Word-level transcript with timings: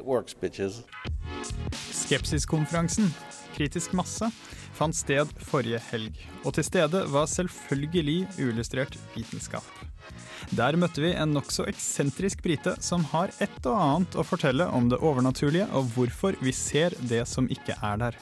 works. 0.00 0.36
Skepsiskonferansen, 1.92 3.12
kritisk 3.56 3.92
masse, 3.92 4.30
fant 4.76 4.96
sted 4.96 5.30
forrige 5.44 5.80
helg. 5.90 6.18
Og 6.44 6.56
til 6.56 6.66
stede 6.66 7.04
var 7.12 7.28
selvfølgelig 7.30 8.26
uillustrert 8.38 8.96
vitenskap. 9.16 9.66
Der 10.52 10.76
møtte 10.76 11.00
vi 11.04 11.12
en 11.14 11.32
nokså 11.36 11.64
eksentrisk 11.70 12.42
brite 12.44 12.74
som 12.82 13.04
har 13.12 13.30
et 13.40 13.60
og 13.68 13.76
annet 13.78 14.16
å 14.18 14.24
fortelle 14.26 14.66
om 14.74 14.88
det 14.90 14.98
overnaturlige 15.00 15.68
og 15.72 15.92
hvorfor 15.94 16.36
vi 16.42 16.52
ser 16.56 16.96
det 17.08 17.22
som 17.30 17.48
ikke 17.52 17.78
er 17.78 18.00
der. 18.02 18.18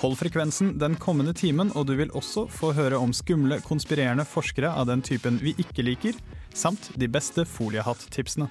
Hold 0.00 0.16
frekvensen 0.16 0.78
den 0.80 0.96
kommende 0.96 1.34
timen, 1.36 1.70
og 1.76 1.86
du 1.90 1.94
vil 1.98 2.12
også 2.16 2.46
få 2.48 2.72
høre 2.72 2.96
om 2.96 3.12
skumle, 3.12 3.60
konspirerende 3.60 4.24
forskere 4.24 4.72
av 4.72 4.88
den 4.88 5.04
typen 5.04 5.36
vi 5.42 5.52
ikke 5.60 5.84
liker, 5.84 6.16
samt 6.56 6.88
de 6.96 7.08
beste 7.08 7.44
foliehatt-tipsene. 7.44 8.48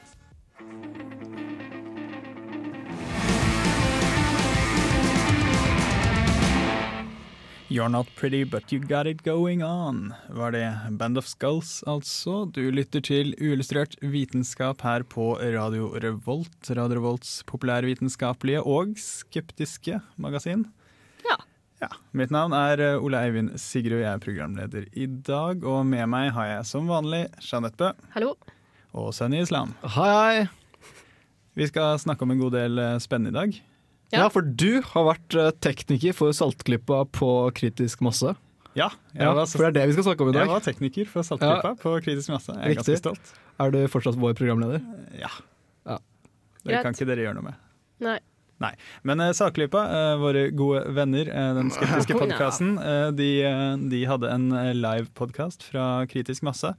You're 7.70 7.90
not 7.90 8.08
pretty, 8.16 8.44
but 8.46 8.72
you 8.72 8.80
got 8.80 9.06
it 9.06 9.22
going 9.24 9.62
on, 9.64 10.14
var 10.30 10.52
det 10.52 10.66
Band 10.98 11.18
of 11.22 11.28
Skulls, 11.30 11.84
altså. 11.88 12.48
Du 12.50 12.64
lytter 12.74 13.02
til 13.06 13.36
uillustrert 13.38 13.94
vitenskap 14.02 14.82
her 14.82 15.06
på 15.06 15.36
Radio 15.38 15.92
Revolt. 16.02 16.72
Radio 16.74 16.98
Revolts 16.98 17.44
populærvitenskapelige 17.46 18.64
og 18.66 18.96
skeptiske 18.98 20.00
magasin. 20.18 20.66
Ja. 21.30 21.38
Ja, 21.84 21.92
Mitt 22.12 22.34
navn 22.34 22.58
er 22.58 22.82
eh, 22.82 22.98
Ole 23.06 23.22
Eivind 23.22 23.54
Sigrud, 23.62 24.02
jeg 24.02 24.10
er 24.16 24.24
programleder 24.26 24.90
i 24.98 25.06
dag. 25.06 25.62
Og 25.64 25.86
med 25.88 26.10
meg 26.10 26.34
har 26.36 26.50
jeg 26.56 26.66
som 26.74 26.90
vanlig 26.90 27.28
Jeanette 27.46 27.78
Bø 27.80 27.94
Hallo. 28.18 28.34
og 28.98 29.14
Sunny 29.14 29.44
Islam. 29.46 29.78
Hei, 29.86 30.10
hei. 30.10 30.94
Vi 31.56 31.70
skal 31.70 32.02
snakke 32.02 32.26
om 32.26 32.34
en 32.34 32.42
god 32.42 32.58
del 32.58 32.82
eh, 32.82 32.98
spennende 33.04 33.30
i 33.38 33.40
dag. 33.44 33.62
Ja. 34.10 34.24
Ja. 34.24 34.30
for 34.34 34.42
du 34.42 34.82
har 34.82 35.06
vært 35.06 35.36
eh, 35.38 35.52
tekniker 35.62 36.16
for 36.18 36.34
Saltklippa 36.34 37.04
på 37.14 37.30
kritisk 37.58 38.02
masse. 38.06 38.34
Ja, 38.78 38.88
jeg, 39.14 39.26
var, 39.26 39.46
for 39.50 39.66
det 39.66 39.70
er 39.70 39.76
det 39.80 39.86
vi 39.90 39.96
skal 39.98 40.06
snakke 40.12 40.24
om 40.24 40.30
i 40.32 40.34
dag. 40.34 40.46
jeg 40.46 40.54
var 40.54 40.66
tekniker 40.66 41.10
for 41.10 41.26
Saltklippa 41.26 41.76
på 41.82 41.94
kritisk 42.06 42.32
masse. 42.34 42.54
Jeg 42.54 42.62
er 42.62 42.74
Riktig. 42.74 42.86
ganske 42.96 43.04
stolt. 43.04 43.32
Er 43.60 43.74
du 43.76 43.80
fortsatt 43.92 44.18
vår 44.22 44.34
programleder? 44.40 44.82
Ja. 45.20 45.30
Ja. 45.90 46.00
Det 46.66 46.82
kan 46.86 46.98
ikke 46.98 47.10
dere 47.10 47.26
gjøre 47.28 47.38
noe 47.40 47.50
med. 47.52 47.62
Nei. 48.06 48.20
Nei. 48.60 48.74
Men 49.08 49.22
uh, 49.24 49.30
Saklypa, 49.36 49.86
uh, 49.88 50.14
våre 50.20 50.50
gode 50.52 50.82
venner, 50.96 51.30
uh, 51.32 51.54
den 51.56 51.70
skeptiske 51.72 52.18
podkasten, 52.20 52.74
de, 53.16 53.30
eh, 53.48 53.76
de 53.92 54.02
hadde 54.10 54.32
en 54.36 54.50
uh, 54.52 54.74
live-podkast 54.76 55.64
fra 55.70 55.86
Kritisk 56.12 56.44
masse. 56.44 56.74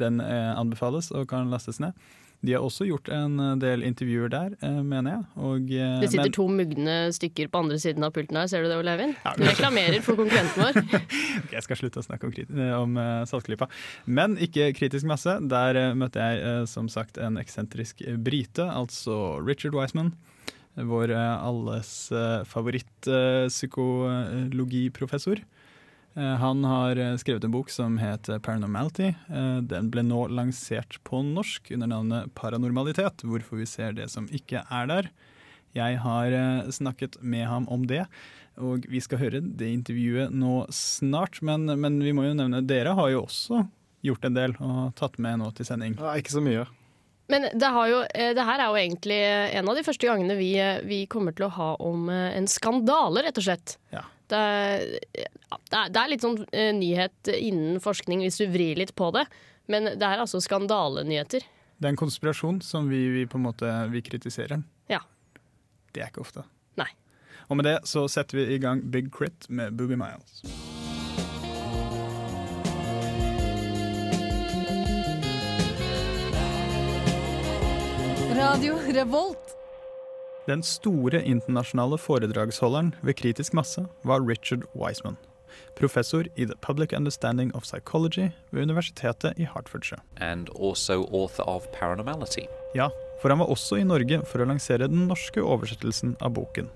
Den 0.00 0.20
eh, 0.24 0.52
anbefales 0.58 1.10
og 1.12 1.28
kan 1.32 1.48
lastes 1.52 1.80
ned. 1.80 1.96
De 2.42 2.50
har 2.56 2.62
også 2.66 2.82
gjort 2.88 3.06
en 3.14 3.36
eh, 3.38 3.52
del 3.62 3.84
intervjuer 3.86 4.26
der, 4.32 4.56
eh, 4.66 4.80
mener 4.82 5.10
jeg. 5.12 5.22
Og, 5.38 5.60
eh, 5.70 6.00
Det 6.02 6.08
sitter 6.10 6.26
men- 6.26 6.32
to 6.34 6.46
mugne 6.50 6.96
stykker 7.14 7.46
på 7.52 7.58
andre 7.62 7.78
siden 7.78 8.02
av 8.02 8.10
pulten 8.12 8.34
her, 8.36 8.46
ser 8.50 8.62
du 8.64 8.68
det, 8.68 8.78
Ole 8.80 8.90
Eivind? 8.96 9.14
Ja, 9.24 9.32
Du 9.38 9.44
reklamerer 9.46 10.02
for 10.02 10.16
konkurrenten 10.18 10.58
vår. 10.58 10.74
Ok, 11.44 11.50
jeg 11.52 11.62
skal 11.62 11.76
slutte 11.78 11.98
å 12.02 12.06
snakke 12.06 12.24
om, 12.26 12.32
om 12.82 12.94
Saltklypa. 13.30 13.68
Men 14.06 14.34
ikke 14.36 14.72
kritisk 14.74 15.04
masse. 15.06 15.38
Der 15.48 15.94
møtte 15.94 16.18
jeg 16.18 16.66
som 16.68 16.88
sagt 16.88 17.16
en 17.18 17.36
eksentrisk 17.38 18.02
brite, 18.22 18.66
altså 18.66 19.38
Richard 19.46 19.74
Wiseman. 19.78 20.12
Vår 20.76 21.10
alles 21.14 22.10
favoritt-psykologiprofessor. 22.48 25.38
Han 26.14 26.64
har 26.68 26.98
eh, 27.00 27.14
skrevet 27.16 27.44
en 27.46 27.54
bok 27.54 27.70
som 27.72 27.96
heter 28.00 28.40
Paranormality. 28.44 29.14
Eh, 29.32 29.58
den 29.64 29.88
ble 29.92 30.04
nå 30.04 30.26
lansert 30.28 30.98
på 31.08 31.22
norsk 31.24 31.70
under 31.72 31.88
navnet 31.88 32.34
Paranormalitet. 32.38 33.24
Hvorfor 33.24 33.62
vi 33.62 33.68
ser 33.70 33.96
det 33.96 34.10
som 34.12 34.28
ikke 34.28 34.64
er 34.68 34.90
der. 34.90 35.10
Jeg 35.72 36.02
har 36.04 36.36
eh, 36.36 36.68
snakket 36.68 37.16
med 37.24 37.46
ham 37.48 37.68
om 37.72 37.86
det, 37.88 38.04
og 38.60 38.84
vi 38.92 39.00
skal 39.00 39.22
høre 39.22 39.40
det 39.40 39.70
intervjuet 39.72 40.34
nå 40.36 40.66
snart. 40.74 41.40
Men, 41.40 41.64
men 41.80 41.96
vi 42.04 42.12
må 42.12 42.26
jo 42.28 42.36
nevne, 42.36 42.60
dere 42.68 42.92
har 42.98 43.14
jo 43.14 43.24
også 43.24 43.64
gjort 44.04 44.28
en 44.28 44.36
del 44.36 44.56
og 44.60 44.92
tatt 44.98 45.16
med 45.22 45.40
nå 45.40 45.48
til 45.56 45.68
sending. 45.68 45.96
Ja, 45.96 46.16
ikke 46.20 46.36
så 46.36 46.44
mye. 46.44 46.68
Men 47.32 47.46
det, 47.54 47.66
har 47.66 47.88
jo, 47.88 48.00
eh, 48.14 48.32
det 48.36 48.44
her 48.44 48.60
er 48.60 48.68
jo 48.68 48.80
egentlig 48.80 49.20
en 49.56 49.70
av 49.70 49.78
de 49.78 49.84
første 49.86 50.08
gangene 50.08 50.36
vi, 50.36 50.50
eh, 50.60 50.82
vi 50.84 51.04
kommer 51.10 51.32
til 51.36 51.46
å 51.46 51.54
ha 51.54 51.68
om 51.80 52.10
eh, 52.12 52.34
en 52.36 52.48
skandale, 52.50 53.22
rett 53.24 53.38
og 53.40 53.46
slett. 53.46 53.76
Ja. 53.94 54.02
Det 54.30 54.38
er, 54.38 54.84
det 55.72 55.98
er, 55.98 56.10
litt 56.10 56.24
sånn 56.24 56.38
eh, 56.52 56.70
nyhet 56.76 57.32
innen 57.34 57.80
forskning 57.82 58.22
hvis 58.24 58.40
du 58.40 58.46
vrir 58.52 58.78
litt 58.80 58.94
på 58.98 59.10
det. 59.16 59.26
Men 59.70 59.92
det 59.96 60.06
er 60.06 60.22
altså 60.22 60.40
skandalenyheter. 60.42 61.44
Det 61.82 61.88
er 61.88 61.94
en 61.94 61.98
konspirasjon 61.98 62.60
som 62.62 62.88
vi, 62.90 63.04
vi 63.10 63.26
på 63.26 63.40
en 63.40 63.46
måte 63.48 63.70
vi 63.92 64.02
kritiserer. 64.06 64.62
Ja. 64.92 65.02
Det 65.92 66.04
er 66.04 66.12
ikke 66.12 66.22
ofte. 66.24 66.46
Nei. 66.80 66.90
Og 67.48 67.58
med 67.58 67.68
det 67.68 67.78
så 67.90 68.06
setter 68.10 68.38
vi 68.38 68.54
i 68.54 68.60
gang 68.62 68.84
Big 68.92 69.10
Crit 69.14 69.48
med 69.50 69.74
Boogie 69.76 69.98
Miles. 69.98 70.42
Radio 78.42 78.78
Revolt. 78.88 79.61
Den 80.46 80.62
store 80.62 81.22
internasjonale 81.24 81.98
foredragsholderen 81.98 82.94
ved 83.02 83.14
kritisk 83.14 83.54
masse 83.54 83.84
var 84.04 84.20
Richard 84.28 84.64
Wiseman. 84.74 85.16
Professor 85.76 86.24
i 86.36 86.44
The 86.44 86.56
Public 86.62 86.92
Understanding 86.96 87.54
of 87.54 87.62
Psychology 87.62 88.28
ved 88.50 88.62
Universitetet 88.62 89.32
i 89.38 89.44
Hertfordshire. 89.54 90.00
and 90.16 90.48
also 90.60 91.04
author 91.04 91.44
of 91.48 91.66
Paranormality. 91.72 92.46
Ja, 92.74 92.88
for 93.22 93.28
han 93.28 93.38
var 93.38 93.46
også 93.46 93.76
i 93.76 93.84
Norge 93.84 94.22
for 94.26 94.38
å 94.42 94.44
lansere 94.48 94.88
den 94.88 95.06
norske 95.08 95.42
oversettelsen 95.42 96.16
av 96.20 96.30
boken. 96.34 96.68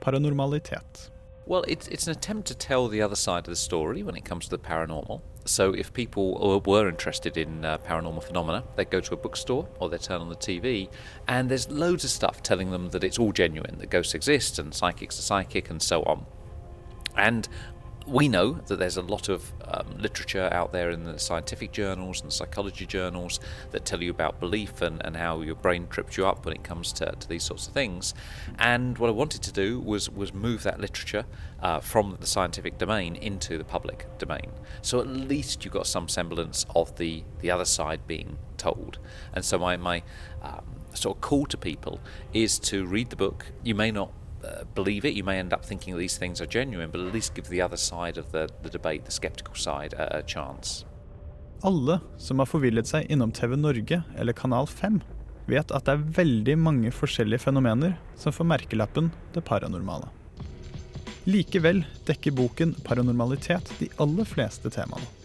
Paranormalitet. 0.00 1.10
Well, 1.46 1.64
it's, 1.68 1.88
it's 1.88 2.08
an 2.08 2.16
attempt 2.16 2.46
to 2.48 2.54
tell 2.54 2.88
the 2.90 3.02
other 3.04 3.16
side 3.16 3.38
of 3.48 3.54
the 3.54 3.56
story 3.56 4.02
when 4.02 4.16
it 4.16 4.24
comes 4.28 4.48
to 4.48 4.56
the 4.56 4.62
paranormal. 4.62 5.20
So, 5.46 5.72
if 5.72 5.92
people 5.92 6.60
were 6.64 6.88
interested 6.88 7.36
in 7.36 7.64
uh, 7.64 7.78
paranormal 7.78 8.22
phenomena, 8.22 8.64
they'd 8.76 8.90
go 8.90 9.00
to 9.00 9.14
a 9.14 9.16
bookstore 9.16 9.68
or 9.78 9.88
they'd 9.88 10.00
turn 10.02 10.20
on 10.20 10.28
the 10.28 10.36
TV, 10.36 10.88
and 11.28 11.48
there's 11.50 11.70
loads 11.70 12.04
of 12.04 12.10
stuff 12.10 12.42
telling 12.42 12.70
them 12.70 12.90
that 12.90 13.04
it's 13.04 13.18
all 13.18 13.32
genuine, 13.32 13.78
that 13.78 13.90
ghosts 13.90 14.14
exist 14.14 14.58
and 14.58 14.74
psychics 14.74 15.18
are 15.18 15.22
psychic 15.22 15.70
and 15.70 15.80
so 15.80 16.02
on. 16.02 16.26
And 17.16 17.48
we 18.06 18.28
know 18.28 18.52
that 18.66 18.78
there's 18.78 18.96
a 18.96 19.02
lot 19.02 19.28
of 19.28 19.52
um, 19.64 19.98
literature 19.98 20.48
out 20.52 20.72
there 20.72 20.90
in 20.90 21.04
the 21.04 21.18
scientific 21.18 21.72
journals 21.72 22.22
and 22.22 22.32
psychology 22.32 22.86
journals 22.86 23.40
that 23.72 23.84
tell 23.84 24.02
you 24.02 24.10
about 24.10 24.38
belief 24.38 24.80
and, 24.80 25.04
and 25.04 25.16
how 25.16 25.40
your 25.40 25.56
brain 25.56 25.88
trips 25.88 26.16
you 26.16 26.26
up 26.26 26.44
when 26.46 26.54
it 26.54 26.62
comes 26.62 26.92
to, 26.92 27.06
to 27.18 27.28
these 27.28 27.42
sorts 27.42 27.66
of 27.66 27.74
things. 27.74 28.14
And 28.58 28.96
what 28.98 29.08
I 29.08 29.12
wanted 29.12 29.42
to 29.42 29.52
do 29.52 29.80
was, 29.80 30.08
was 30.08 30.32
move 30.32 30.62
that 30.62 30.80
literature 30.80 31.26
uh, 31.60 31.80
from 31.80 32.16
the 32.20 32.26
scientific 32.26 32.78
domain 32.78 33.16
into 33.16 33.58
the 33.58 33.64
public 33.64 34.06
domain. 34.18 34.52
So 34.82 35.00
at 35.00 35.08
least 35.08 35.64
you've 35.64 35.74
got 35.74 35.88
some 35.88 36.08
semblance 36.08 36.64
of 36.74 36.96
the, 36.98 37.24
the 37.40 37.50
other 37.50 37.64
side 37.64 38.06
being 38.06 38.38
told. 38.56 38.98
And 39.32 39.44
so 39.44 39.58
my, 39.58 39.76
my 39.76 40.02
um, 40.42 40.64
sort 40.94 41.16
of 41.16 41.20
call 41.20 41.46
to 41.46 41.56
people 41.56 42.00
is 42.32 42.58
to 42.60 42.86
read 42.86 43.10
the 43.10 43.16
book. 43.16 43.46
You 43.64 43.74
may 43.74 43.90
not 43.90 44.12
believe 44.74 45.04
it. 45.04 45.16
You 45.16 45.24
may 45.24 45.38
end 45.38 45.52
up 45.52 45.64
thinking 45.64 45.96
these 45.98 46.18
things 46.18 46.40
are 46.40 46.46
genuine, 46.46 46.90
but 46.90 47.00
at 47.00 47.14
least 47.14 47.34
give 47.34 47.48
the 47.48 47.62
other 47.62 47.76
side 47.76 48.18
of 48.18 48.32
the, 48.32 48.48
the 48.62 48.70
debate, 48.70 49.04
the 49.04 49.12
skeptical 49.12 49.54
side, 49.54 49.94
a, 49.94 50.18
a 50.18 50.22
chance. 50.22 50.84
Alle 51.62 52.00
som 52.18 52.38
har 52.38 52.46
forvillet 52.46 52.86
seg 52.86 53.10
innom 53.10 53.32
TV 53.32 53.56
Norge 53.56 54.02
eller 54.16 54.36
Kanal 54.36 54.68
5, 54.68 55.00
vet 55.46 55.72
at 55.72 55.86
det 55.86 55.94
er 55.94 56.06
veldig 56.20 56.56
mange 56.58 56.92
forskjellige 56.92 57.46
fenomener 57.46 57.96
som 58.18 58.34
får 58.34 58.50
merkelappen 58.52 59.10
det 59.34 59.44
paranormale. 59.46 60.10
Likevel 61.26 61.82
dekker 62.06 62.34
boken 62.38 62.76
Paranormalitet 62.86 63.72
de 63.80 63.88
aller 64.02 64.28
fleste 64.28 64.70
temaene. 64.70 65.15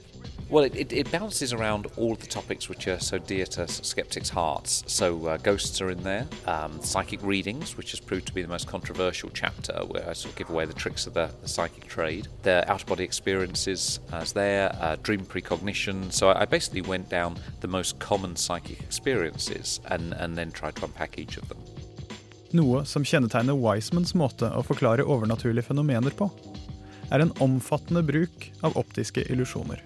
Well, 0.52 0.66
it, 0.66 0.76
it, 0.76 0.92
it 0.92 1.10
bounces 1.10 1.54
around 1.54 1.88
all 1.96 2.14
the 2.16 2.28
topics 2.28 2.68
which 2.68 2.86
are 2.90 3.00
so 3.00 3.18
dear 3.18 3.46
to 3.46 3.70
skeptics' 3.70 4.28
hearts. 4.28 4.84
So, 4.86 5.28
uh, 5.28 5.38
ghosts 5.38 5.80
are 5.80 5.90
in 5.90 6.04
there, 6.04 6.28
um, 6.46 6.82
psychic 6.82 7.24
readings, 7.24 7.78
which 7.78 7.92
has 7.92 8.02
proved 8.02 8.28
to 8.28 8.34
be 8.34 8.42
the 8.42 8.50
most 8.50 8.68
controversial 8.68 9.30
chapter, 9.34 9.76
where 9.88 10.10
I 10.10 10.12
sort 10.12 10.34
of 10.34 10.38
give 10.38 10.50
away 10.50 10.66
the 10.66 10.74
tricks 10.74 11.08
of 11.08 11.14
the, 11.14 11.32
the 11.42 11.48
psychic 11.48 11.88
trade. 11.88 12.28
The 12.44 12.70
out 12.70 12.82
of 12.82 12.88
body 12.88 13.06
experiences 13.06 14.02
as 14.12 14.34
there, 14.34 14.76
uh, 14.82 14.98
dream 15.02 15.24
precognition. 15.26 16.12
So, 16.12 16.28
I, 16.28 16.42
I 16.42 16.46
basically 16.46 16.82
went 16.82 17.08
down 17.08 17.40
the 17.62 17.70
most 17.70 17.98
common 18.00 18.36
psychic 18.36 18.82
experiences 18.82 19.80
and, 19.86 20.12
and 20.16 20.38
then 20.38 20.52
tried 20.52 20.76
to 20.76 20.84
unpack 20.84 21.18
each 21.18 21.38
of 21.38 21.48
them. 21.48 21.60
Noe 22.52 22.84
som 22.84 23.08
kjennetegner 23.08 23.56
Wisemans 23.56 24.12
måte 24.20 24.52
å 24.52 24.68
forklare 24.68 25.08
overnaturlige 25.08 25.70
fenomener 25.72 26.12
på, 26.12 26.28
er 27.08 27.24
en 27.24 27.32
omfattende 27.40 28.04
bruk 28.04 28.52
av 28.68 28.76
optiske 28.76 29.24
illusjoner. 29.32 29.80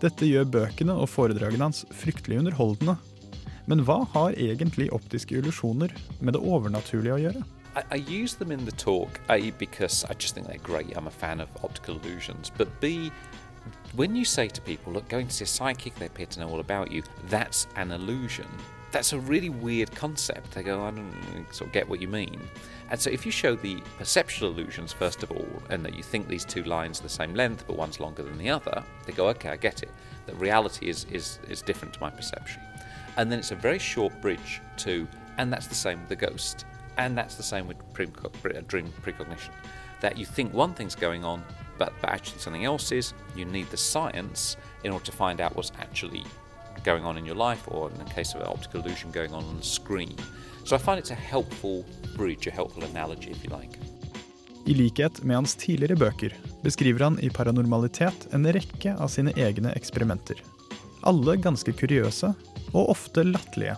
Dette 0.00 0.24
gjør 0.24 0.46
bøkene 0.48 0.94
og 0.96 1.10
foredragene 1.12 1.66
hans 1.66 1.82
fryktelig 1.92 2.38
underholdende. 2.40 2.94
Men 3.68 3.82
hva 3.84 3.98
har 4.14 4.32
egentlig 4.32 4.88
optiske 4.96 5.36
illusjoner 5.36 5.92
med 6.24 6.32
det 6.32 6.40
overnaturlige 6.40 7.16
å 7.18 7.20
gjøre? 7.20 7.42
I, 7.76 7.82
I 7.98 7.98
use 8.08 8.34
them 8.34 8.50
in 8.50 8.64
the 8.64 8.72
talk, 8.72 9.20
A, 9.28 9.50
because 9.58 10.06
I 10.08 10.14
just 10.14 10.34
think 10.34 10.46
they're 10.48 10.64
great. 10.64 10.96
I'm 10.96 11.06
a 11.06 11.10
fan 11.10 11.40
of 11.40 11.48
optical 11.62 12.00
illusions. 12.00 12.50
But 12.56 12.80
B, 12.80 13.12
when 13.94 14.16
you 14.16 14.24
say 14.24 14.48
to 14.48 14.60
people, 14.62 14.94
look, 14.94 15.06
going 15.10 15.28
to 15.28 15.34
see 15.34 15.44
a 15.44 15.46
psychic, 15.46 15.94
they 15.96 16.06
appear 16.06 16.26
to 16.26 16.40
know 16.40 16.48
all 16.48 16.60
about 16.60 16.90
you, 16.90 17.02
that's 17.28 17.66
an 17.76 17.92
illusion. 17.92 18.48
That's 18.92 19.12
a 19.12 19.20
really 19.20 19.50
weird 19.50 19.94
concept. 19.94 20.52
They 20.52 20.62
go, 20.62 20.82
I 20.82 20.90
don't 20.92 21.12
sort 21.52 21.68
of 21.68 21.72
get 21.72 21.88
what 21.88 22.00
you 22.00 22.08
mean. 22.08 22.40
And 22.90 23.00
so 23.00 23.08
if 23.08 23.24
you 23.24 23.30
show 23.30 23.54
the 23.54 23.80
perceptual 23.98 24.50
illusions, 24.50 24.92
first 24.92 25.22
of 25.22 25.30
all, 25.30 25.48
and 25.70 25.84
that 25.84 25.94
you 25.94 26.02
think 26.02 26.26
these 26.26 26.44
two 26.44 26.64
lines 26.64 27.00
are 27.00 27.04
the 27.04 27.08
same 27.08 27.34
length, 27.34 27.64
but 27.66 27.76
one's 27.76 28.00
longer 28.00 28.24
than 28.24 28.36
the 28.36 28.50
other, 28.50 28.82
they 29.06 29.12
go, 29.12 29.28
okay, 29.28 29.50
I 29.50 29.56
get 29.56 29.84
it. 29.84 29.90
That 30.26 30.34
reality 30.36 30.88
is, 30.88 31.06
is, 31.12 31.38
is 31.48 31.62
different 31.62 31.94
to 31.94 32.00
my 32.00 32.10
perception. 32.10 32.62
And 33.16 33.30
then 33.30 33.38
it's 33.38 33.52
a 33.52 33.56
very 33.56 33.78
short 33.78 34.20
bridge 34.20 34.60
to, 34.78 35.06
and 35.38 35.52
that's 35.52 35.68
the 35.68 35.74
same 35.74 36.00
with 36.00 36.08
the 36.08 36.16
ghost. 36.16 36.64
And 36.98 37.16
that's 37.16 37.36
the 37.36 37.44
same 37.44 37.68
with 37.68 37.76
dream, 37.94 38.12
uh, 38.24 38.60
dream 38.66 38.92
precognition. 39.02 39.52
That 40.00 40.18
you 40.18 40.26
think 40.26 40.52
one 40.52 40.74
thing's 40.74 40.96
going 40.96 41.24
on, 41.24 41.44
but, 41.78 41.92
but 42.00 42.10
actually 42.10 42.40
something 42.40 42.64
else 42.64 42.90
is. 42.90 43.14
You 43.36 43.44
need 43.44 43.70
the 43.70 43.76
science 43.76 44.56
in 44.82 44.90
order 44.90 45.04
to 45.04 45.12
find 45.12 45.40
out 45.40 45.54
what's 45.54 45.70
actually 45.78 46.24
going 46.84 47.04
on 47.04 47.18
in 47.18 47.26
your 47.26 47.36
life, 47.36 47.68
or 47.68 47.90
in 47.90 47.98
the 47.98 48.14
case 48.14 48.34
of 48.34 48.42
optical 48.42 48.80
illusion, 48.80 49.10
going 49.12 49.32
on 49.32 49.44
on 49.44 49.56
the 49.56 49.66
screen. 49.66 50.16
So 50.64 50.76
I 50.76 50.78
find 50.78 50.98
it's 50.98 51.10
a 51.10 51.14
helpful 51.14 51.84
bridge, 52.16 52.46
a 52.46 52.50
helpful 52.50 52.84
analogy, 52.84 53.30
if 53.30 53.44
you 53.44 53.50
like. 53.50 53.78
I 54.66 54.74
likhet 54.74 55.22
med 55.24 55.36
hans 55.36 55.54
tidligere 55.54 55.96
bøker 55.96 56.34
beskriver 56.62 57.04
han 57.04 57.16
i 57.24 57.30
Paranormalitet 57.30 58.28
en 58.36 58.44
rekke 58.52 58.92
av 59.00 59.08
sine 59.08 59.32
egne 59.36 59.72
eksperimenter. 59.72 60.36
Alle 61.08 61.36
ganske 61.40 61.72
kuriøse, 61.72 62.34
og 62.70 62.92
ofte 62.92 63.24
latterlige. 63.24 63.74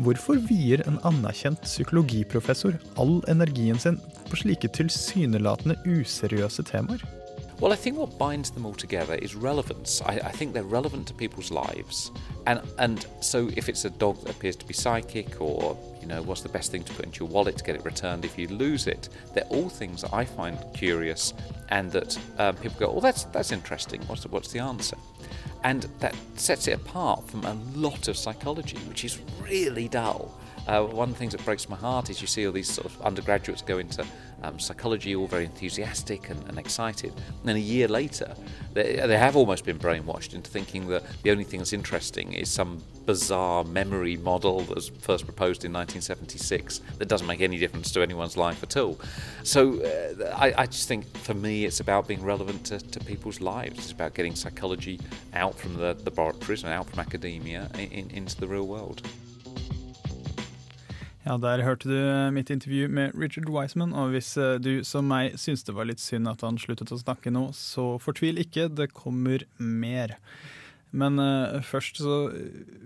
Hvorfor 0.00 0.38
vier 0.48 0.80
en 0.88 0.96
anerkjent 1.06 1.66
psykologiprofessor 1.66 2.78
all 2.98 3.18
energien 3.30 3.78
sin 3.78 3.98
på 4.30 4.40
slike 4.40 4.70
tilsynelatende 4.74 5.76
useriøse 5.86 6.64
temaer? 6.70 7.02
Well, 7.64 7.72
I 7.72 7.76
think 7.76 7.96
what 7.96 8.18
binds 8.18 8.50
them 8.50 8.66
all 8.66 8.74
together 8.74 9.14
is 9.14 9.34
relevance. 9.34 10.02
I, 10.02 10.16
I, 10.16 10.32
think 10.32 10.52
they're 10.52 10.62
relevant 10.62 11.06
to 11.06 11.14
people's 11.14 11.50
lives, 11.50 12.10
and 12.46 12.60
and 12.78 13.06
so 13.22 13.48
if 13.56 13.70
it's 13.70 13.86
a 13.86 13.90
dog 13.90 14.20
that 14.20 14.36
appears 14.36 14.54
to 14.56 14.66
be 14.66 14.74
psychic, 14.74 15.40
or 15.40 15.74
you 16.02 16.06
know, 16.06 16.20
what's 16.20 16.42
the 16.42 16.50
best 16.50 16.70
thing 16.70 16.84
to 16.84 16.92
put 16.92 17.06
into 17.06 17.24
your 17.24 17.32
wallet 17.32 17.56
to 17.56 17.64
get 17.64 17.74
it 17.74 17.82
returned 17.82 18.26
if 18.26 18.38
you 18.38 18.48
lose 18.48 18.86
it? 18.86 19.08
They're 19.32 19.44
all 19.44 19.70
things 19.70 20.02
that 20.02 20.12
I 20.12 20.26
find 20.26 20.58
curious, 20.74 21.32
and 21.70 21.90
that 21.92 22.18
um, 22.36 22.54
people 22.56 22.78
go, 22.78 22.92
"Oh, 22.94 23.00
that's 23.00 23.24
that's 23.24 23.50
interesting. 23.50 24.02
What's 24.08 24.24
the, 24.24 24.28
what's 24.28 24.52
the 24.52 24.58
answer?" 24.58 24.98
And 25.62 25.88
that 26.00 26.14
sets 26.36 26.68
it 26.68 26.72
apart 26.72 27.26
from 27.30 27.46
a 27.46 27.54
lot 27.74 28.08
of 28.08 28.18
psychology, 28.18 28.76
which 28.90 29.06
is 29.06 29.18
really 29.40 29.88
dull. 29.88 30.38
Uh, 30.66 30.82
one 30.82 31.08
of 31.08 31.14
the 31.14 31.18
things 31.18 31.32
that 31.32 31.42
breaks 31.46 31.68
my 31.70 31.76
heart 31.76 32.10
is 32.10 32.20
you 32.20 32.26
see 32.26 32.46
all 32.46 32.52
these 32.52 32.70
sort 32.70 32.86
of 32.86 33.00
undergraduates 33.00 33.62
go 33.62 33.78
into 33.78 34.06
um, 34.44 34.58
psychology, 34.58 35.14
all 35.16 35.26
very 35.26 35.44
enthusiastic 35.44 36.30
and, 36.30 36.42
and, 36.48 36.58
excited. 36.58 37.12
And 37.12 37.44
then 37.44 37.56
a 37.56 37.60
year 37.60 37.88
later, 37.88 38.34
they, 38.72 38.96
they 38.96 39.18
have 39.18 39.36
almost 39.36 39.64
been 39.64 39.78
brainwashed 39.78 40.34
into 40.34 40.50
thinking 40.50 40.88
that 40.88 41.02
the 41.22 41.30
only 41.30 41.44
thing 41.44 41.60
that's 41.60 41.72
interesting 41.72 42.32
is 42.32 42.50
some 42.50 42.82
bizarre 43.06 43.64
memory 43.64 44.16
model 44.16 44.60
that 44.60 44.74
was 44.74 44.88
first 44.88 45.24
proposed 45.24 45.64
in 45.64 45.72
1976 45.72 46.80
that 46.98 47.06
doesn't 47.06 47.26
make 47.26 47.40
any 47.40 47.58
difference 47.58 47.90
to 47.92 48.02
anyone's 48.02 48.36
life 48.36 48.62
at 48.62 48.76
all. 48.76 48.98
So 49.42 49.80
uh, 49.82 50.34
I, 50.36 50.62
I, 50.62 50.66
just 50.66 50.88
think 50.88 51.04
for 51.18 51.34
me, 51.34 51.64
it's 51.64 51.80
about 51.80 52.08
being 52.08 52.22
relevant 52.22 52.64
to, 52.66 52.78
to, 52.78 53.00
people's 53.00 53.40
lives. 53.40 53.78
It's 53.78 53.92
about 53.92 54.14
getting 54.14 54.34
psychology 54.34 55.00
out 55.34 55.54
from 55.54 55.74
the, 55.74 55.96
laboratories 56.04 56.64
and 56.64 56.72
out 56.72 56.88
from 56.88 57.00
academia 57.00 57.70
in, 57.74 58.10
into 58.10 58.40
the 58.40 58.48
real 58.48 58.66
world. 58.66 59.06
Ja, 61.24 61.38
Der 61.40 61.62
hørte 61.64 61.88
du 61.88 62.30
mitt 62.36 62.50
intervju 62.52 62.88
med 62.92 63.14
Richard 63.16 63.48
Wiseman, 63.48 63.94
og 63.96 64.12
hvis 64.12 64.34
eh, 64.36 64.58
du 64.60 64.84
som 64.84 65.06
meg 65.08 65.38
syns 65.40 65.64
det 65.64 65.72
var 65.72 65.88
litt 65.88 66.02
synd 66.02 66.28
at 66.28 66.44
han 66.44 66.60
sluttet 66.60 66.92
å 66.92 67.00
snakke 67.00 67.32
nå, 67.32 67.46
så 67.56 67.94
fortvil 68.02 68.42
ikke, 68.42 68.68
det 68.68 68.90
kommer 68.92 69.46
mer. 69.56 70.18
Men 70.94 71.16
uh, 71.18 71.58
først 71.64 71.96
så 71.98 72.18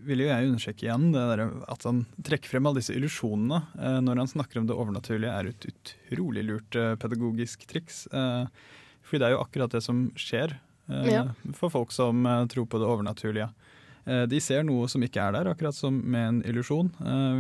vil 0.06 0.23
jo 0.23 0.29
jeg 0.31 0.46
understreke 0.49 0.87
igjen 0.87 1.11
det 1.12 1.25
der, 1.29 1.43
at 1.69 1.82
han 1.85 2.05
trekker 2.25 2.55
frem 2.55 2.69
alle 2.70 2.81
disse 2.81 2.94
illusjonene 2.96 3.58
uh, 3.75 3.99
når 4.06 4.23
han 4.23 4.31
snakker 4.31 4.62
om 4.62 4.70
det 4.70 4.79
overnaturlige, 4.79 5.34
er 5.34 5.50
et 5.50 5.67
utrolig 5.69 6.46
lurt 6.46 6.79
uh, 6.79 6.94
pedagogisk 6.96 7.67
triks. 7.69 8.06
fordi 8.08 9.20
det 9.20 9.29
er 9.29 9.34
jo 9.34 9.43
akkurat 9.43 9.75
det 9.75 9.82
som 9.84 10.06
skjer 10.17 10.55
ja. 11.08 11.26
for 11.56 11.73
folk 11.73 11.93
som 11.93 12.25
tror 12.49 12.64
på 12.70 12.81
det 12.81 12.88
overnaturlige. 12.88 13.50
De 14.31 14.40
ser 14.40 14.62
noe 14.64 14.88
som 14.88 15.02
ikke 15.05 15.20
er 15.20 15.34
der, 15.37 15.50
akkurat 15.52 15.76
som 15.76 15.99
med 16.00 16.25
en 16.25 16.40
illusjon. 16.49 16.88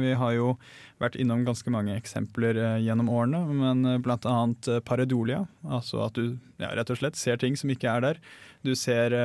Vi 0.02 0.12
har 0.20 0.32
jo 0.36 0.52
vært 1.00 1.16
innom 1.16 1.46
ganske 1.46 1.72
mange 1.72 1.94
eksempler 1.96 2.58
gjennom 2.84 3.08
årene, 3.08 3.40
men 3.56 4.02
bl.a. 4.04 4.36
pareidolia. 4.84 5.44
Altså 5.64 6.02
at 6.04 6.18
du 6.18 6.36
ja, 6.60 6.74
rett 6.76 6.92
og 6.92 7.00
slett 7.00 7.16
ser 7.16 7.40
ting 7.40 7.56
som 7.56 7.72
ikke 7.72 7.88
er 7.88 8.04
der. 8.04 8.22
Du 8.66 8.74
ser 8.76 9.16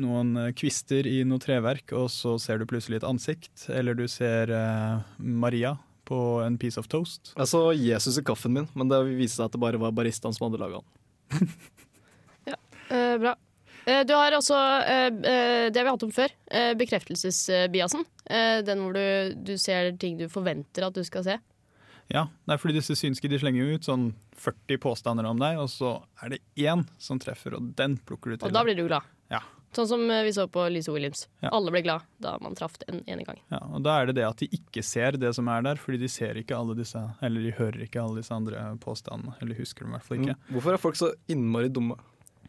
noen 0.00 0.34
kvister 0.58 1.06
i 1.06 1.22
noe 1.26 1.42
treverk, 1.42 1.94
og 1.96 2.08
så 2.12 2.36
ser 2.42 2.60
du 2.60 2.68
plutselig 2.68 3.00
et 3.00 3.08
ansikt. 3.08 3.66
Eller 3.70 3.96
du 3.98 4.06
ser 4.10 4.50
eh, 4.54 5.04
Maria 5.18 5.76
på 6.08 6.18
en 6.44 6.58
piece 6.60 6.80
of 6.80 6.88
toast. 6.92 7.32
Jeg 7.36 7.50
så 7.50 7.62
Jesus 7.72 8.18
i 8.20 8.26
kaffen 8.26 8.54
min, 8.56 8.68
men 8.76 8.90
det 8.90 9.00
viste 9.14 9.38
seg 9.38 9.48
at 9.48 9.56
det 9.56 9.62
bare 9.62 9.80
var 9.80 9.94
baristaen 9.96 10.34
som 10.36 10.48
hadde 10.48 10.60
laga 10.60 10.82
den. 10.82 11.54
ja, 12.52 12.58
eh, 12.90 13.14
bra. 13.22 13.36
Eh, 13.86 14.02
du 14.08 14.14
har 14.16 14.34
også 14.36 14.58
eh, 14.88 15.06
eh, 15.08 15.66
det 15.72 15.80
vi 15.80 15.86
har 15.86 15.94
hatt 15.94 16.06
om 16.06 16.12
før, 16.14 16.32
bekreftelsesbiasen. 16.78 18.04
Den 18.64 18.84
hvor 18.84 18.94
du, 18.96 19.34
du, 19.44 19.56
ser 19.60 19.92
ting 20.00 20.16
du 20.20 20.28
forventer 20.32 20.86
at 20.86 20.96
du 20.96 21.02
skal 21.04 21.26
se. 21.26 21.40
Ja, 22.12 22.26
det 22.44 22.54
er 22.54 22.60
fordi 22.60 22.78
disse 22.78 22.96
synske 22.96 23.28
de 23.32 23.40
slenger 23.40 23.64
jo 23.64 23.76
ut 23.78 23.86
sånn 23.86 24.06
40 24.40 24.80
påstander 24.80 25.28
om 25.28 25.40
deg, 25.40 25.58
og 25.60 25.70
så 25.72 25.96
er 26.24 26.34
det 26.34 26.40
én 26.60 26.84
som 27.00 27.20
treffer, 27.20 27.56
og 27.56 27.72
den 27.78 27.96
plukker 27.96 28.32
du 28.32 28.38
til. 28.38 28.48
Og 28.48 28.56
da 28.56 28.64
blir 28.66 28.76
du 28.76 28.84
glad. 28.86 29.08
Ja. 29.32 29.40
Sånn 29.74 29.88
som 29.90 30.02
vi 30.06 30.32
så 30.36 30.44
på 30.52 30.66
Lise 30.70 30.92
Williams. 30.94 31.24
Ja. 31.42 31.50
Alle 31.56 31.72
ble 31.74 31.82
glad 31.82 32.04
da 32.22 32.36
man 32.44 32.54
traff 32.56 32.76
den 32.84 33.00
ene 33.10 33.24
gang. 33.26 33.40
Ja, 33.50 33.60
og 33.66 33.82
Da 33.84 33.96
er 33.98 34.10
det 34.10 34.18
det 34.20 34.26
at 34.28 34.44
de 34.44 34.48
ikke 34.54 34.84
ser 34.86 35.18
det 35.18 35.32
som 35.34 35.48
er 35.50 35.64
der, 35.66 35.80
fordi 35.80 35.98
de 36.04 36.10
ser 36.12 36.38
ikke 36.38 36.56
alle 36.56 36.76
disse, 36.78 37.00
eller 37.24 37.42
de 37.42 37.56
hører 37.56 37.82
ikke 37.88 38.02
alle 38.04 38.20
disse 38.20 38.36
andre 38.36 38.62
påstandene. 38.84 39.34
Eller 39.42 39.58
husker 39.58 39.84
dem 39.84 39.94
i 39.94 39.98
hvert 39.98 40.06
fall 40.06 40.20
ikke. 40.20 40.36
Mm. 40.38 40.52
Hvorfor 40.54 40.76
er 40.76 40.84
folk 40.84 41.00
så 41.00 41.10
innmari 41.32 41.72
dumme? 41.74 41.98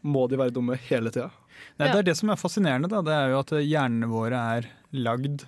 Må 0.06 0.28
de 0.30 0.40
være 0.40 0.54
dumme 0.54 0.78
hele 0.90 1.12
tida? 1.14 1.32
Nei, 1.80 1.90
Det 1.90 2.00
er 2.00 2.08
det 2.12 2.18
som 2.20 2.30
er 2.30 2.40
fascinerende. 2.40 2.92
da, 2.92 3.02
Det 3.02 3.14
er 3.16 3.34
jo 3.34 3.42
at 3.42 3.54
hjernene 3.66 4.10
våre 4.12 4.42
er 4.58 4.70
lagd 4.94 5.46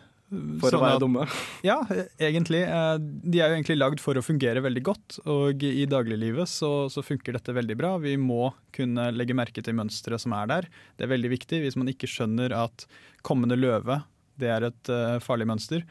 for 0.60 0.74
sånn 0.74 0.82
å 0.82 0.84
være 0.84 1.02
dumme? 1.04 1.26
Ja, 1.64 1.78
egentlig. 2.20 2.64
Eh, 2.68 2.96
de 3.00 3.40
er 3.40 3.52
jo 3.52 3.58
egentlig 3.60 3.78
lagd 3.78 4.04
for 4.04 4.20
å 4.20 4.26
fungere 4.26 4.64
veldig 4.64 4.84
godt, 4.84 5.20
og 5.30 5.64
i 5.64 5.86
dagliglivet 5.88 6.52
så, 6.52 6.90
så, 6.92 7.04
funker 7.06 7.38
dette 7.38 7.56
veldig 7.56 7.78
bra. 7.80 7.94
Vi 8.04 8.18
må 8.20 8.52
kunne 8.76 9.10
legge 9.16 9.38
merke 9.38 9.64
til 9.64 9.78
mønsteret 9.78 10.24
som 10.24 10.36
er 10.36 10.52
der. 10.52 10.70
Det 10.98 11.08
er 11.08 11.14
veldig 11.14 11.32
viktig. 11.38 11.62
Hvis 11.64 11.80
man 11.80 11.92
ikke 11.94 12.10
skjønner 12.12 12.56
at 12.66 12.88
kommende 13.28 13.60
løve 13.60 14.02
det 14.38 14.52
er 14.54 14.68
et 14.68 14.92
uh, 14.94 15.18
farlig 15.24 15.48
mønster, 15.50 15.82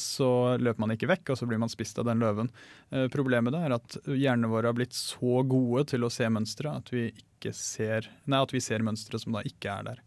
så 0.00 0.28
løper 0.60 0.82
man 0.82 0.92
ikke 0.92 1.08
vekk, 1.08 1.30
og 1.32 1.38
så 1.40 1.46
blir 1.48 1.58
man 1.58 1.70
spist 1.72 1.96
av 1.98 2.04
den 2.06 2.20
løven. 2.20 2.50
Uh, 2.92 3.06
problemet 3.10 3.56
er 3.56 3.72
at 3.74 3.96
hjernene 4.04 4.50
våre 4.52 4.68
har 4.68 4.76
blitt 4.76 4.94
så 4.94 5.40
gode 5.48 5.86
til 5.90 6.04
å 6.06 6.12
se 6.12 6.28
mønstre 6.30 6.74
at 6.76 6.92
vi 6.92 7.08
ikke 7.08 7.54
ser, 7.56 8.10
nei, 8.28 8.42
at 8.44 8.52
vi 8.52 8.60
ser 8.62 8.84
mønstre 8.84 9.18
som 9.22 9.34
da 9.34 9.42
ikke 9.48 9.72
er 9.72 9.88
der. 9.88 10.04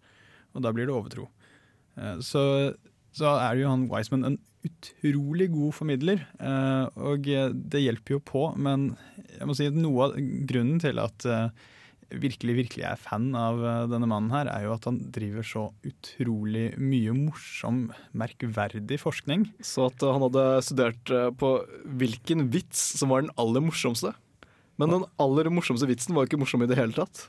Og 0.54 0.64
da 0.66 0.74
blir 0.76 0.88
det 0.90 0.96
overtro. 0.96 1.28
Så 2.26 2.42
så 3.16 3.34
er 3.42 3.58
jo 3.60 3.72
han 3.72 3.88
Wiseman 3.92 4.28
en 4.28 4.38
utrolig 4.68 5.50
god 5.54 5.74
formidler. 5.76 6.24
Eh, 6.40 6.86
og 7.00 7.26
det 7.26 7.84
hjelper 7.84 8.18
jo 8.18 8.22
på, 8.24 8.46
men 8.60 8.92
jeg 9.36 9.50
må 9.50 9.56
si 9.58 9.70
at 9.70 9.78
noe 9.78 10.10
av 10.10 10.18
grunnen 10.50 10.82
til 10.84 11.02
at 11.02 11.26
eh, 11.28 11.68
virkelig 12.10 12.56
virkelig 12.58 12.86
er 12.90 13.02
fan 13.02 13.30
av 13.38 13.60
eh, 13.62 13.88
denne 13.92 14.10
mannen, 14.10 14.32
her, 14.34 14.50
er 14.52 14.66
jo 14.66 14.76
at 14.76 14.88
han 14.90 15.02
driver 15.16 15.46
så 15.46 15.66
utrolig 15.88 16.72
mye 16.82 17.16
morsom, 17.18 17.88
merkverdig 18.18 19.00
forskning. 19.02 19.50
Så 19.62 19.90
at 19.90 20.06
han 20.06 20.26
hadde 20.28 20.46
studert 20.66 21.14
på 21.40 21.54
hvilken 22.00 22.48
vits 22.54 22.82
som 23.00 23.14
var 23.14 23.26
den 23.26 23.36
aller 23.40 23.64
morsomste. 23.66 24.16
Men 24.80 24.94
den 24.96 25.10
aller 25.20 25.52
morsomste 25.52 25.90
vitsen 25.90 26.16
var 26.16 26.24
jo 26.24 26.32
ikke 26.32 26.42
morsom 26.46 26.64
i 26.64 26.70
det 26.72 26.80
hele 26.80 26.96
tatt. 26.96 27.28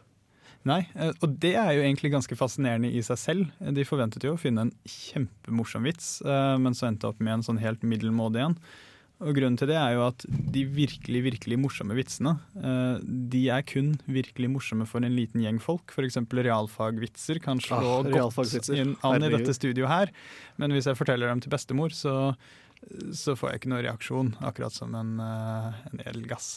Nei, 0.68 0.82
eh, 0.92 1.12
og 1.24 1.38
det 1.40 1.54
er 1.56 1.72
jo 1.72 1.84
egentlig 1.84 2.12
ganske 2.12 2.36
fascinerende 2.36 2.90
i 2.92 3.00
seg 3.04 3.18
selv. 3.20 3.48
De 3.76 3.86
forventet 3.88 4.26
jo 4.26 4.34
å 4.36 4.40
finne 4.40 4.66
en 4.66 4.74
kjempemorsom 4.84 5.88
vits, 5.88 6.18
eh, 6.20 6.56
men 6.60 6.76
så 6.76 6.90
endte 6.90 7.08
opp 7.08 7.20
med 7.20 7.38
en 7.38 7.46
sånn 7.46 7.62
helt 7.62 7.84
middelmådig 7.86 8.44
en. 8.44 8.56
Og 9.20 9.36
Grunnen 9.36 9.58
til 9.60 9.68
det 9.68 9.76
er 9.76 9.94
jo 9.98 10.04
at 10.06 10.24
de 10.28 10.62
virkelig 10.64 11.20
virkelig 11.26 11.58
morsomme 11.60 11.96
vitsene 11.98 12.32
eh, 12.56 13.02
de 13.04 13.42
er 13.52 13.64
kun 13.68 13.92
virkelig 14.08 14.48
morsomme 14.48 14.86
for 14.88 15.04
en 15.04 15.12
liten 15.12 15.44
gjeng 15.44 15.60
folk. 15.60 15.92
F.eks. 15.92 16.16
realfagvitser 16.40 17.42
kan 17.44 17.60
slå 17.60 18.00
ah, 18.00 18.08
godt 18.08 18.70
an 19.04 19.26
i 19.26 19.32
dette 19.36 19.56
studioet 19.56 19.92
her. 19.92 20.14
Men 20.56 20.72
hvis 20.72 20.88
jeg 20.88 20.96
forteller 20.96 21.28
dem 21.28 21.44
til 21.44 21.52
bestemor, 21.52 21.92
så 21.92 22.32
så 23.14 23.34
får 23.36 23.50
jeg 23.50 23.60
ikke 23.60 23.70
noen 23.70 23.84
reaksjon, 23.84 24.30
akkurat 24.46 24.74
som 24.74 24.94
en, 24.96 25.12
eh, 25.22 25.80
en 25.90 26.00
edelgass. 26.02 26.48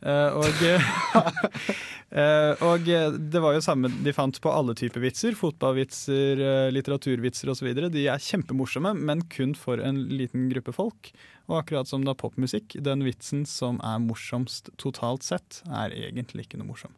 Eh, 0.00 0.36
og, 0.38 0.62
eh, 2.22 2.62
og 2.64 2.86
det 2.86 3.42
var 3.42 3.56
jo 3.56 3.64
samme 3.64 3.90
de 4.04 4.14
fant 4.16 4.38
på 4.40 4.52
alle 4.52 4.76
typer 4.78 5.02
vitser. 5.04 5.36
Fotballvitser, 5.38 6.40
litteraturvitser 6.72 7.52
osv. 7.52 7.72
De 7.92 8.06
er 8.06 8.24
kjempemorsomme, 8.24 8.94
men 8.98 9.24
kun 9.32 9.56
for 9.58 9.82
en 9.82 10.04
liten 10.12 10.48
gruppe 10.52 10.74
folk. 10.76 11.12
Og 11.50 11.58
akkurat 11.60 11.90
som 11.90 12.06
da 12.06 12.14
popmusikk, 12.16 12.78
den 12.86 13.02
vitsen 13.04 13.44
som 13.48 13.82
er 13.84 14.00
morsomst 14.02 14.70
totalt 14.80 15.26
sett, 15.26 15.60
er 15.66 15.92
egentlig 15.98 16.46
ikke 16.46 16.62
noe 16.62 16.70
morsom. 16.70 16.94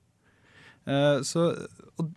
Så 1.25 1.47
og 1.97 2.11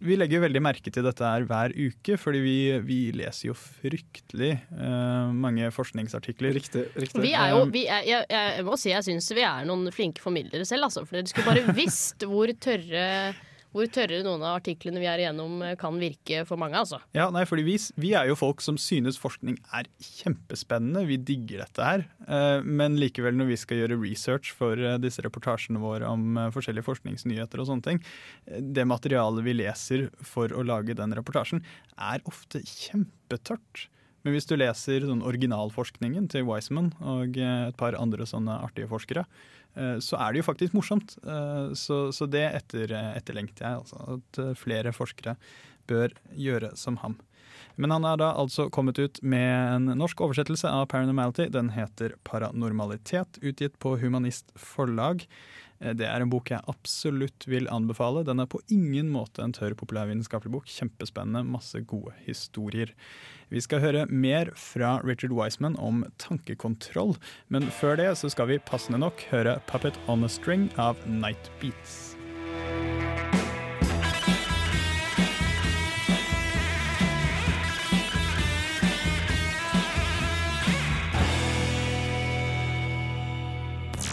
vi 0.00 0.16
legger 0.16 0.38
jo 0.38 0.44
veldig 0.46 0.62
merke 0.64 0.92
til 0.92 1.04
dette 1.04 1.26
her 1.26 1.44
hver 1.48 1.74
uke, 1.76 2.16
fordi 2.20 2.40
vi, 2.40 2.56
vi 2.86 2.98
leser 3.16 3.50
jo 3.50 3.56
fryktelig 3.58 4.54
uh, 4.72 5.28
mange 5.32 5.68
forskningsartikler. 5.74 6.54
Riktig. 6.56 6.86
riktig. 6.96 7.20
Vi 7.24 7.34
er 7.36 7.52
jo, 7.52 7.66
vi 7.72 7.84
er, 7.84 8.06
jeg, 8.08 8.26
jeg 8.32 8.64
må 8.66 8.78
si 8.80 8.94
jeg 8.94 9.06
syns 9.06 9.28
vi 9.36 9.44
er 9.44 9.68
noen 9.68 9.92
flinke 9.94 10.24
formidlere 10.24 10.64
selv, 10.68 10.88
altså. 10.88 11.04
For 11.04 11.20
dere 11.20 11.30
skulle 11.32 11.52
bare 11.52 11.76
visst 11.82 12.24
hvor 12.28 12.52
tørre, 12.64 13.04
hvor 13.74 13.86
tørre 13.92 14.20
noen 14.26 14.42
av 14.42 14.58
artiklene 14.58 15.00
vi 15.02 15.08
er 15.10 15.22
igjennom 15.22 15.60
eh, 15.62 15.76
kan 15.78 15.98
virke 16.00 16.42
for 16.48 16.60
mange, 16.60 16.78
altså. 16.80 16.98
Ja, 17.16 17.28
nei, 17.34 17.44
fordi 17.48 17.64
vi, 17.66 17.76
vi 18.02 18.12
er 18.18 18.30
jo 18.30 18.38
folk 18.38 18.64
som 18.64 18.78
synes 18.80 19.18
forskning 19.20 19.60
er 19.76 19.86
kjempespennende. 20.02 21.04
Vi 21.08 21.20
digger 21.30 21.62
dette 21.64 21.86
her. 21.86 22.04
Eh, 22.26 22.66
men 22.66 22.98
likevel, 23.00 23.36
når 23.38 23.52
vi 23.52 23.60
skal 23.60 23.82
gjøre 23.82 24.00
research 24.00 24.50
for 24.56 24.78
eh, 24.78 24.98
disse 25.02 25.22
reportasjene 25.26 25.82
våre 25.82 26.10
om 26.10 26.40
forskjellige 26.54 26.88
forskningsnyheter 26.88 27.62
og 27.62 27.70
sånne 27.70 27.86
ting, 27.86 28.02
det 28.74 28.88
materialet 28.90 29.46
vi 29.46 29.56
leser 29.60 30.08
for 30.18 30.50
å 30.50 30.66
lage 30.66 30.98
den 30.98 31.14
reportasjen, 31.16 31.62
er 31.94 32.26
ofte 32.28 32.64
kjempetørt. 32.66 33.86
Men 34.26 34.34
hvis 34.34 34.50
du 34.50 34.52
leser 34.58 35.06
sånn 35.08 35.22
originalforskningen 35.24 36.26
til 36.32 36.44
Wiseman 36.48 36.90
og 37.00 37.38
et 37.40 37.76
par 37.80 37.96
andre 37.96 38.26
sånne 38.28 38.58
artige 38.66 38.90
forskere, 38.90 39.24
så 40.02 40.18
er 40.18 40.32
det 40.32 40.42
jo 40.42 40.48
faktisk 40.50 40.74
morsomt. 40.76 41.16
Eh, 41.24 41.72
Så, 41.78 42.10
så 42.12 42.26
det 42.26 42.46
etter, 42.48 42.90
etterlengter 43.16 43.66
jeg, 43.66 43.82
altså. 43.84 44.00
At 44.18 44.40
eh, 44.42 44.54
flere 44.58 44.92
forskere 44.92 45.36
bør 45.90 46.14
gjøre 46.34 46.72
som 46.76 46.98
ham. 47.04 47.18
Men 47.80 47.94
han 47.94 48.04
er 48.04 48.18
da 48.20 48.32
altså 48.36 48.68
kommet 48.72 48.98
ut 48.98 49.20
med 49.22 49.50
en 49.74 49.98
norsk 49.98 50.20
oversettelse 50.20 50.68
av 50.68 50.88
Paranormality. 50.92 51.48
Den 51.54 51.70
heter 51.72 52.16
Paranormalitet, 52.28 53.38
utgitt 53.40 53.78
på 53.80 53.96
Humanist 54.02 54.52
Forlag. 54.58 55.24
Eh, 55.80 55.94
Det 55.94 56.06
er 56.06 56.20
en 56.20 56.30
bok 56.30 56.50
jeg 56.52 56.64
absolutt 56.68 57.46
vil 57.48 57.68
anbefale. 57.72 58.24
Den 58.24 58.40
er 58.40 58.46
på 58.46 58.60
ingen 58.68 59.10
måte 59.12 59.42
en 59.42 59.52
tørr 59.52 59.74
populærvitenskapelig 59.74 60.52
bok. 60.52 60.66
Kjempespennende, 60.68 61.44
masse 61.44 61.80
gode 61.80 62.12
historier. 62.26 62.92
Vi 63.50 63.60
skal 63.60 63.80
høre 63.80 64.06
mer 64.06 64.52
fra 64.54 65.00
Richard 65.02 65.32
Wiseman 65.32 65.76
om 65.78 66.04
tankekontroll, 66.18 67.16
men 67.48 67.66
før 67.80 67.96
det 67.96 68.12
så 68.18 68.30
skal 68.30 68.46
vi 68.46 68.58
passende 68.58 69.00
nok 69.00 69.24
høre 69.32 69.60
'Puppet 69.66 69.98
on 70.06 70.24
a 70.24 70.28
String' 70.28 70.70
av 70.78 70.96
Night 71.06 71.50
Beats. 71.60 72.16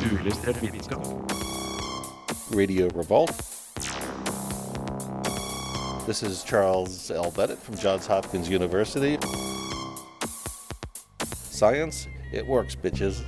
Uillustrert 0.08 0.62
vitenskap. 0.64 1.37
Radio 2.52 2.88
Revolt. 2.96 3.32
This 6.06 6.24
is 6.24 6.44
Charles 6.44 7.12
L. 7.12 7.32
Bennett 7.32 7.58
from 7.58 7.76
Johns 7.76 8.08
Hopkins 8.08 8.50
University. 8.50 9.18
Science, 11.50 12.08
it 12.32 12.48
works, 12.48 12.76
bitches. 12.76 13.22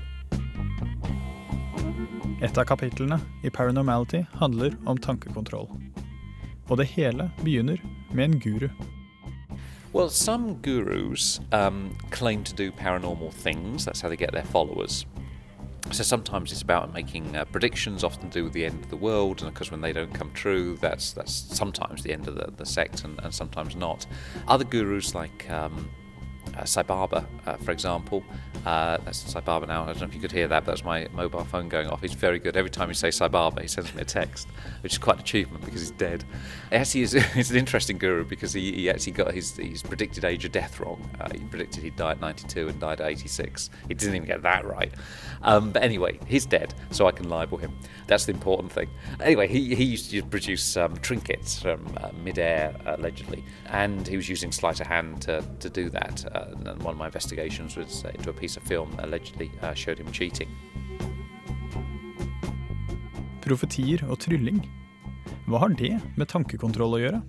Et 2.41 2.57
av 2.57 2.63
kapitlene 2.65 3.19
i 3.43 3.49
Paranormality 3.49 4.23
handler 4.39 4.77
om 4.85 4.97
tankekontroll. 4.97 5.69
Og 6.69 6.77
det 6.77 6.85
hele 6.85 7.31
begynner 7.43 7.77
med 8.11 8.23
en 8.23 8.39
guru. 8.39 8.69
Well, 9.93 10.09
some 10.09 10.53
gurus 10.61 11.41
um, 11.51 11.97
claim 12.11 12.43
to 12.43 12.55
do 12.55 12.71
paranormal 12.71 13.33
things. 13.33 13.85
That's 13.85 14.01
how 14.01 14.07
they 14.07 14.17
get 14.17 14.31
their 14.31 14.45
followers. 14.45 15.05
So 15.91 16.03
sometimes 16.03 16.51
it's 16.51 16.61
about 16.61 16.93
making 16.93 17.35
uh, 17.35 17.45
predictions, 17.45 18.03
often 18.03 18.29
do 18.29 18.43
with 18.43 18.53
the 18.53 18.65
end 18.65 18.83
of 18.83 18.89
the 18.89 18.95
world, 18.95 19.41
and 19.41 19.51
because 19.53 19.71
when 19.71 19.81
they 19.81 19.91
don't 19.91 20.13
come 20.13 20.31
true, 20.33 20.77
that's 20.77 21.11
that's 21.13 21.33
sometimes 21.33 22.03
the 22.03 22.13
end 22.13 22.27
of 22.27 22.35
the, 22.35 22.51
the 22.55 22.65
sect, 22.65 23.03
and, 23.03 23.19
and 23.23 23.33
sometimes 23.33 23.75
not. 23.75 24.05
Other 24.47 24.63
gurus 24.63 25.15
like 25.15 25.49
um, 25.49 25.89
uh, 26.57 26.65
Sai 26.65 26.83
Baba, 26.83 27.27
uh, 27.45 27.57
for 27.57 27.71
example, 27.71 28.23
uh, 28.65 28.97
that's 29.05 29.19
Sai 29.19 29.39
Baba 29.39 29.65
now. 29.65 29.83
I 29.83 29.87
don't 29.87 30.01
know 30.01 30.07
if 30.07 30.13
you 30.13 30.19
could 30.19 30.31
hear 30.31 30.47
that, 30.47 30.65
but 30.65 30.71
that's 30.71 30.83
my 30.83 31.07
mobile 31.13 31.45
phone 31.45 31.69
going 31.69 31.87
off. 31.87 32.01
He's 32.01 32.13
very 32.13 32.39
good. 32.39 32.57
Every 32.57 32.69
time 32.69 32.89
you 32.89 32.93
say 32.93 33.11
Sai 33.11 33.27
Baba, 33.27 33.61
he 33.61 33.67
sends 33.67 33.93
me 33.95 34.01
a 34.01 34.05
text, 34.05 34.47
which 34.81 34.93
is 34.93 34.97
quite 34.97 35.17
an 35.17 35.21
achievement 35.21 35.63
because 35.63 35.81
he's 35.81 35.91
dead. 35.91 36.23
Actually, 36.71 37.01
he's, 37.01 37.11
he's 37.33 37.51
an 37.51 37.57
interesting 37.57 37.97
guru 37.97 38.25
because 38.25 38.53
he, 38.53 38.71
he 38.73 38.89
actually 38.89 39.13
got 39.13 39.33
his, 39.33 39.55
his 39.55 39.81
predicted 39.81 40.25
age 40.25 40.45
of 40.45 40.51
death 40.51 40.79
wrong. 40.79 41.09
Uh, 41.19 41.29
he 41.31 41.39
predicted 41.39 41.83
he'd 41.83 41.95
die 41.95 42.11
at 42.11 42.21
92 42.21 42.67
and 42.67 42.79
died 42.79 43.01
at 43.01 43.09
86. 43.09 43.69
He 43.87 43.93
didn't 43.93 44.15
even 44.15 44.27
get 44.27 44.41
that 44.43 44.65
right. 44.65 44.91
Um, 45.41 45.71
but 45.71 45.83
anyway, 45.83 46.19
he's 46.27 46.45
dead, 46.45 46.73
so 46.91 47.07
I 47.07 47.11
can 47.11 47.29
libel 47.29 47.57
him. 47.57 47.71
That's 48.07 48.25
the 48.25 48.33
important 48.33 48.71
thing. 48.71 48.89
Anyway, 49.21 49.47
he, 49.47 49.73
he 49.75 49.83
used 49.83 50.11
to 50.11 50.21
produce 50.23 50.75
um, 50.75 50.97
trinkets 50.97 51.61
from 51.61 51.85
uh, 51.97 52.09
midair, 52.23 52.75
allegedly, 52.85 53.43
and 53.67 54.05
he 54.07 54.17
was 54.17 54.27
using 54.27 54.51
sleight 54.51 54.81
of 54.81 54.87
hand 54.87 55.21
to, 55.23 55.43
to 55.59 55.69
do 55.69 55.89
that. 55.89 56.25
Uh, 56.39 56.71
and 56.71 56.83
one 56.83 56.93
of 56.93 56.97
my 56.97 57.07
investigations 57.07 57.75
was 57.75 58.05
uh, 58.05 58.11
into 58.15 58.29
a 58.29 58.33
piece 58.33 58.55
of 58.55 58.63
film 58.63 58.91
that 58.95 59.05
allegedly 59.05 59.51
uh, 59.61 59.73
showed 59.73 59.99
him 59.99 60.11
cheating. 60.11 60.47
Profetier 63.41 64.03
og 64.09 64.19
trylling. 64.23 64.63
Hva 65.49 65.59
har 65.65 65.73
det 65.75 65.95
med 66.15 66.29
tankekontroll 66.29 66.95
å 66.95 67.03
gjøre? 67.03 67.21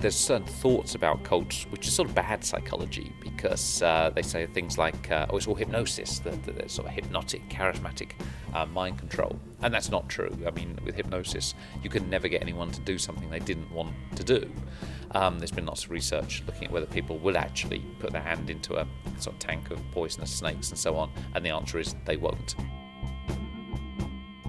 there's 0.00 0.14
certain 0.14 0.46
thoughts 0.46 0.94
about 0.94 1.24
cults 1.24 1.66
which 1.70 1.86
is 1.86 1.92
sort 1.92 2.08
of 2.08 2.14
bad 2.14 2.44
psychology 2.44 3.12
because 3.38 3.82
uh, 3.82 4.10
they 4.14 4.22
say 4.22 4.46
things 4.46 4.76
like, 4.76 5.12
uh, 5.12 5.26
oh, 5.30 5.36
it's 5.36 5.46
all 5.46 5.54
hypnosis, 5.54 6.18
that 6.18 6.42
there's 6.44 6.72
sort 6.72 6.88
of 6.88 6.94
hypnotic, 6.94 7.48
charismatic 7.48 8.10
uh, 8.52 8.66
mind 8.66 8.98
control. 8.98 9.38
And 9.62 9.72
that's 9.72 9.90
not 9.90 10.08
true. 10.08 10.36
I 10.44 10.50
mean, 10.50 10.76
with 10.84 10.96
hypnosis, 10.96 11.54
you 11.84 11.88
can 11.88 12.10
never 12.10 12.26
get 12.26 12.42
anyone 12.42 12.72
to 12.72 12.80
do 12.80 12.98
something 12.98 13.30
they 13.30 13.38
didn't 13.38 13.70
want 13.70 13.94
to 14.16 14.24
do. 14.24 14.50
Um, 15.12 15.38
there's 15.38 15.52
been 15.52 15.66
lots 15.66 15.84
of 15.84 15.92
research 15.92 16.42
looking 16.48 16.64
at 16.64 16.72
whether 16.72 16.86
people 16.86 17.16
will 17.18 17.38
actually 17.38 17.78
put 18.00 18.10
their 18.10 18.22
hand 18.22 18.50
into 18.50 18.74
a 18.74 18.86
sort 19.18 19.36
of 19.36 19.38
tank 19.38 19.70
of 19.70 19.78
poisonous 19.92 20.34
snakes 20.34 20.70
and 20.70 20.78
so 20.78 20.96
on, 20.96 21.10
and 21.34 21.46
the 21.46 21.50
answer 21.50 21.78
is 21.78 21.94
they 22.06 22.16
won't. 22.16 22.56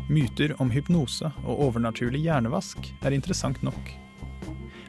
Myter 0.10 0.56
om 0.58 0.72
hypnose 0.74 1.30
og 1.46 1.60
overnaturlig 1.68 2.24
hjernevask 2.26 2.90
er 3.06 3.14
interessant 3.14 3.62
nok. 3.62 3.94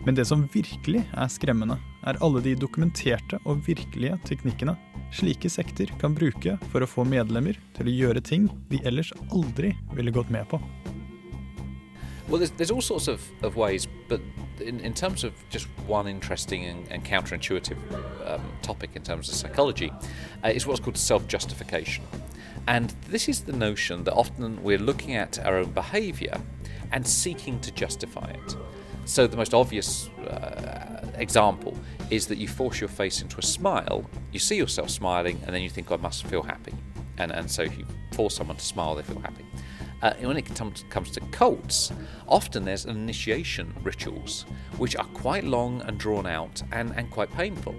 Men 0.06 0.16
det 0.16 0.24
som 0.30 0.48
virkelig 0.48 1.04
er 1.12 1.28
skremmende, 1.28 1.76
er 2.06 2.18
alle 2.24 2.42
de 2.44 2.54
dokumenterte 2.56 3.40
og 3.44 3.64
virkelige 3.66 4.16
teknikkene 4.28 4.76
slike 5.12 5.50
sekter 5.50 5.90
kan 6.00 6.14
bruke 6.14 6.56
for 6.70 6.82
å 6.84 6.88
få 6.88 7.04
medlemmer 7.08 7.58
til 7.76 7.90
å 7.90 7.96
gjøre 7.96 8.22
ting 8.24 8.48
de 8.70 8.80
ellers 8.86 9.12
aldri 9.30 9.74
ville 9.96 10.14
gått 10.14 10.30
med 10.30 10.48
på. 10.50 10.60
Well, 12.28 12.38
there's, 12.38 12.52
there's 12.52 12.70
all 12.70 12.82
sorts 12.82 13.08
of, 13.08 13.20
of 13.42 13.56
ways, 13.56 13.88
but 14.08 14.20
in, 14.60 14.78
in 14.80 14.94
terms 14.94 15.24
of 15.24 15.32
just 15.50 15.66
one 15.88 16.06
interesting 16.06 16.64
and, 16.64 16.86
and 16.88 17.04
counterintuitive 17.04 17.76
um, 18.24 18.40
topic 18.62 18.90
in 18.94 19.02
terms 19.02 19.28
of 19.28 19.34
psychology, 19.34 19.90
uh, 20.44 20.48
is 20.48 20.64
what's 20.64 20.78
called 20.78 20.96
self 20.96 21.26
justification. 21.26 22.04
And 22.68 22.94
this 23.08 23.28
is 23.28 23.40
the 23.40 23.52
notion 23.52 24.04
that 24.04 24.14
often 24.14 24.62
we're 24.62 24.78
looking 24.78 25.16
at 25.16 25.44
our 25.44 25.56
own 25.56 25.72
behavior 25.72 26.40
and 26.92 27.04
seeking 27.04 27.58
to 27.60 27.72
justify 27.72 28.30
it. 28.30 28.56
So, 29.04 29.26
the 29.26 29.36
most 29.36 29.54
obvious 29.54 30.08
uh, 30.28 31.10
example 31.16 31.76
is 32.10 32.26
that 32.26 32.38
you 32.38 32.48
force 32.48 32.80
your 32.80 32.88
face 32.88 33.22
into 33.22 33.38
a 33.38 33.42
smile, 33.42 34.08
you 34.32 34.38
see 34.38 34.56
yourself 34.56 34.90
smiling, 34.90 35.40
and 35.44 35.54
then 35.54 35.62
you 35.62 35.70
think, 35.70 35.90
I 35.90 35.96
must 35.96 36.26
feel 36.26 36.42
happy. 36.42 36.74
And, 37.18 37.32
and 37.32 37.50
so, 37.50 37.62
if 37.62 37.76
you 37.76 37.86
force 38.12 38.36
someone 38.36 38.56
to 38.56 38.64
smile, 38.64 38.94
they 38.94 39.02
feel 39.02 39.20
happy. 39.20 39.44
Uh, 40.02 40.14
when 40.22 40.36
it 40.36 40.46
comes, 40.54 40.84
comes 40.88 41.10
to 41.10 41.20
cults, 41.30 41.92
often 42.26 42.64
there's 42.64 42.86
initiation 42.86 43.74
rituals 43.82 44.46
which 44.78 44.96
are 44.96 45.04
quite 45.06 45.44
long 45.44 45.82
and 45.82 45.98
drawn 45.98 46.26
out 46.26 46.62
and, 46.72 46.94
and 46.96 47.10
quite 47.10 47.30
painful. 47.32 47.74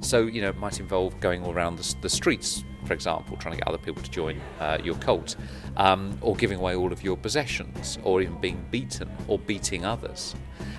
So, 0.00 0.26
you 0.26 0.40
know, 0.40 0.50
it 0.50 0.56
might 0.56 0.78
involve 0.78 1.18
going 1.18 1.42
all 1.42 1.52
around 1.52 1.76
the, 1.76 1.94
the 2.02 2.08
streets, 2.08 2.64
for 2.84 2.92
example, 2.92 3.36
trying 3.36 3.54
to 3.54 3.58
get 3.58 3.68
other 3.68 3.78
people 3.78 4.02
to 4.02 4.10
join 4.10 4.40
uh, 4.60 4.78
your 4.82 4.96
cult, 4.96 5.36
um, 5.76 6.16
or 6.20 6.36
giving 6.36 6.58
away 6.58 6.74
all 6.74 6.92
of 6.92 7.02
your 7.02 7.16
possessions, 7.16 7.98
or 8.02 8.22
even 8.22 8.38
being 8.40 8.64
beaten 8.70 9.10
or 9.28 9.38
beating 9.38 9.84
others. 9.84 10.34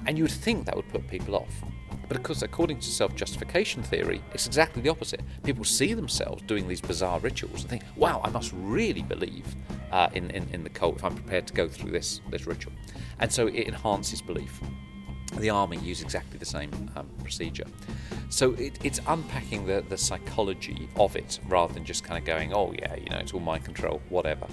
And 0.05 0.17
you 0.17 0.23
would 0.23 0.31
think 0.31 0.65
that 0.65 0.75
would 0.75 0.89
put 0.89 1.07
people 1.07 1.35
off. 1.35 1.63
But 2.07 2.17
of 2.17 2.23
course, 2.23 2.43
according 2.43 2.79
to 2.79 2.87
self 2.87 3.15
justification 3.15 3.81
theory, 3.81 4.21
it's 4.33 4.45
exactly 4.45 4.81
the 4.81 4.89
opposite. 4.89 5.21
People 5.43 5.63
see 5.63 5.93
themselves 5.93 6.43
doing 6.43 6.67
these 6.67 6.81
bizarre 6.81 7.19
rituals 7.19 7.61
and 7.61 7.69
think, 7.69 7.83
wow, 7.95 8.21
I 8.23 8.29
must 8.29 8.53
really 8.55 9.01
believe 9.01 9.55
uh, 9.91 10.09
in, 10.13 10.29
in, 10.31 10.47
in 10.51 10.63
the 10.63 10.69
cult 10.69 10.97
if 10.97 11.03
I'm 11.03 11.15
prepared 11.15 11.47
to 11.47 11.53
go 11.53 11.67
through 11.67 11.91
this, 11.91 12.21
this 12.29 12.45
ritual. 12.45 12.73
And 13.19 13.31
so 13.31 13.47
it 13.47 13.67
enhances 13.67 14.21
belief. 14.21 14.61
The 15.39 15.49
army 15.49 15.77
use 15.77 16.01
exactly 16.01 16.37
the 16.39 16.45
same 16.45 16.71
um, 16.95 17.07
procedure. 17.23 17.67
So 18.29 18.53
it, 18.53 18.79
it's 18.83 18.99
unpacking 19.07 19.65
the, 19.65 19.83
the 19.89 19.97
psychology 19.97 20.89
of 20.97 21.15
it 21.15 21.39
rather 21.47 21.73
than 21.73 21.85
just 21.85 22.03
kind 22.03 22.17
of 22.17 22.25
going, 22.25 22.53
oh 22.53 22.73
yeah, 22.73 22.95
you 22.95 23.09
know, 23.09 23.17
it's 23.17 23.33
all 23.33 23.39
mind 23.39 23.65
control, 23.65 24.01
whatever. 24.09 24.47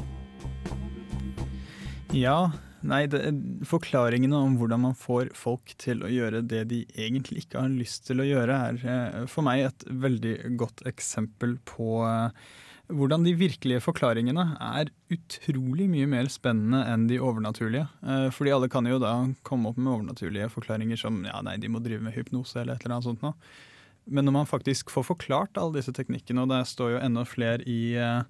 Ja, 2.12 2.52
nei, 2.84 3.06
det, 3.08 3.22
forklaringene 3.64 4.36
om 4.36 4.58
hvordan 4.60 4.82
man 4.84 4.96
får 4.98 5.30
folk 5.38 5.72
til 5.80 6.02
å 6.04 6.10
gjøre 6.12 6.42
det 6.44 6.66
de 6.68 6.82
egentlig 6.92 7.46
ikke 7.46 7.62
har 7.62 7.72
lyst 7.72 8.04
til 8.10 8.20
å 8.20 8.26
gjøre, 8.28 8.58
er 8.68 8.82
eh, 8.84 9.22
for 9.32 9.46
meg 9.46 9.64
et 9.70 9.86
veldig 9.88 10.34
godt 10.60 10.84
eksempel 10.90 11.56
på 11.64 12.02
eh, 12.04 12.52
hvordan 12.96 13.24
de 13.26 13.32
virkelige 13.36 13.82
forklaringene 13.82 14.44
er 14.60 14.90
utrolig 15.12 15.88
mye 15.90 16.08
mer 16.10 16.28
spennende 16.32 16.82
enn 16.88 17.08
de 17.10 17.18
overnaturlige. 17.22 17.88
Eh, 18.04 18.28
Fordi 18.34 18.54
alle 18.54 18.70
kan 18.72 18.88
jo 18.88 19.00
da 19.02 19.12
komme 19.46 19.70
opp 19.70 19.80
med 19.80 19.92
overnaturlige 19.92 20.50
forklaringer 20.52 21.00
som 21.00 21.22
ja, 21.26 21.40
nei, 21.44 21.58
de 21.62 21.70
må 21.72 21.82
drive 21.84 22.04
med 22.04 22.16
hypnose 22.16 22.60
eller 22.60 22.76
et 22.76 22.84
eller 22.84 22.98
annet 22.98 23.08
sånt 23.10 23.24
noe. 23.24 23.36
Men 24.04 24.26
når 24.26 24.36
man 24.40 24.50
faktisk 24.50 24.90
får 24.90 25.06
forklart 25.12 25.58
alle 25.60 25.78
disse 25.78 25.94
teknikkene, 25.94 26.42
og 26.42 26.50
det 26.50 26.64
står 26.66 26.96
jo 26.96 27.02
enda 27.04 27.22
flere 27.28 27.62
i, 27.70 27.94
eh, 27.94 28.22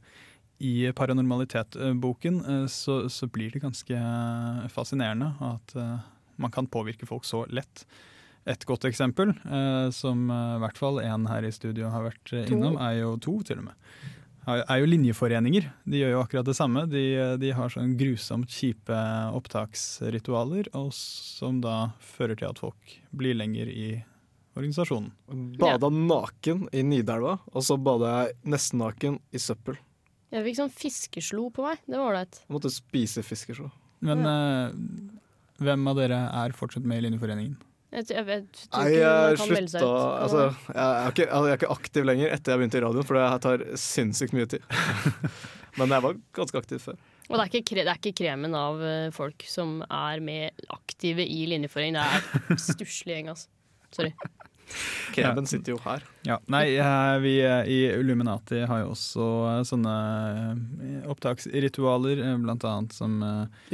i 0.63 0.75
Paranormalitet-boken, 0.97 2.41
eh, 2.45 2.65
så, 2.71 3.03
så 3.09 3.29
blir 3.33 3.55
det 3.55 3.65
ganske 3.65 4.07
fascinerende 4.73 5.33
at 5.49 5.77
man 6.41 6.53
kan 6.53 6.67
påvirke 6.67 7.07
folk 7.09 7.25
så 7.29 7.45
lett. 7.49 7.87
Et 8.49 8.65
godt 8.67 8.83
eksempel, 8.89 9.31
som 9.95 10.25
i 10.27 10.59
hvert 10.59 10.81
fall 10.81 10.97
en 10.99 11.29
her 11.31 11.45
i 11.47 11.53
studio 11.55 11.93
har 11.93 12.09
vært 12.09 12.33
innom, 12.49 12.75
er 12.83 12.97
jo 13.05 13.13
to 13.23 13.37
til 13.47 13.61
og 13.61 13.69
med. 13.69 13.77
Er 14.43 14.81
jo 14.81 14.89
linjeforeninger. 14.91 15.69
De 15.87 16.01
gjør 16.01 16.17
jo 16.17 16.23
akkurat 16.25 16.47
det 16.49 16.57
samme. 16.59 16.83
De, 16.91 17.03
de 17.39 17.53
har 17.55 17.71
sånn 17.71 17.93
grusomt 17.99 18.51
kjipe 18.51 18.97
opptaksritualer, 19.39 20.71
og 20.75 20.91
som 20.97 21.61
da 21.63 21.93
fører 22.03 22.41
til 22.41 22.51
at 22.51 22.63
folk 22.63 22.97
blir 23.15 23.39
lenger 23.39 23.71
i 23.71 23.87
organisasjonen. 24.59 25.13
Bada 25.61 25.89
naken 25.93 26.67
i 26.75 26.83
Nidelva, 26.85 27.39
og 27.53 27.65
så 27.65 27.79
bada 27.81 28.13
jeg 28.17 28.53
nesten 28.55 28.83
naken 28.83 29.21
i 29.33 29.41
søppel. 29.41 29.79
Jeg 30.33 30.47
fikk 30.47 30.59
sånn 30.59 30.73
fiskeslo 30.75 31.49
på 31.53 31.67
meg. 31.67 31.81
Det 31.87 31.99
var 31.99 32.09
ålreit. 32.11 32.43
Måtte 32.53 32.73
spise 32.73 33.25
fiskeslo. 33.25 33.69
Men 34.03 34.27
eh, 34.27 34.75
hvem 35.63 35.91
av 35.91 35.99
dere 36.01 36.23
er 36.43 36.57
fortsatt 36.57 36.87
med 36.89 36.99
i 36.99 37.07
linjeforeningen? 37.07 37.59
Jeg, 37.93 38.07
jeg, 38.09 38.25
vet, 38.25 38.61
tror 38.73 38.89
ikke 38.89 39.01
man 39.05 39.23
jeg 39.29 39.39
kan 39.39 39.51
melde 39.53 39.71
seg 39.73 39.83
slutta 39.83 40.03
ut. 40.03 40.21
Altså, 40.25 40.45
jeg, 40.73 40.83
er 40.83 41.11
ikke, 41.13 41.27
jeg 41.29 41.49
er 41.51 41.59
ikke 41.59 41.73
aktiv 41.75 42.07
lenger 42.09 42.31
etter 42.33 42.55
jeg 42.55 42.61
begynte 42.63 42.79
i 42.79 42.85
radioen, 42.87 43.09
for 43.09 43.19
det 43.19 43.25
her 43.29 43.43
tar 43.45 43.65
sinnssykt 43.83 44.37
mye 44.37 44.49
tid. 44.49 44.65
Men 45.81 45.93
jeg 45.93 46.05
var 46.05 46.17
ganske 46.37 46.63
aktiv 46.63 46.81
før. 46.85 46.97
Og 47.29 47.37
det 47.37 47.43
er, 47.45 47.51
ikke, 47.61 47.77
det 47.77 47.85
er 47.85 48.01
ikke 48.01 48.15
kremen 48.25 48.57
av 48.57 48.81
eh, 48.85 49.11
folk 49.15 49.45
som 49.49 49.79
er 49.87 50.21
med 50.25 50.65
aktive 50.73 51.25
i 51.25 51.45
linjeføring. 51.49 51.97
Det 51.97 52.03
er 52.03 52.61
stusslig 52.61 53.19
gjeng, 53.19 53.31
altså. 53.33 53.53
Sorry. 53.93 54.13
Kremen 55.13 55.47
sitter 55.47 55.75
jo 55.75 55.79
her. 55.85 56.05
Ja, 56.25 56.39
nei, 56.53 56.77
eh, 56.81 57.17
vi 57.21 57.33
eh, 57.45 57.67
i 57.69 57.79
Illuminati 57.99 58.63
har 58.69 58.81
jo 58.85 58.93
også 58.95 59.27
eh, 59.51 59.59
sånne 59.69 59.97
opptaksritualer, 61.13 62.23
blant 62.41 62.65
annet 62.65 62.93
som 62.97 63.19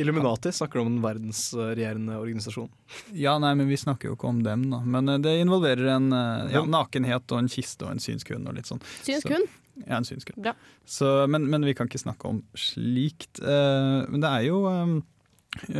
Illuminati 0.00 0.52
snakker 0.52 0.80
om 0.82 0.90
en 0.94 1.00
verdensregjerende 1.04 2.16
organisasjon. 2.18 2.68
Ja, 3.12 3.36
nei, 3.42 3.54
men 3.58 3.68
vi 3.70 3.78
snakker 3.78 4.10
jo 4.10 4.16
ikke 4.18 4.30
om 4.32 4.42
dem, 4.46 4.66
da. 4.72 4.80
Men 4.84 5.12
det 5.22 5.36
involverer 5.42 5.92
en 5.96 6.10
ja, 6.52 6.64
nakenhet 6.66 7.30
og 7.34 7.44
en 7.44 7.52
kiste 7.52 7.86
og 7.86 7.94
en 7.94 8.02
synskund 8.02 8.48
og 8.50 8.58
litt 8.58 8.70
sånn. 8.70 8.82
Syns 9.06 9.22
Så- 9.26 9.46
Ja, 9.86 9.96
en 10.00 10.04
synskund. 10.04 10.42
Bra. 10.42 10.56
Så, 10.84 11.28
men, 11.30 11.44
men 11.50 11.62
vi 11.64 11.70
kan 11.78 11.86
ikke 11.86 12.00
snakke 12.02 12.26
om 12.26 12.40
slikt. 12.58 13.38
Eh, 13.38 14.00
men 14.10 14.24
det 14.24 14.26
er 14.40 14.48
jo 14.48 14.64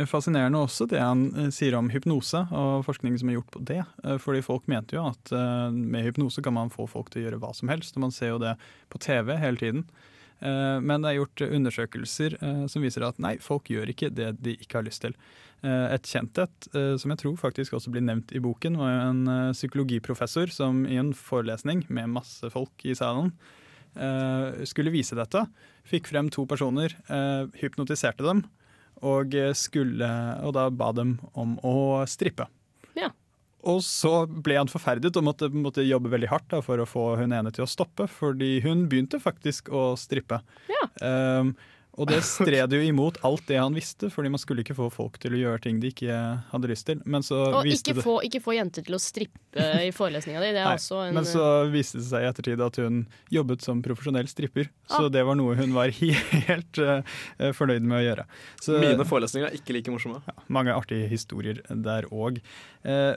fascinerende 0.09 0.59
også 0.61 0.87
det 0.91 0.99
han 1.01 1.27
eh, 1.35 1.49
sier 1.55 1.75
om 1.77 1.89
hypnose, 1.93 2.45
og 2.51 2.85
forskning 2.87 3.17
som 3.19 3.31
er 3.31 3.39
gjort 3.39 3.51
på 3.55 3.63
det. 3.69 3.81
Eh, 4.03 4.17
fordi 4.21 4.43
folk 4.45 4.69
mente 4.71 4.97
jo 4.97 5.07
at 5.09 5.33
eh, 5.35 5.69
med 5.73 6.05
hypnose 6.07 6.43
kan 6.45 6.55
man 6.57 6.71
få 6.73 6.87
folk 6.89 7.11
til 7.13 7.23
å 7.23 7.27
gjøre 7.27 7.41
hva 7.43 7.51
som 7.57 7.71
helst, 7.71 7.97
og 7.97 8.05
man 8.07 8.15
ser 8.15 8.33
jo 8.35 8.39
det 8.43 8.55
på 8.91 9.01
TV 9.03 9.35
hele 9.41 9.61
tiden. 9.61 9.85
Eh, 10.39 10.77
men 10.79 11.03
det 11.03 11.11
er 11.11 11.19
gjort 11.19 11.45
undersøkelser 11.49 12.37
eh, 12.39 12.65
som 12.71 12.85
viser 12.85 13.07
at 13.07 13.19
nei, 13.19 13.35
folk 13.43 13.69
gjør 13.71 13.91
ikke 13.91 14.11
det 14.15 14.33
de 14.39 14.55
ikke 14.59 14.79
har 14.79 14.87
lyst 14.87 15.03
til. 15.03 15.15
Eh, 15.63 15.85
Et 15.97 16.11
kjent 16.13 16.39
et, 16.45 16.69
eh, 16.73 16.93
som 17.01 17.11
jeg 17.11 17.19
tror 17.23 17.39
faktisk 17.41 17.75
også 17.75 17.91
blir 17.91 18.05
nevnt 18.07 18.31
i 18.31 18.39
boken, 18.43 18.77
var 18.79 19.01
en 19.09 19.25
eh, 19.27 19.49
psykologiprofessor 19.57 20.53
som 20.55 20.85
i 20.87 20.99
en 21.01 21.11
forelesning 21.17 21.83
med 21.91 22.13
masse 22.15 22.47
folk 22.53 22.85
i 22.87 22.95
salen 22.95 23.33
eh, 23.99 24.63
skulle 24.69 24.93
vise 24.95 25.17
dette. 25.19 25.43
Fikk 25.89 26.07
frem 26.11 26.29
to 26.31 26.45
personer, 26.47 26.93
eh, 27.11 27.49
hypnotiserte 27.59 28.23
dem, 28.23 28.45
og, 29.05 29.35
skulle, 29.57 30.09
og 30.45 30.55
da 30.57 30.67
ba 30.73 30.91
dem 30.95 31.17
om 31.33 31.57
å 31.65 32.05
strippe. 32.09 32.47
Ja. 32.97 33.11
Og 33.67 33.81
så 33.83 34.23
ble 34.27 34.59
han 34.59 34.71
forferdet 34.71 35.17
og 35.19 35.25
måtte, 35.27 35.49
måtte 35.51 35.85
jobbe 35.85 36.11
veldig 36.13 36.31
hardt 36.31 36.47
da, 36.53 36.61
for 36.63 36.79
å 36.79 36.87
få 36.87 37.05
hun 37.19 37.35
ene 37.35 37.51
til 37.55 37.65
å 37.65 37.69
stoppe, 37.69 38.07
fordi 38.11 38.59
hun 38.65 38.87
begynte 38.91 39.19
faktisk 39.23 39.71
å 39.75 39.91
strippe. 39.99 40.41
Ja. 40.71 40.85
Um, 41.03 41.53
og 41.99 42.07
det 42.07 42.21
stred 42.23 42.71
jo 42.71 42.79
imot 42.79 43.17
alt 43.27 43.43
det 43.49 43.57
han 43.59 43.75
visste, 43.75 44.07
fordi 44.13 44.29
man 44.31 44.39
skulle 44.39 44.63
ikke 44.63 44.75
få 44.77 44.87
folk 44.93 45.17
til 45.19 45.35
å 45.35 45.39
gjøre 45.41 45.59
ting 45.65 45.81
de 45.83 45.89
ikke 45.91 46.15
hadde 46.53 46.69
lyst 46.71 46.87
til. 46.87 47.01
Men 47.03 47.25
så 47.25 47.41
Og 47.49 47.65
viste 47.67 47.91
ikke 47.91 47.97
det 47.99 48.05
få, 48.05 48.13
ikke 48.23 48.39
få 48.45 48.55
jenter 48.55 48.85
til 48.87 48.95
å 48.95 49.01
strippe 49.03 49.65
i 49.83 49.89
forelesninga 49.99 50.39
di. 50.45 50.51
Det 50.55 50.61
er 50.63 50.71
også 50.77 51.01
en 51.09 51.17
Men 51.19 51.27
så 51.27 51.45
viste 51.73 51.99
det 51.99 52.07
seg 52.07 52.23
i 52.23 52.29
ettertid 52.29 52.63
at 52.63 52.79
hun 52.79 53.01
jobbet 53.35 53.65
som 53.65 53.81
profesjonell 53.83 54.29
stripper. 54.31 54.71
Så 54.87 55.01
Ah. 55.05 55.09
det 55.11 55.21
var 55.27 55.35
noe 55.37 55.57
hun 55.59 55.75
var 55.75 55.91
helt 56.49 56.79
uh, 56.81 57.03
fornøyd 57.55 57.83
med 57.83 57.99
å 57.99 58.03
gjøre. 58.05 58.25
Så, 58.63 58.79
Mine 58.81 59.05
forelesninger 59.07 59.49
er 59.51 59.59
ikke 59.59 59.75
like 59.75 59.91
morsomme. 59.93 60.21
mange 60.47 60.71
artige 60.73 61.09
historier 61.11 61.59
der 61.69 62.07
òg. 62.11 62.39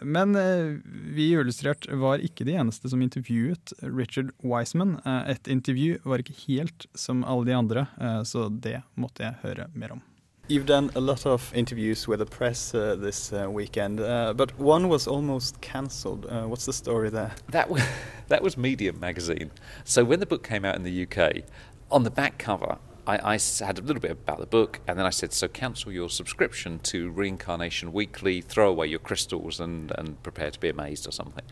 Men 0.03 0.35
uh, 0.35 0.75
vi 1.15 1.29
i 1.31 1.39
Illustrert 1.39 1.87
var 2.03 2.19
ikke 2.25 2.45
de 2.49 2.57
eneste 2.59 2.91
som 2.91 3.03
intervjuet 3.05 3.73
Richard 3.87 4.33
Wiseman. 4.43 4.97
Et 5.31 5.47
intervju 5.55 6.01
var 6.05 6.23
ikke 6.23 6.35
helt 6.49 6.87
som 6.99 7.23
alle 7.25 7.47
de 7.47 7.55
andre, 7.57 7.87
så 8.27 8.49
det 8.51 8.72
måtte 8.95 9.27
jeg 9.27 9.35
høre 9.43 9.69
mer 9.75 9.93
om. 9.93 10.03
You've 10.49 10.67
done 10.67 10.91
a 10.97 11.01
lot 11.01 11.25
of 11.25 11.53
interviews 11.55 12.09
with 12.09 12.19
the 12.19 12.27
press 12.27 12.75
uh, 12.75 12.97
this 12.97 13.33
uh, 13.33 13.49
weekend, 13.49 14.01
uh, 14.01 14.35
but 14.35 14.59
one 14.59 14.89
was 14.89 15.07
almost 15.07 15.61
cancelled. 15.61 16.27
Uh, 16.27 16.47
what's 16.47 16.67
the 16.67 16.73
story 16.73 17.11
there? 17.11 17.33
That 17.51 17.71
was, 17.71 17.83
that 18.29 18.43
was 18.43 18.57
Medium 18.57 18.99
magazine. 18.99 19.53
So 19.85 20.05
when 20.05 20.19
the 20.19 20.27
book 20.27 20.43
came 20.43 20.65
out 20.65 20.75
in 20.75 20.83
the 20.83 21.07
UK, 21.07 21.45
on 21.91 22.03
the 22.03 22.11
back 22.11 22.39
cover, 22.39 22.79
I 23.05 23.39
had 23.61 23.79
a 23.79 23.83
little 23.83 24.01
bit 24.01 24.13
about 24.13 24.39
the 24.39 24.47
book, 24.47 24.81
and 24.87 24.97
then 24.97 25.07
I 25.07 25.11
said, 25.11 25.33
"So 25.33 25.49
cancel 25.49 25.91
your 25.91 26.09
subscription 26.09 26.79
to 26.85 27.11
Reincarnation 27.11 27.93
Weekly, 27.93 28.41
throw 28.41 28.69
away 28.69 28.87
your 28.87 29.01
crystals, 29.01 29.59
and 29.59 29.93
and 29.99 30.23
prepare 30.23 30.53
to 30.53 30.61
be 30.61 30.69
amazed, 30.69 31.09
or 31.09 31.11
something." 31.11 31.45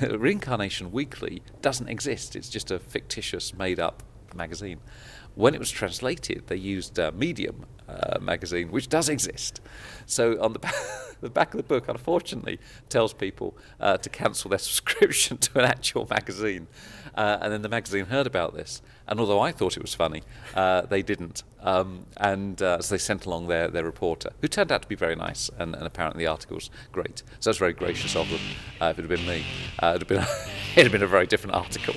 Reincarnation 0.18 0.92
Weekly 0.92 1.42
doesn't 1.62 1.88
exist; 1.88 2.36
it's 2.36 2.50
just 2.50 2.70
a 2.70 2.78
fictitious, 2.78 3.54
made-up 3.54 4.02
magazine. 4.34 4.80
When 5.34 5.54
it 5.54 5.58
was 5.58 5.70
translated, 5.70 6.44
they 6.46 6.56
used 6.56 6.98
uh, 6.98 7.10
Medium 7.14 7.66
uh, 7.88 8.18
magazine, 8.20 8.70
which 8.70 8.88
does 8.88 9.08
exist. 9.08 9.60
So 10.06 10.40
on 10.40 10.52
the, 10.52 10.58
ba- 10.58 10.72
the 11.20 11.30
back 11.30 11.54
of 11.54 11.58
the 11.58 11.64
book, 11.64 11.88
unfortunately, 11.88 12.58
tells 12.88 13.12
people 13.12 13.56
uh, 13.80 13.96
to 13.98 14.08
cancel 14.08 14.50
their 14.50 14.58
subscription 14.70 15.38
to 15.38 15.58
an 15.58 15.64
actual 15.64 16.06
magazine. 16.08 16.66
Uh, 17.14 17.38
and 17.40 17.52
then 17.52 17.62
the 17.62 17.68
magazine 17.68 18.06
heard 18.06 18.26
about 18.26 18.54
this, 18.54 18.82
and 19.06 19.20
although 19.20 19.38
I 19.40 19.52
thought 19.52 19.76
it 19.76 19.82
was 19.82 19.94
funny, 19.94 20.22
uh, 20.54 20.82
they 20.82 21.00
didn't. 21.00 21.44
Um, 21.60 22.06
and 22.16 22.60
uh, 22.60 22.80
so 22.82 22.94
they 22.94 22.98
sent 22.98 23.24
along 23.24 23.46
their, 23.46 23.68
their 23.68 23.84
reporter, 23.84 24.30
who 24.40 24.48
turned 24.48 24.72
out 24.72 24.82
to 24.82 24.88
be 24.88 24.96
very 24.96 25.14
nice, 25.14 25.48
and, 25.56 25.76
and 25.76 25.86
apparently 25.86 26.24
the 26.24 26.30
article's 26.30 26.70
great. 26.90 27.22
So 27.38 27.50
that's 27.50 27.58
very 27.58 27.72
gracious 27.72 28.16
of 28.16 28.28
them. 28.30 28.40
Uh, 28.80 28.86
if 28.86 28.98
it 28.98 29.02
had 29.02 29.08
been 29.08 29.26
me, 29.26 29.44
it'd, 29.80 30.00
have 30.00 30.08
been 30.08 30.18
it'd 30.72 30.86
have 30.86 30.92
been 30.92 31.04
a 31.04 31.06
very 31.06 31.26
different 31.26 31.54
article. 31.54 31.94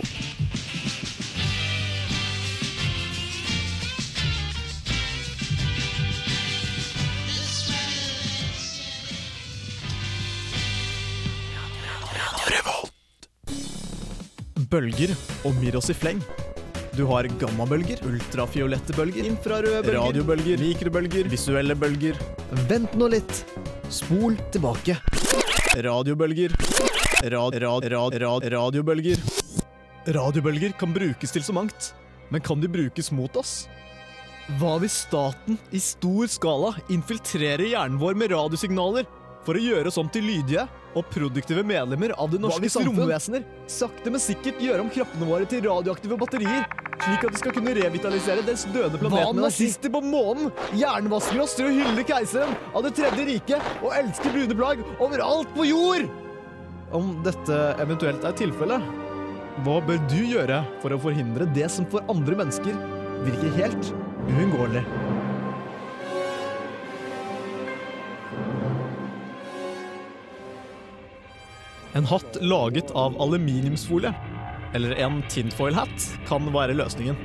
Bølger 14.77 15.09
omgir 15.47 15.73
oss 15.79 15.87
i 15.89 15.93
fleng. 15.97 16.19
Du 16.93 17.07
har 17.09 17.25
gammabølger, 17.41 17.97
ultrafiolette 18.05 18.93
bølger, 18.93 19.25
infrarøde 19.25 19.79
bølger, 19.81 19.97
radiobølger, 20.03 20.61
mikrobølger, 20.61 21.29
visuelle 21.31 21.73
bølger. 21.73 22.19
Vent 22.69 22.93
nå 22.93 23.07
litt. 23.09 23.39
Spol 23.89 24.37
tilbake. 24.53 24.99
Radiobølger. 25.81 26.53
Rad, 27.33 27.57
rad, 27.63 27.89
rad, 27.95 28.17
rad, 28.21 28.47
radiobølger. 28.53 29.23
Radiobølger 30.13 30.77
kan 30.77 30.93
brukes 30.93 31.33
til 31.33 31.45
så 31.47 31.57
mangt, 31.57 31.91
men 32.29 32.45
kan 32.45 32.61
de 32.61 32.69
brukes 32.69 33.09
mot 33.09 33.41
oss? 33.41 33.63
Hva 34.61 34.75
hvis 34.83 35.01
staten 35.07 35.57
i 35.73 35.81
stor 35.81 36.29
skala 36.29 36.75
infiltrerer 36.93 37.65
hjernen 37.73 37.97
vår 37.97 38.13
med 38.21 38.35
radiosignaler 38.35 39.09
for 39.47 39.57
å 39.57 39.65
gjøre 39.71 39.89
oss 39.89 39.97
om 39.97 40.13
til 40.13 40.29
lydige 40.29 40.69
og 40.97 41.07
produktive 41.13 41.63
medlemmer 41.67 42.13
av 42.17 42.31
det 42.31 42.39
norske 42.41 42.69
romvesener 42.87 43.45
sakte, 43.69 44.11
men 44.11 44.21
sikkert 44.23 44.61
gjøre 44.63 44.83
om 44.83 44.91
kroppene 44.91 45.29
våre 45.29 45.47
til 45.49 45.63
radioaktive 45.65 46.17
batterier, 46.19 46.65
slik 47.03 47.25
at 47.27 47.35
de 47.35 47.41
skal 47.41 47.55
kunne 47.55 47.75
revitalisere 47.77 48.45
dens 48.47 48.65
døde 48.73 48.99
planet 49.01 49.35
med 49.35 49.43
nazister 49.45 49.93
på 49.93 50.01
månen 50.03 50.49
jernvasker 50.77 51.43
oss 51.43 51.57
til 51.57 51.69
å 51.69 51.75
hylle 51.75 52.05
keiseren 52.07 52.55
av 52.73 52.85
det 52.87 52.95
tredje 52.97 53.27
riket 53.29 53.83
og 53.83 53.93
elske 53.97 54.33
brune 54.33 54.57
plagg 54.57 54.81
overalt 54.97 55.51
på 55.57 55.67
jord! 55.69 56.07
Om 56.95 57.17
dette 57.25 57.59
eventuelt 57.83 58.23
er 58.25 58.35
tilfellet, 58.39 58.91
hva 59.65 59.79
bør 59.83 59.99
du 60.07 60.19
gjøre 60.21 60.61
for 60.83 60.95
å 60.95 61.01
forhindre 61.01 61.49
det 61.55 61.67
som 61.73 61.87
for 61.91 62.05
andre 62.13 62.37
mennesker 62.39 62.77
virker 63.27 63.55
helt 63.59 63.93
uunngåelig? 64.29 64.85
En 71.97 72.05
hatt 72.05 72.37
laget 72.45 72.91
av 72.93 73.15
aluminiumsfolie, 73.21 74.13
eller 74.77 74.91
en 75.01 75.23
tinfoil-hat, 75.33 76.03
kan 76.27 76.45
være 76.53 76.75
løsningen. 76.77 77.17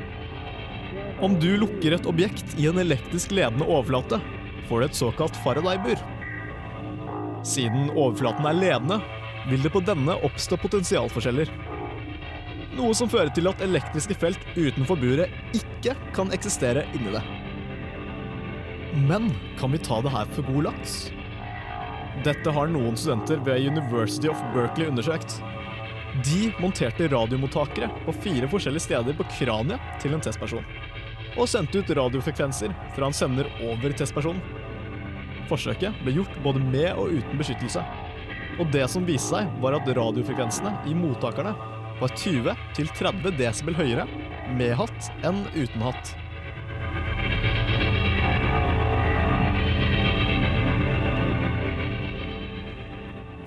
Om 1.21 1.37
du 1.43 1.51
lukker 1.61 1.93
et 1.93 2.09
objekt 2.09 2.55
i 2.57 2.71
en 2.71 2.81
elektrisk 2.81 3.35
ledende 3.37 3.69
overflate, 3.69 4.17
får 4.71 4.81
du 4.81 4.87
et 4.87 4.97
såkalt 4.97 5.37
Faraday-bur. 5.45 6.01
Siden 7.45 7.91
overflaten 7.91 8.49
er 8.49 8.57
ledende, 8.57 9.01
vil 9.51 9.61
det 9.61 9.75
på 9.75 9.85
denne 9.85 10.17
oppstå 10.25 10.57
potensialforskjeller. 10.65 11.53
Noe 12.79 12.97
som 12.97 13.11
fører 13.13 13.35
til 13.37 13.51
at 13.51 13.61
elektriske 13.61 14.17
felt 14.17 14.53
utenfor 14.57 14.97
buret 14.97 15.59
ikke 15.59 15.99
kan 16.17 16.33
eksistere 16.33 16.87
inni 16.97 17.13
det. 17.13 17.27
Men 19.05 19.29
kan 19.61 19.75
vi 19.75 19.85
ta 19.85 20.01
det 20.01 20.17
her 20.17 20.33
for 20.33 20.49
god 20.49 20.71
laks? 20.71 21.03
Dette 22.23 22.53
har 22.55 22.69
noen 22.71 22.95
studenter 22.95 23.41
ved 23.43 23.65
University 23.67 24.29
of 24.31 24.39
Berkeley 24.55 24.87
undersøkt. 24.87 25.41
De 26.23 26.53
monterte 26.63 27.09
radiomottakere 27.11 27.89
på 28.05 28.15
fire 28.23 28.47
forskjellige 28.53 28.85
steder 28.85 29.17
på 29.19 29.27
kraniet 29.33 29.83
til 30.03 30.15
en 30.15 30.23
testperson. 30.23 30.63
Og 31.35 31.49
sendte 31.51 31.81
ut 31.81 31.91
radiofrekvenser 31.99 32.77
fra 32.95 33.09
en 33.09 33.17
sender 33.17 33.51
over 33.67 33.97
testpersonen. 33.99 34.39
Forsøket 35.51 35.99
ble 36.05 36.15
gjort 36.21 36.39
både 36.45 36.63
med 36.63 36.93
og 36.93 37.11
uten 37.17 37.43
beskyttelse. 37.43 37.83
Og 38.61 38.71
det 38.71 38.87
som 38.93 39.09
viste 39.09 39.33
seg, 39.33 39.51
var 39.65 39.81
at 39.81 39.91
radiofrekvensene 39.99 40.77
i 40.87 40.95
mottakerne 40.95 41.57
var 41.99 42.19
20-30 42.23 43.35
desibel 43.41 43.83
høyere 43.83 44.07
med 44.55 44.77
hatt 44.79 45.11
enn 45.27 45.43
uten 45.57 45.89
hatt. 45.89 46.15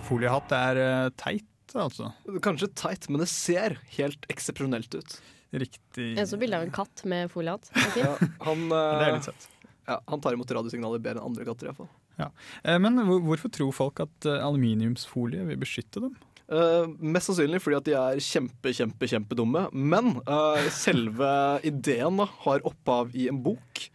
Foliehatt 0.05 0.51
er 0.55 0.79
eh, 0.81 1.09
teit, 1.19 1.75
altså. 1.75 2.11
Kanskje 2.45 2.69
teit, 2.77 3.07
men 3.11 3.23
det 3.23 3.29
ser 3.31 3.77
helt 3.97 4.27
eksepsjonelt 4.31 4.95
ut. 4.99 5.17
Riktig. 5.55 6.11
Jeg 6.17 6.27
så 6.27 6.39
bilde 6.41 6.57
av 6.59 6.65
en 6.65 6.73
katt 6.75 7.03
med 7.07 7.29
foliehatt. 7.31 7.69
Okay. 7.71 8.03
Ja, 8.05 8.15
han, 8.47 8.65
Det 8.69 8.81
er 8.81 9.07
eh, 9.09 9.13
litt 9.17 9.29
søtt. 9.29 9.49
ja, 9.87 9.99
han 10.11 10.23
tar 10.23 10.35
imot 10.37 10.51
radiosignaler 10.57 11.01
bedre 11.03 11.21
enn 11.21 11.29
andre 11.31 11.47
katter. 11.47 11.67
i 11.67 11.71
hvert 11.71 11.83
fall. 11.83 11.91
Ja. 12.19 12.29
Eh, 12.63 12.79
Men 12.81 13.01
hvorfor 13.07 13.51
tror 13.53 13.73
folk 13.75 14.01
at 14.03 14.29
eh, 14.29 14.39
aluminiumsfolie 14.45 15.45
vil 15.49 15.59
beskytte 15.61 16.03
dem? 16.05 16.15
Uh, 16.45 16.85
mest 17.01 17.25
sannsynlig 17.31 17.57
fordi 17.63 17.77
at 17.79 17.87
de 17.87 17.93
er 17.97 18.19
kjempe, 18.21 18.69
kjempe, 18.77 19.07
kjempedumme. 19.09 19.63
Men 19.73 20.19
uh, 20.29 20.61
selve 20.69 21.29
ideen 21.65 22.19
da, 22.21 22.27
har 22.43 22.61
opphav 22.69 23.15
i 23.17 23.25
en 23.31 23.39
bok 23.45 23.87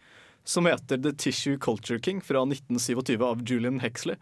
som 0.43 0.67
heter 0.67 0.99
The 0.99 1.13
Tissue 1.15 1.55
Culture 1.61 2.01
King 2.03 2.19
fra 2.25 2.41
1927 2.43 3.23
av 3.23 3.43
Julian 3.47 3.79
Hexley. 3.79 4.17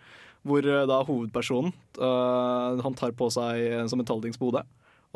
Hvor 0.47 0.63
eh, 0.63 0.86
da 0.89 1.02
hovedpersonen 1.04 1.73
eh, 1.99 2.84
han 2.84 2.97
tar 2.99 3.15
på 3.17 3.28
seg 3.34 3.80
en 3.82 3.89
som 3.91 3.99
metalldings 4.02 4.39
på 4.39 4.49
hodet. 4.49 4.65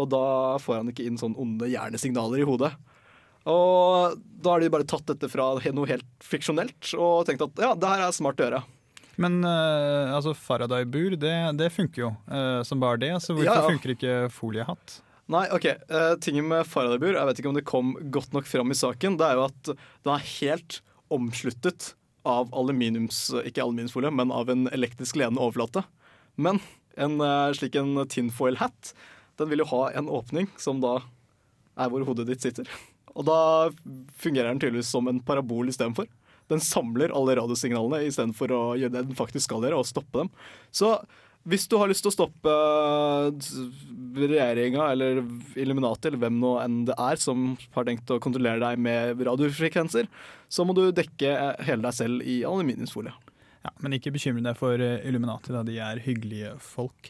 Og 0.01 0.09
da 0.09 0.57
får 0.61 0.81
han 0.81 0.89
ikke 0.91 1.05
inn 1.07 1.19
sånne 1.21 1.39
onde 1.39 1.69
hjernesignaler 1.69 2.41
i 2.41 2.47
hodet. 2.47 2.73
Og 3.49 4.15
da 4.43 4.55
har 4.55 4.63
de 4.63 4.71
bare 4.71 4.87
tatt 4.87 5.05
dette 5.11 5.29
fra 5.31 5.51
noe 5.75 5.89
helt 5.89 6.07
fiksjonelt 6.23 6.93
og 6.95 7.25
tenkt 7.27 7.43
at 7.43 7.59
ja, 7.61 7.73
det 7.75 7.91
her 7.91 8.05
er 8.05 8.15
smart 8.15 8.39
å 8.39 8.47
gjøre. 8.47 8.61
Men 9.21 9.43
uh, 9.45 10.15
altså 10.15 10.33
Faraday-bur, 10.33 11.17
det, 11.21 11.35
det 11.59 11.69
funker 11.75 12.07
jo 12.07 12.11
uh, 12.31 12.63
som 12.65 12.81
bare 12.81 13.01
det. 13.03 13.11
Så 13.21 13.35
hvorfor 13.35 13.51
Ja, 13.51 13.59
ja. 13.61 13.67
funker 13.69 13.93
ikke 13.93 14.15
foliehatt? 14.33 14.95
Nei, 15.33 15.43
ok. 15.53 15.67
Uh, 15.91 16.15
tingen 16.23 16.47
med 16.49 16.65
Faraday-bur, 16.67 17.13
jeg 17.13 17.29
vet 17.29 17.41
ikke 17.41 17.51
om 17.51 17.59
det 17.59 17.67
kom 17.67 17.93
godt 18.15 18.33
nok 18.33 18.49
fram 18.49 18.73
i 18.73 18.79
saken, 18.79 19.19
det 19.19 19.27
er 19.27 19.37
jo 19.37 19.45
at 19.45 19.69
den 19.75 20.15
er 20.15 20.25
helt 20.39 20.79
omsluttet 21.13 21.93
av 22.27 22.53
aluminiums, 22.55 23.25
ikke 23.43 23.63
aluminiumsfolie, 23.63 24.11
men 24.15 24.31
av 24.31 24.51
en 24.51 24.67
elektrisk 24.71 25.17
ledende 25.19 25.43
overflate. 25.43 25.83
Men 26.35 26.61
en 26.95 27.19
eh, 27.21 27.51
slik 27.57 27.75
en 27.79 27.97
tinfoil 28.09 28.59
hat, 28.61 28.93
den 29.41 29.49
vil 29.51 29.63
jo 29.63 29.69
ha 29.73 29.83
en 29.97 30.09
åpning 30.11 30.49
som 30.61 30.81
da 30.83 30.99
er 31.79 31.89
hvor 31.89 32.05
hodet 32.07 32.27
ditt 32.29 32.45
sitter. 32.45 32.69
Og 33.13 33.25
da 33.27 33.39
fungerer 34.21 34.51
den 34.51 34.61
tydeligvis 34.61 34.91
som 34.93 35.09
en 35.09 35.21
parabol 35.25 35.69
istedenfor. 35.69 36.07
Den 36.51 36.61
samler 36.63 37.13
alle 37.15 37.35
radiosignalene 37.39 38.03
istedenfor 38.07 38.51
å 38.53 38.61
gjøre 38.77 38.93
det 38.95 39.05
den 39.09 39.17
faktisk 39.17 39.47
skal 39.47 39.63
gjøre, 39.63 39.79
og 39.79 39.89
stoppe 39.89 40.23
dem. 40.23 40.31
Så 40.75 40.95
hvis 41.49 41.65
du 41.67 41.75
har 41.79 41.89
lyst 41.91 42.05
til 42.05 42.11
å 42.11 42.15
stoppe 42.15 42.53
regjeringa 44.13 44.85
eller 44.93 45.23
Illuminati 45.59 46.09
eller 46.09 46.21
hvem 46.21 46.37
nå 46.39 46.53
enn 46.63 46.83
det 46.87 46.95
er 46.95 47.19
som 47.19 47.53
har 47.75 47.87
tenkt 47.87 48.13
å 48.13 48.21
kontrollere 48.23 48.61
deg 48.63 48.79
med 48.83 49.23
radiofrekvenser, 49.27 50.07
så 50.47 50.65
må 50.67 50.75
du 50.77 50.85
dekke 50.95 51.35
hele 51.65 51.83
deg 51.83 51.97
selv 51.97 52.23
i 52.23 52.41
aluminiumsfolie. 52.47 53.15
Ja, 53.63 53.71
Men 53.79 53.93
ikke 53.95 54.11
bekymre 54.11 54.43
deg 54.43 54.57
for 54.59 54.81
eh, 54.83 55.05
Illuminati, 55.07 55.53
da 55.55 55.61
de 55.63 55.77
er 55.79 56.01
hyggelige 56.03 56.49
folk. 56.59 57.07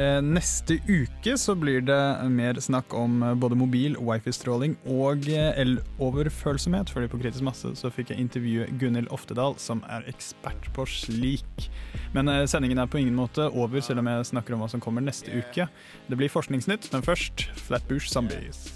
Eh, 0.00 0.20
neste 0.24 0.78
uke 0.88 1.34
så 1.36 1.52
blir 1.60 1.82
det 1.84 1.98
mer 2.32 2.56
snakk 2.64 2.94
om 2.96 3.18
eh, 3.26 3.34
både 3.36 3.58
mobil, 3.60 3.98
wifi-stråling 4.00 4.78
og 4.88 5.28
eloverfølsomhet. 5.28 6.88
Fordi 6.94 7.10
på 7.12 7.20
Kritisk 7.20 7.44
masse 7.44 7.74
så 7.76 7.92
fikk 7.92 8.14
jeg 8.14 8.24
intervjue 8.24 8.70
Gunhild 8.80 9.12
Oftedal, 9.12 9.58
som 9.60 9.84
er 9.92 10.08
ekspert 10.08 10.70
på 10.76 10.86
slik. 10.88 11.68
Men 12.16 12.32
sendingen 12.48 12.80
er 12.80 12.88
på 12.90 13.02
ingen 13.02 13.14
måte 13.18 13.50
over, 13.52 13.84
selv 13.84 14.00
om 14.00 14.08
jeg 14.08 14.30
snakker 14.32 14.56
om 14.56 14.64
hva 14.64 14.70
som 14.72 14.80
kommer 14.80 15.04
neste 15.04 15.28
uke. 15.36 15.68
Det 16.08 16.16
blir 16.18 16.32
Forskningsnytt, 16.32 16.88
men 16.94 17.04
først 17.04 17.44
Flatbush 17.66 18.08
Zombies. 18.08 18.70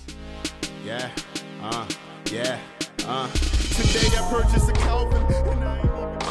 Yeah, 0.85 1.09
uh, 1.65 1.87
yeah, 2.31 2.61
uh. 3.09 3.27
Today 3.33 4.13
I 4.13 4.29
purchased 4.31 4.69
a 4.69 4.73
Calvin. 4.85 5.23
and 5.25 5.65
I 5.65 5.79
ain't 5.79 5.85
even- 5.87 6.24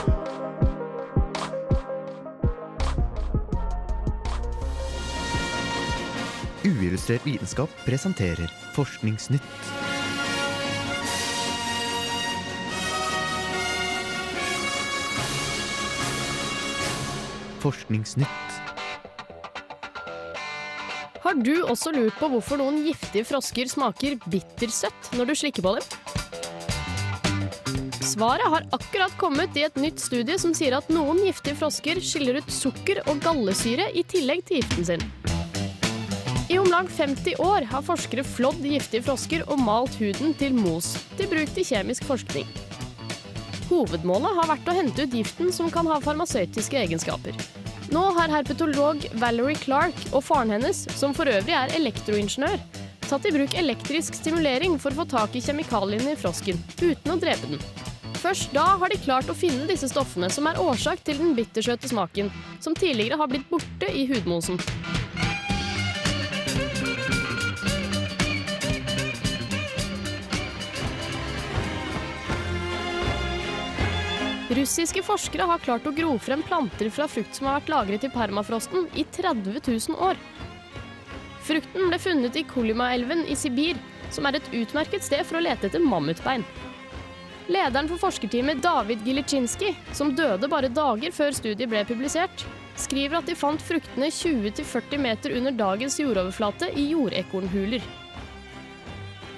Uillustrert 6.63 7.25
vitenskap 7.27 7.71
presenterer 7.83 8.51
Forskningsnytt. 8.71 9.41
Forskningsnytt. 17.59 18.29
Har 21.19 21.35
du 21.35 21.51
også 21.67 21.91
lurt 21.91 22.15
på 22.15 22.29
hvorfor 22.31 22.61
noen 22.63 22.79
giftige 22.87 23.27
frosker 23.27 23.67
smaker 23.67 24.15
bittersøtt 24.23 25.11
når 25.19 25.33
du 25.33 25.35
slikker 25.41 25.67
på 25.67 25.75
dem? 25.75 25.91
Svaret 28.07 28.47
har 28.55 28.69
akkurat 28.71 29.19
kommet 29.19 29.59
i 29.59 29.67
et 29.67 29.75
nytt 29.75 29.99
studie 29.99 30.39
som 30.39 30.55
sier 30.55 30.79
at 30.79 30.87
noen 30.95 31.19
giftige 31.27 31.59
frosker 31.59 31.99
skiller 31.99 32.39
ut 32.39 32.55
sukker 32.55 33.03
og 33.03 33.19
gallesyre 33.25 33.91
i 33.91 34.07
tillegg 34.07 34.47
til 34.47 34.63
giften 34.63 34.91
sin. 34.93 35.07
I 36.53 36.59
om 36.59 36.67
lag 36.69 36.89
50 36.89 37.35
år 37.41 37.61
har 37.61 37.81
forskere 37.81 38.21
flådd 38.23 38.59
giftige 38.69 39.01
frosker 39.01 39.41
og 39.49 39.57
malt 39.57 39.95
huden 39.97 40.35
til 40.37 40.53
mos, 40.53 40.91
til 41.17 41.25
bruk 41.31 41.49
til 41.55 41.65
kjemisk 41.65 42.05
forskning. 42.05 42.45
Hovedmålet 43.71 44.37
har 44.37 44.51
vært 44.51 44.69
å 44.69 44.75
hente 44.77 45.07
ut 45.07 45.15
giften 45.17 45.49
som 45.55 45.71
kan 45.73 45.89
ha 45.89 45.97
farmasøytiske 46.03 46.77
egenskaper. 46.77 47.39
Nå 47.89 48.03
har 48.19 48.29
herpetolog 48.35 49.01
Valerie 49.17 49.57
Clark 49.57 49.97
og 50.11 50.21
faren 50.27 50.53
hennes, 50.53 50.83
som 50.93 51.15
for 51.17 51.31
øvrig 51.31 51.57
er 51.57 51.73
elektroingeniør, 51.79 52.61
tatt 53.07 53.25
i 53.25 53.33
bruk 53.33 53.57
elektrisk 53.57 54.21
stimulering 54.21 54.77
for 54.77 54.93
å 54.93 55.01
få 55.01 55.09
tak 55.15 55.33
i 55.33 55.41
kjemikaliene 55.41 56.13
i 56.13 56.19
frosken, 56.21 56.61
uten 56.83 57.15
å 57.15 57.17
drepe 57.17 57.49
den. 57.49 57.65
Først 58.21 58.53
da 58.53 58.75
har 58.77 58.93
de 58.93 59.01
klart 59.01 59.25
å 59.25 59.35
finne 59.35 59.65
disse 59.73 59.89
stoffene 59.89 60.29
som 60.29 60.45
er 60.51 60.61
årsak 60.61 61.01
til 61.01 61.17
den 61.17 61.33
bittersøte 61.33 61.89
smaken, 61.89 62.29
som 62.61 62.77
tidligere 62.77 63.17
har 63.17 63.33
blitt 63.33 63.49
borte 63.49 63.89
i 63.89 64.05
hudmosen. 64.13 64.61
Russiske 74.53 75.01
forskere 75.01 75.47
har 75.49 75.61
klart 75.63 75.87
å 75.89 75.93
gro 75.95 76.11
frem 76.21 76.43
planter 76.45 76.89
fra 76.93 77.07
frukt 77.09 77.33
som 77.33 77.47
har 77.47 77.55
vært 77.57 77.71
lagret 77.71 78.03
i 78.05 78.09
permafrosten 78.13 78.85
i 78.93 79.05
30 79.15 79.55
000 79.65 79.95
år. 79.97 80.19
Frukten 81.43 81.89
ble 81.89 81.97
funnet 81.99 82.37
i 82.37 82.43
Kolymaelven 82.47 83.23
i 83.25 83.37
Sibir, 83.39 83.79
som 84.13 84.27
er 84.29 84.37
et 84.37 84.51
utmerket 84.53 85.03
sted 85.07 85.25
for 85.25 85.39
å 85.39 85.43
lete 85.43 85.71
etter 85.71 85.81
mammutbein. 85.81 86.45
Lederen 87.51 87.89
for 87.89 87.99
forskerteamet 87.99 88.61
David 88.63 89.01
Gilicinski, 89.07 89.73
som 89.91 90.13
døde 90.15 90.47
bare 90.51 90.69
dager 90.71 91.11
før 91.15 91.33
studiet 91.35 91.71
ble 91.71 91.81
publisert, 91.89 92.45
skriver 92.79 93.19
at 93.19 93.27
de 93.27 93.35
fant 93.35 93.61
fruktene 93.61 94.11
20-40 94.13 95.01
meter 95.01 95.35
under 95.39 95.57
dagens 95.57 95.97
jordoverflate 95.99 96.69
i 96.77 96.91
jordekornhuler. 96.93 97.83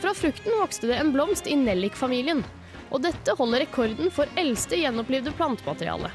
Fra 0.04 0.14
frukten 0.14 0.60
vokste 0.60 0.92
det 0.92 1.00
en 1.00 1.16
blomst 1.16 1.48
i 1.48 1.56
nellikfamilien, 1.58 2.44
og 2.96 3.04
dette 3.04 3.36
holder 3.36 3.66
rekorden 3.66 4.12
for 4.14 4.30
eldste 4.40 4.80
gjenopplivde 4.80 5.34
plantemateriale. 5.36 6.14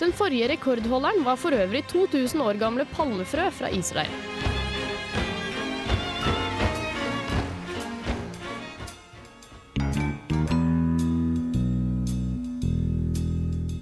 Den 0.00 0.14
forrige 0.16 0.48
rekordholderen 0.54 1.20
var 1.26 1.36
for 1.36 1.54
øvrig 1.54 1.84
2000 1.92 2.40
år 2.42 2.56
gamle 2.58 2.86
palmefrø 2.96 3.50
fra 3.52 3.68
Israel. 3.76 4.10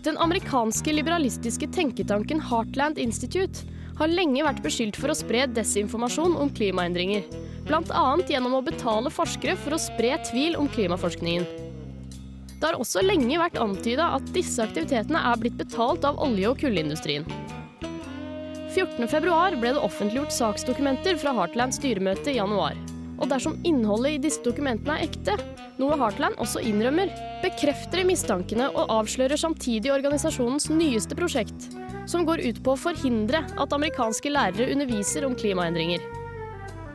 Den 0.04 0.18
amerikanske 0.18 0.92
liberalistiske 0.96 1.68
tenketanken 1.70 2.40
Heartland 2.50 2.98
Institute 2.98 3.62
har 4.00 4.10
lenge 4.10 4.42
vært 4.42 4.62
beskyldt 4.64 4.98
for 4.98 5.12
å 5.12 5.16
spre 5.16 5.46
desinformasjon 5.54 6.34
om 6.40 6.50
klimaendringer, 6.56 7.28
bl.a. 7.68 8.04
gjennom 8.26 8.58
å 8.58 8.64
betale 8.64 9.12
forskere 9.12 9.54
for 9.60 9.76
å 9.76 9.82
spre 9.82 10.16
tvil 10.32 10.58
om 10.58 10.72
klimaforskningen. 10.72 11.69
Det 12.60 12.68
har 12.68 12.76
også 12.76 13.00
lenge 13.00 13.38
vært 13.40 13.56
antyda 13.56 14.10
at 14.18 14.26
disse 14.34 14.60
aktivitetene 14.60 15.20
er 15.30 15.38
blitt 15.40 15.56
betalt 15.56 16.04
av 16.04 16.20
olje- 16.20 16.50
og 16.50 16.60
kullindustrien. 16.60 17.24
14.2 18.70 19.56
ble 19.62 19.72
det 19.72 19.80
offentliggjort 19.80 20.34
saksdokumenter 20.36 21.16
fra 21.18 21.32
Heartlands 21.34 21.80
styremøte 21.80 22.34
i 22.34 22.36
januar. 22.36 22.76
Og 23.20 23.32
dersom 23.32 23.56
innholdet 23.64 24.18
i 24.18 24.20
disse 24.28 24.44
dokumentene 24.44 24.98
er 24.98 25.08
ekte, 25.08 25.34
noe 25.80 25.96
Heartland 25.96 26.36
også 26.40 26.60
innrømmer, 26.68 27.08
bekrefter 27.40 28.02
de 28.02 28.06
mistankene 28.12 28.68
og 28.74 28.92
avslører 29.00 29.40
samtidig 29.40 29.92
organisasjonens 29.96 30.68
nyeste 30.72 31.16
prosjekt, 31.16 31.70
som 32.08 32.28
går 32.28 32.44
ut 32.44 32.60
på 32.64 32.76
å 32.76 32.80
forhindre 32.84 33.40
at 33.56 33.76
amerikanske 33.76 34.32
lærere 34.36 34.68
underviser 34.74 35.24
om 35.24 35.36
klimaendringer. 35.36 36.04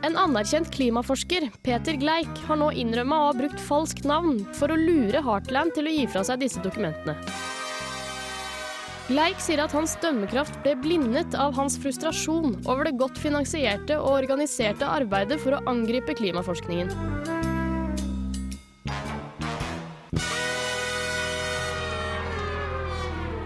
En 0.06 0.14
anerkjent 0.14 0.68
klimaforsker, 0.70 1.48
Peter 1.66 1.96
Gleik, 1.98 2.30
har 2.46 2.58
nå 2.60 2.68
innrømma 2.78 3.16
å 3.18 3.24
ha 3.26 3.34
brukt 3.34 3.58
falskt 3.58 4.04
navn 4.06 4.44
for 4.54 4.70
å 4.70 4.76
lure 4.78 5.18
Heartland 5.24 5.74
til 5.74 5.88
å 5.88 5.94
gi 5.96 6.04
fra 6.06 6.22
seg 6.28 6.44
disse 6.44 6.62
dokumentene. 6.62 7.16
Gleik 9.08 9.42
sier 9.42 9.64
at 9.64 9.74
hans 9.74 9.96
dømmekraft 10.02 10.60
ble 10.62 10.76
blindet 10.78 11.34
av 11.34 11.58
hans 11.58 11.74
frustrasjon 11.82 12.54
over 12.70 12.86
det 12.86 12.94
godt 13.00 13.18
finansierte 13.18 13.98
og 13.98 14.20
organiserte 14.20 14.86
arbeidet 14.86 15.40
for 15.42 15.58
å 15.58 15.62
angripe 15.66 16.14
klimaforskningen. 16.14 16.94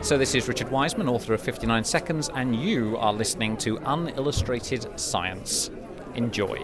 So, 0.02 0.18
this 0.18 0.34
is 0.34 0.48
Richard 0.48 0.70
Wiseman, 0.72 1.08
author 1.08 1.34
of 1.34 1.40
59 1.40 1.84
Seconds, 1.84 2.28
and 2.34 2.56
you 2.56 2.96
are 2.98 3.12
listening 3.12 3.56
to 3.58 3.78
Unillustrated 3.86 4.88
Science. 4.98 5.70
Enjoy. 6.16 6.60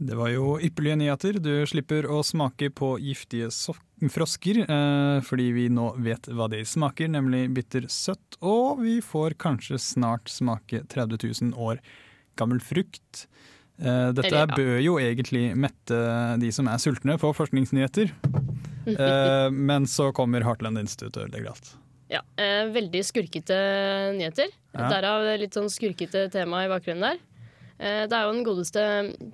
Det 0.00 0.16
var 0.16 0.30
jo 0.32 0.54
ypperlige 0.64 0.96
nyheter. 0.96 1.38
Du 1.44 1.52
slipper 1.68 2.06
å 2.08 2.22
smake 2.24 2.70
på 2.72 2.94
giftige 3.04 3.50
frosker, 4.10 4.62
eh, 4.64 5.20
fordi 5.26 5.50
vi 5.52 5.66
nå 5.68 5.90
vet 6.00 6.30
hva 6.32 6.48
de 6.48 6.62
smaker, 6.64 7.10
nemlig 7.12 7.50
bitter 7.52 7.84
søtt. 7.92 8.38
Og 8.40 8.80
vi 8.80 9.00
får 9.04 9.36
kanskje 9.36 9.76
snart 9.78 10.32
smake 10.32 10.86
30 10.88 11.20
000 11.52 11.52
år 11.60 11.82
gammel 12.40 12.62
frukt. 12.64 13.26
Eh, 13.78 14.08
dette 14.16 14.26
Eller, 14.32 14.48
ja. 14.48 14.56
bør 14.56 14.80
jo 14.80 14.96
egentlig 15.00 15.44
mette 15.56 16.00
de 16.40 16.50
som 16.52 16.68
er 16.68 16.80
sultne 16.80 17.18
på 17.20 17.34
forskningsnyheter. 17.36 18.14
Eh, 18.90 19.50
men 19.52 19.84
så 19.86 20.06
kommer 20.16 20.40
Heartland 20.42 20.80
Institute 20.80 21.20
og 21.20 21.28
ødelegger 21.28 21.50
alt. 21.52 21.66
Ja, 22.10 22.22
eh, 22.40 22.64
veldig 22.72 23.02
skurkete 23.06 23.58
nyheter. 24.16 24.48
Ja. 24.72 24.88
Derav 24.88 25.26
litt 25.38 25.54
sånn 25.54 25.68
skurkete 25.70 26.24
tema 26.32 26.64
i 26.64 26.70
bakgrunnen 26.72 27.04
der. 27.04 27.20
Eh, 27.80 28.04
det 28.04 28.12
er 28.12 28.26
jo 28.26 28.34
den 28.34 28.44
godeste 28.44 28.82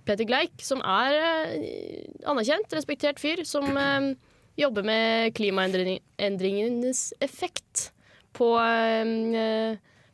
Peter 0.07 0.27
Gleik, 0.27 0.55
som 0.63 0.83
er 0.87 1.17
eh, 1.19 2.05
anerkjent, 2.31 2.71
respektert 2.79 3.19
fyr, 3.19 3.43
som 3.49 3.67
eh, 3.75 4.13
jobber 4.61 4.87
med 4.87 5.35
klimaendringenes 5.37 7.09
effekt 7.25 7.89
på, 8.37 8.49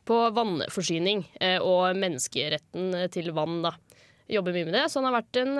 på 0.07 0.17
vannforsyning 0.35 1.21
og 1.63 1.97
menneskeretten 1.99 2.95
til 3.11 3.29
vann. 3.35 3.57
Da. 3.63 3.73
Jobber 4.31 4.55
mye 4.55 4.67
med 4.67 4.75
det, 4.75 4.83
så 4.91 4.99
han 4.99 5.07
har 5.09 5.17
vært 5.17 5.39
en 5.41 5.53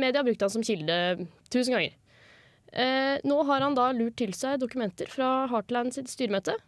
Media 0.00 0.20
har 0.20 0.28
brukt 0.28 0.44
han 0.44 0.52
som 0.52 0.64
kilde 0.64 0.96
tusen 1.52 1.76
ganger. 1.76 1.96
Nå 3.24 3.38
har 3.48 3.64
han 3.64 3.76
da 3.76 3.88
lurt 3.96 4.18
til 4.20 4.32
seg 4.36 4.60
dokumenter 4.60 5.08
fra 5.12 5.46
Heartland 5.52 5.96
sitt 5.96 6.12
styremøte. 6.12 6.58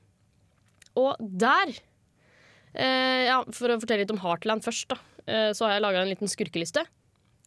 Og 0.97 1.21
der 1.21 1.77
ja, 2.73 3.43
For 3.53 3.73
å 3.73 3.81
fortelle 3.81 4.07
litt 4.07 4.17
om 4.17 4.25
Heartland 4.25 4.65
først, 4.65 4.89
da. 4.93 5.01
Eh, 5.27 5.53
så 5.55 5.67
har 5.67 5.77
jeg 5.77 5.85
laga 5.85 6.03
en 6.03 6.11
liten 6.11 6.31
skurkeliste. 6.31 6.85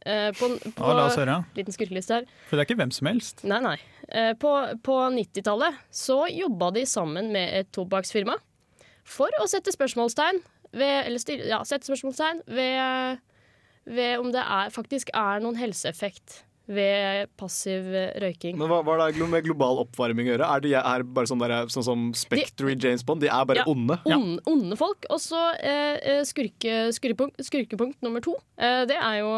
Eh, 0.05 0.31
på, 0.37 0.49
på, 0.63 0.85
Ja, 0.85 0.93
la 0.93 1.05
oss 1.09 1.19
høre. 1.19 1.39
Liten 1.57 1.75
skurkeliste 1.75 2.19
her. 2.19 2.27
For 2.49 2.55
det 2.55 2.65
er 2.65 2.69
ikke 2.69 2.81
hvem 2.83 2.93
som 2.95 3.09
helst. 3.09 3.45
Nei, 3.47 3.61
nei. 3.65 3.77
Eh, 4.07 4.33
på 4.37 4.51
på 4.85 4.97
90-tallet 5.15 5.79
så 5.89 6.25
jobba 6.29 6.71
de 6.75 6.85
sammen 6.89 7.31
med 7.33 7.53
et 7.61 7.71
tobakksfirma 7.73 8.37
for 9.05 9.33
å 9.41 9.47
sette 9.49 9.73
spørsmålstegn 9.73 10.41
ved, 10.75 11.07
eller 11.07 11.47
ja, 11.49 11.61
sette 11.65 11.87
spørsmålstegn 11.87 12.43
ved, 12.53 13.23
ved 13.85 14.21
om 14.21 14.31
det 14.33 14.43
er, 14.43 14.73
faktisk 14.73 15.11
er 15.13 15.41
noen 15.43 15.57
helseeffekt 15.57 16.43
ved 16.67 17.29
passiv 17.37 17.91
eh, 17.93 18.11
røyking. 18.23 18.57
Men 18.57 18.71
hva, 18.71 18.79
hva 18.85 18.95
er 19.07 19.13
det 19.13 19.27
med 19.29 19.45
global 19.45 19.83
oppvarming 19.83 20.29
å 20.29 20.33
gjøre? 20.33 20.47
Er 20.55 20.63
de 20.65 20.73
er 20.79 21.05
bare 21.17 21.29
sånn, 21.29 21.43
der, 21.43 21.69
sånn 21.73 21.85
som 21.85 22.07
Spectre 22.17 22.73
i 22.73 22.77
James 22.79 23.05
Bond? 23.05 23.21
De 23.21 23.29
er 23.29 23.45
bare 23.45 23.61
Ja, 23.61 23.67
onde? 23.69 23.99
Onde, 24.09 24.41
onde 24.49 24.79
folk. 24.79 25.05
Og 25.13 25.21
så 25.21 25.43
eh, 25.61 25.95
eh, 26.01 26.23
skurke, 26.25 26.89
skurkepunkt, 26.97 27.37
skurkepunkt 27.45 28.01
nummer 28.05 28.23
to. 28.25 28.33
Eh, 28.57 28.83
det 28.89 28.97
er 28.97 29.21
jo 29.21 29.31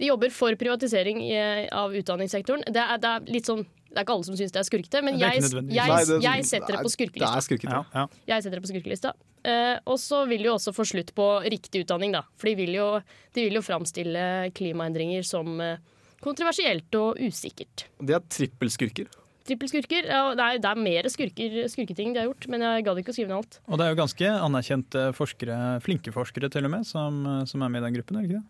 De 0.00 0.08
jobber 0.08 0.30
for 0.32 0.54
privatisering 0.56 1.18
i, 1.26 1.34
av 1.76 1.92
utdanningssektoren. 1.92 2.62
Det 2.72 2.80
er, 2.80 2.96
det 3.02 3.10
er 3.18 3.26
litt 3.34 3.50
sånn 3.50 3.66
det 3.90 3.98
er 3.98 4.04
ikke 4.06 4.14
alle 4.14 4.26
som 4.28 4.36
syns 4.38 4.52
det 4.54 4.60
er 4.60 4.66
skurkete, 4.68 5.00
men 5.02 5.16
er 5.18 5.32
jeg, 5.34 5.40
jeg, 5.50 5.90
Nei, 5.90 6.04
det- 6.06 6.20
jeg 6.22 6.44
setter 6.46 6.76
det 6.76 6.82
på 6.86 6.90
skurkelista. 6.92 7.26
Det 7.34 7.40
er 7.40 7.46
skurkete. 7.48 7.72
Ja, 7.74 7.80
ja. 7.98 8.04
Jeg 8.30 8.44
setter 8.44 8.60
det 8.60 8.62
på 8.62 8.70
skurkelista. 8.70 9.10
Eh, 9.42 9.80
og 9.90 9.98
så 9.98 10.20
vil 10.30 10.44
de 10.46 10.52
også 10.52 10.70
få 10.76 10.86
slutt 10.86 11.10
på 11.16 11.26
riktig 11.42 11.82
utdanning, 11.82 12.14
da. 12.14 12.20
For 12.38 12.46
de 12.46 12.54
vil 12.60 12.70
jo, 12.76 12.86
de 13.34 13.48
vil 13.48 13.58
jo 13.58 13.64
framstille 13.66 14.22
klimaendringer 14.54 15.26
som 15.26 15.58
eh, 15.60 15.82
kontroversielt 16.24 16.94
og 16.98 17.18
usikkert. 17.20 17.86
De 18.00 18.14
er 18.16 18.22
trippelskurker. 18.28 19.10
Trippelskurker. 19.48 20.06
Ja, 20.06 20.22
det, 20.36 20.46
er, 20.46 20.62
det 20.62 20.70
er 20.70 20.80
mer 20.80 21.08
skurker, 21.10 21.58
skurketing 21.72 22.14
de 22.14 22.22
har 22.22 22.28
gjort, 22.28 22.46
men 22.52 22.62
jeg 22.64 22.86
gadd 22.86 23.00
ikke 23.00 23.14
å 23.14 23.16
skrive 23.16 23.32
ned 23.32 23.38
alt. 23.40 23.60
Og 23.66 23.80
det 23.80 23.86
er 23.86 23.94
jo 23.94 24.00
ganske 24.02 24.32
anerkjente 24.36 25.04
forskere, 25.16 25.58
flinke 25.84 26.14
forskere 26.14 26.52
til 26.52 26.68
og 26.68 26.74
med, 26.76 26.86
som, 26.88 27.22
som 27.48 27.64
er 27.64 27.72
med 27.72 27.82
i 27.82 27.88
den 27.88 27.96
gruppen, 27.98 28.20
er 28.20 28.26
det 28.26 28.30
ikke 28.30 28.42
det? 28.42 28.48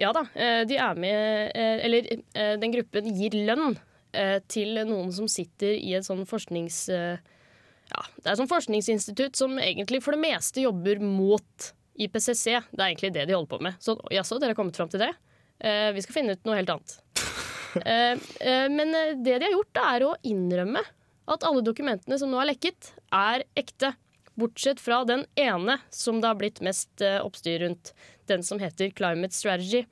Ja 0.00 0.10
da, 0.14 0.24
eh, 0.34 0.64
de 0.66 0.78
er 0.80 0.96
med 0.98 1.52
eh, 1.54 1.84
Eller 1.86 2.08
eh, 2.10 2.54
den 2.58 2.72
gruppen 2.74 3.12
gir 3.14 3.36
lønn 3.46 3.76
eh, 4.10 4.40
til 4.50 4.80
noen 4.88 5.12
som 5.14 5.28
sitter 5.30 5.76
i 5.76 5.94
et 5.98 6.06
sånn 6.06 6.24
forsknings... 6.28 6.86
Ja, 7.84 8.00
det 8.16 8.24
er 8.24 8.32
et 8.32 8.40
sånn 8.40 8.50
forskningsinstitutt 8.50 9.36
som 9.38 9.58
egentlig 9.60 10.00
for 10.02 10.16
det 10.16 10.22
meste 10.24 10.62
jobber 10.64 11.02
mot 11.04 11.66
IPCC. 12.00 12.46
Det 12.72 12.80
er 12.80 12.88
egentlig 12.88 13.10
det 13.14 13.26
de 13.28 13.36
holder 13.36 13.50
på 13.50 13.58
med. 13.62 13.76
Så 13.78 13.94
jaså, 14.10 14.38
dere 14.40 14.54
har 14.54 14.58
kommet 14.58 14.78
fram 14.80 14.88
til 14.90 15.02
det? 15.04 15.10
Eh, 15.60 15.90
Vi 15.94 16.02
skal 16.04 16.16
finne 16.20 16.36
ut 16.36 16.44
noe 16.46 16.60
helt 16.60 16.74
annet. 16.76 16.98
Eh, 17.74 18.12
eh, 18.38 18.68
Men 18.70 18.92
det 19.24 19.40
de 19.40 19.48
har 19.48 19.50
gjort, 19.50 19.78
er 19.82 20.04
å 20.06 20.12
innrømme 20.22 20.78
at 21.26 21.42
alle 21.42 21.62
dokumentene 21.66 22.14
som 22.20 22.30
nå 22.30 22.38
er 22.38 22.52
lekket, 22.52 22.92
er 23.10 23.42
ekte. 23.58 23.96
Bortsett 24.38 24.78
fra 24.78 25.00
den 25.08 25.24
ene 25.34 25.80
som 25.90 26.20
det 26.22 26.28
har 26.30 26.38
blitt 26.38 26.60
mest 26.62 27.02
oppstyr 27.02 27.64
rundt. 27.64 27.90
Den 28.30 28.46
som 28.46 28.62
heter 28.62 28.94
Climate 28.94 29.34
Strategy. 29.34 29.82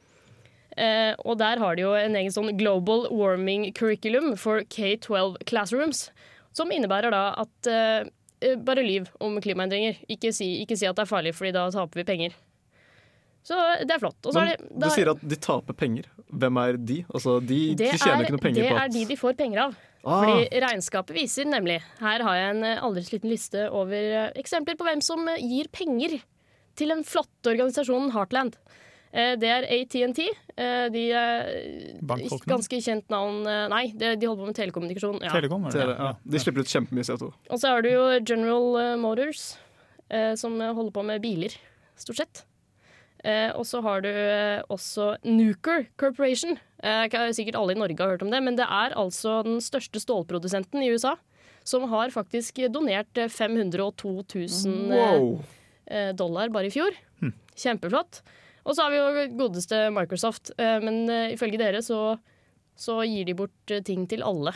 Eh, 0.76 1.12
og 1.26 1.36
der 1.42 1.58
har 1.60 1.76
de 1.76 1.84
jo 1.84 1.92
en 1.98 2.16
egen 2.16 2.32
sånn 2.32 2.54
Global 2.56 3.08
Warming 3.12 3.72
Curriculum 3.76 4.36
for 4.40 4.62
K-12 4.72 5.42
Classrooms. 5.50 6.06
Som 6.56 6.72
innebærer 6.72 7.12
da 7.12 7.24
at 7.42 7.68
eh, 7.70 8.54
bare 8.62 8.84
lyv 8.86 9.10
om 9.20 9.38
klimaendringer. 9.42 9.98
Ikke 10.12 10.32
si, 10.34 10.48
ikke 10.62 10.78
si 10.78 10.88
at 10.88 10.96
det 10.98 11.04
er 11.06 11.12
farlig, 11.12 11.34
fordi 11.36 11.52
da 11.56 11.66
taper 11.74 12.02
vi 12.02 12.08
penger. 12.08 12.38
Så 13.42 13.56
det 13.82 13.90
er 13.90 13.98
flott. 13.98 14.28
Men 14.34 14.52
er 14.52 14.60
det, 14.60 14.68
du 14.84 14.84
sier 14.94 15.08
at 15.10 15.22
de 15.32 15.38
taper 15.42 15.74
penger. 15.74 16.06
Hvem 16.30 16.58
er 16.62 16.76
de? 16.78 16.98
Altså, 17.10 17.40
de, 17.42 17.56
det 17.74 17.88
de 17.90 17.98
tjener 17.98 18.20
er, 18.20 18.26
ikke 18.28 18.36
noe 18.36 18.44
penger 18.44 18.62
det 18.62 18.68
på 18.70 18.76
er 18.84 18.92
de 18.94 19.02
de 19.08 19.16
får 19.18 19.34
penger 19.40 19.62
av. 19.64 19.72
Ah. 20.02 20.22
Fordi 20.22 20.60
regnskapet 20.64 21.14
viser 21.14 21.46
nemlig 21.46 21.76
Her 22.00 22.22
har 22.26 22.34
jeg 22.34 22.54
en 22.56 22.64
eh, 22.66 22.80
aldri 22.82 23.04
så 23.06 23.12
liten 23.14 23.30
liste 23.30 23.68
over 23.70 23.94
eh, 24.02 24.30
eksempler 24.40 24.74
på 24.78 24.86
hvem 24.88 25.02
som 25.04 25.26
eh, 25.30 25.38
gir 25.38 25.68
penger 25.70 26.16
til 26.78 26.90
den 26.90 27.04
flotte 27.06 27.52
organisasjonen 27.52 28.10
Heartland. 28.14 28.56
Eh, 29.12 29.34
Det 29.38 29.50
er 29.52 29.66
ATNT. 29.76 30.22
Eh, 30.56 30.86
De 30.94 31.04
er 31.14 31.52
ganske 32.50 32.80
kjent 32.82 33.10
navn 33.14 33.42
Nei, 33.46 33.84
de 33.94 34.14
de 34.16 34.26
holder 34.30 34.42
på 34.42 34.50
med 34.50 34.58
telekommunikasjon. 34.58 35.18
Ja. 35.22 35.34
Telekom, 35.34 35.66
det? 35.68 35.74
Tele, 35.76 35.98
ja. 35.98 36.14
De 36.34 36.42
slipper 36.42 36.62
ut 36.66 36.72
kjempemye 36.74 37.06
CO2. 37.06 37.30
Og 37.50 37.58
så 37.62 37.74
har 37.74 37.82
du 37.86 37.90
jo 37.92 38.06
General 38.26 38.96
Motors, 39.02 39.52
eh, 40.10 40.34
som 40.34 40.58
holder 40.62 40.94
på 40.98 41.04
med 41.10 41.22
biler, 41.22 41.54
stort 41.94 42.22
sett. 42.24 42.42
Eh, 43.22 43.50
og 43.54 43.62
så 43.68 43.78
har 43.84 44.02
du 44.02 44.08
eh, 44.10 44.62
også 44.72 45.12
Nuker 45.22 45.84
Corporation. 46.00 46.56
Eh, 46.82 47.06
sikkert 47.36 47.58
alle 47.60 47.76
i 47.76 47.78
Norge 47.78 48.00
har 48.02 48.16
hørt 48.16 48.24
om 48.26 48.32
det, 48.32 48.40
men 48.42 48.58
det 48.58 48.66
er 48.66 48.96
altså 48.98 49.40
den 49.46 49.60
største 49.62 50.02
stålprodusenten 50.02 50.82
i 50.82 50.90
USA. 50.90 51.14
Som 51.62 51.86
har 51.92 52.10
faktisk 52.10 52.58
donert 52.74 53.14
eh, 53.22 53.30
502 53.30 54.12
000 54.34 54.42
eh, 54.42 54.98
Wow! 54.98 55.28
eh, 55.86 56.10
dollar 56.18 56.50
bare 56.50 56.66
i 56.66 56.74
fjor. 56.74 56.96
Hm. 57.22 57.30
Kjempeflott. 57.54 58.22
Og 58.66 58.74
så 58.74 58.84
har 58.84 58.92
vi 58.94 58.98
jo 58.98 59.38
godeste 59.38 59.84
Microsoft, 59.94 60.52
eh, 60.58 60.78
men 60.82 61.04
eh, 61.10 61.32
ifølge 61.36 61.58
dere 61.62 61.82
så, 61.82 62.16
så 62.78 63.00
gir 63.06 63.26
de 63.30 63.38
bort 63.38 63.70
eh, 63.74 63.82
ting 63.86 64.04
til 64.10 64.22
alle. 64.26 64.54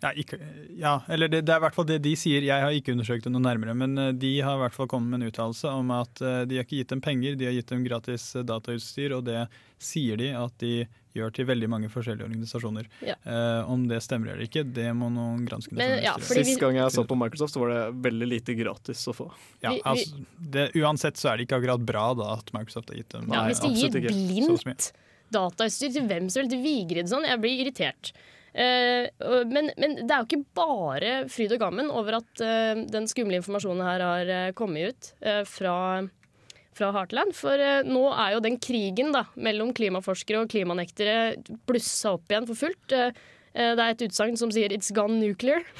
Ja, 0.00 0.10
ikke, 0.16 0.38
ja 0.80 0.94
eller 1.12 1.28
det, 1.28 1.42
det 1.44 1.52
er 1.52 1.60
i 1.60 1.64
hvert 1.66 1.74
fall 1.76 1.84
det 1.90 1.98
de 2.04 2.14
sier. 2.16 2.40
Jeg 2.46 2.62
har 2.64 2.72
ikke 2.72 2.94
undersøkt 2.94 3.26
det 3.26 3.32
noe 3.34 3.42
nærmere, 3.44 3.74
men 3.76 3.98
eh, 4.00 4.12
de 4.16 4.30
har 4.40 4.56
i 4.56 4.62
hvert 4.62 4.76
fall 4.76 4.88
kommet 4.88 5.12
med 5.12 5.20
en 5.22 5.28
uttalelse 5.28 5.68
om 5.68 5.90
at 5.92 6.22
eh, 6.24 6.44
de 6.48 6.56
har 6.56 6.64
ikke 6.64 6.78
gitt 6.80 6.94
dem 6.94 7.02
penger, 7.04 7.36
de 7.36 7.44
har 7.50 7.52
gitt 7.52 7.68
dem 7.74 7.84
gratis 7.84 8.30
eh, 8.36 8.46
datautstyr, 8.48 9.12
og 9.18 9.26
det 9.28 9.42
sier 9.80 10.16
de 10.20 10.30
at 10.36 10.56
de 10.62 10.72
gjør 11.16 11.32
til 11.34 11.46
veldig 11.48 11.68
mange 11.68 11.88
forskjellige 11.90 12.24
organisasjoner. 12.28 12.88
Ja. 13.04 13.16
Eh, 13.28 13.68
om 13.70 13.84
det 13.90 13.98
stemmer 14.06 14.32
eller 14.32 14.46
ikke, 14.46 14.62
det 14.64 14.88
må 14.96 15.08
noen 15.12 15.44
granskende 15.48 15.82
Men, 15.82 15.96
ja, 16.04 16.14
Sist 16.22 16.56
gang 16.62 16.78
jeg 16.78 16.94
så 16.94 17.04
på 17.04 17.18
Microsoft, 17.18 17.56
så 17.56 17.64
var 17.64 17.74
det 17.74 17.82
veldig 18.08 18.30
lite 18.30 18.56
gratis 18.56 19.04
å 19.10 19.16
få. 19.16 19.28
Ja, 19.60 19.74
Vi- 19.74 19.82
vi- 19.82 19.86
altså, 19.92 20.24
det, 20.56 20.66
uansett 20.80 21.20
så 21.20 21.32
er 21.32 21.36
det 21.36 21.48
ikke 21.48 21.60
akkurat 21.60 21.84
bra 21.84 22.08
da 22.14 22.32
at 22.38 22.52
Microsoft 22.56 22.88
har 22.94 22.96
gitt 23.02 23.12
dem 23.18 23.28
Ja, 23.32 23.44
hvis 23.50 23.60
de 23.60 23.74
gir 23.74 23.90
blindt 24.08 24.92
datautstyr 25.30 25.92
til 25.94 26.06
hvem 26.08 26.30
som 26.30 26.42
helst, 26.42 26.56
Vigrid 26.64 27.10
sånn, 27.10 27.26
jeg 27.28 27.38
blir 27.42 27.60
irritert. 27.64 28.12
Eh, 28.52 29.06
men, 29.46 29.70
men 29.78 29.98
det 30.00 30.10
er 30.10 30.22
jo 30.22 30.26
ikke 30.28 30.54
bare 30.58 31.12
fryd 31.30 31.54
og 31.54 31.62
gammen 31.62 31.90
over 31.94 32.18
at 32.18 32.42
eh, 32.42 32.82
den 32.90 33.06
skumle 33.10 33.38
informasjonen 33.38 33.84
her 33.86 34.04
har 34.04 34.32
eh, 34.34 34.54
kommet 34.58 34.90
ut 34.90 35.10
fra, 35.48 35.76
fra 36.76 36.92
Heartland. 36.96 37.34
For 37.38 37.66
nå 37.86 38.04
er 38.10 38.36
jo 38.36 38.44
den 38.44 38.58
krigen 38.62 39.14
da, 39.14 39.26
mellom 39.38 39.74
klimaforskere 39.76 40.44
og 40.44 40.50
klimanektere 40.52 41.36
blussa 41.68 42.16
opp 42.16 42.32
igjen 42.32 42.48
for 42.50 42.66
fullt. 42.66 42.98
Eh, 43.54 43.72
det 43.74 43.82
er 43.82 43.90
et 43.96 44.02
utsagn 44.06 44.36
som 44.38 44.50
sier 44.54 44.68
'it's 44.70 44.92
gone 44.94 45.18
nuclear'. 45.20 45.64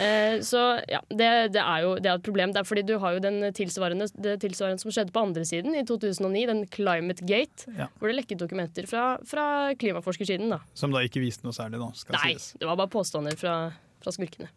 Eh, 0.00 0.40
så 0.40 0.80
ja, 0.88 1.00
det, 1.10 1.52
det 1.52 1.60
er 1.60 1.82
jo 1.84 1.94
det 2.00 2.06
er 2.08 2.14
et 2.16 2.22
problem. 2.24 2.52
Det 2.54 2.60
er 2.62 2.64
fordi 2.64 2.82
du 2.88 2.94
har 3.02 3.12
jo 3.12 3.18
den 3.20 3.52
tilsvarende, 3.52 4.06
det 4.16 4.38
tilsvarende 4.40 4.80
som 4.80 4.90
skjedde 4.94 5.12
på 5.12 5.20
andre 5.20 5.44
siden, 5.44 5.74
i 5.76 5.82
2009, 5.84 6.46
den 6.46 6.62
Climate 6.72 7.26
Gate, 7.26 7.66
Ja. 7.76 7.86
hvor 7.98 8.08
det 8.08 8.16
lekket 8.16 8.38
dokumenter 8.40 8.86
fra, 8.88 9.18
fra 9.26 9.74
klimaforskersiden. 9.74 10.48
da. 10.50 10.58
Som 10.74 10.92
da 10.92 11.02
ikke 11.04 11.20
viste 11.20 11.44
noe 11.44 11.52
særlig, 11.52 11.78
da. 11.82 11.90
Nei, 12.16 12.32
sies. 12.32 12.54
det 12.58 12.66
var 12.70 12.76
bare 12.76 12.88
påstander 12.88 13.36
fra, 13.36 13.72
fra 14.00 14.10
skurkene. 14.12 14.48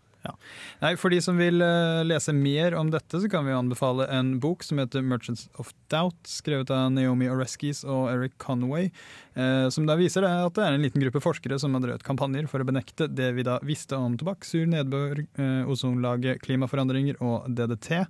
Nei, 0.82 0.94
For 1.00 1.12
de 1.12 1.20
som 1.24 1.40
vil 1.40 1.62
eh, 1.64 2.04
lese 2.08 2.34
mer 2.36 2.78
om 2.80 2.90
dette, 2.94 3.20
så 3.20 3.30
kan 3.32 3.46
vi 3.48 3.56
anbefale 3.56 4.08
en 4.14 4.38
bok 4.44 4.64
som 4.64 4.80
heter 4.80 5.04
'Merchants 5.04 5.50
of 5.60 5.74
Doubt', 5.92 6.30
skrevet 6.30 6.72
av 6.72 6.92
Naomi 6.94 7.28
Oreskes 7.28 7.84
og 7.84 8.10
Eric 8.12 8.38
Conway. 8.38 8.92
Eh, 9.36 9.68
som 9.70 9.86
da 9.90 9.98
viser 10.00 10.24
at 10.24 10.54
det 10.56 10.64
er 10.64 10.78
en 10.78 10.86
liten 10.86 11.04
gruppe 11.04 11.24
forskere 11.24 11.60
som 11.60 11.74
har 11.74 11.84
drevet 11.84 12.06
kampanjer 12.08 12.48
for 12.48 12.64
å 12.64 12.68
benekte 12.68 13.10
det 13.10 13.34
vi 13.36 13.44
da 13.44 13.60
visste 13.66 13.98
om 14.00 14.16
tobakk, 14.18 14.46
sur 14.46 14.66
nedbør, 14.66 15.26
eh, 15.36 15.64
ozonlaget, 15.68 16.42
klimaforandringer 16.46 17.20
og 17.22 17.50
DDT. 17.50 18.06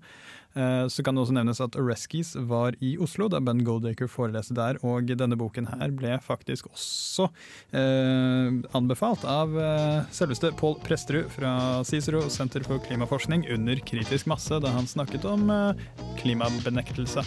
Eh, 0.55 0.85
så 0.87 1.01
kan 1.03 1.15
det 1.17 1.23
også 1.23 1.33
nevnes 1.33 1.61
at 1.63 1.75
Oreskes 1.81 2.35
var 2.49 2.75
i 2.83 2.91
Oslo 3.01 3.25
da 3.31 3.39
Ben 3.41 3.63
Goldacre 3.65 4.05
foreleste 4.11 4.53
der, 4.57 4.77
og 4.85 5.09
denne 5.09 5.37
boken 5.39 5.65
her 5.71 5.89
ble 5.97 6.11
faktisk 6.21 6.67
også 6.69 7.25
eh, 7.73 8.59
anbefalt 8.77 9.25
av 9.25 9.55
eh, 9.57 10.03
selveste 10.13 10.51
Pål 10.59 10.77
Presterud 10.85 11.31
fra 11.33 11.55
Cicero 11.89 12.21
Senter 12.29 12.61
for 12.67 12.77
klimaforskning 12.85 13.47
under 13.55 13.81
kritisk 13.87 14.29
masse 14.29 14.59
da 14.61 14.73
han 14.75 14.85
snakket 14.89 15.25
om 15.29 15.49
eh, 15.49 15.83
klimabenektelse. 16.21 17.25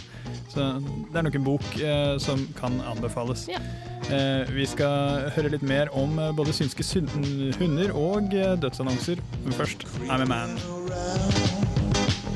Så 0.53 0.67
det 1.11 1.19
er 1.19 1.27
nok 1.27 1.35
en 1.41 1.47
bok 1.47 1.67
eh, 1.83 2.15
som 2.23 2.45
kan 2.59 2.79
anbefales. 2.93 3.47
Ja. 3.51 3.59
Eh, 4.07 4.47
vi 4.55 4.63
skal 4.71 5.27
høre 5.35 5.51
litt 5.51 5.65
mer 5.67 5.91
om 5.91 6.15
både 6.37 6.55
synske 6.55 6.85
syn- 6.87 7.11
hunder 7.59 7.91
og 7.97 8.31
dødsannonser. 8.63 9.19
Men 9.43 9.57
først 9.59 9.83
I'm 10.07 10.23
a 10.23 10.29
Man. 10.31 11.76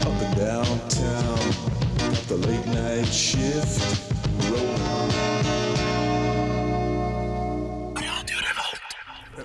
Up 0.01 0.21
and 0.21 0.35
downtown, 0.35 1.39
the 2.27 2.37
late 2.47 2.65
night 2.67 3.05
shift. 3.05 4.11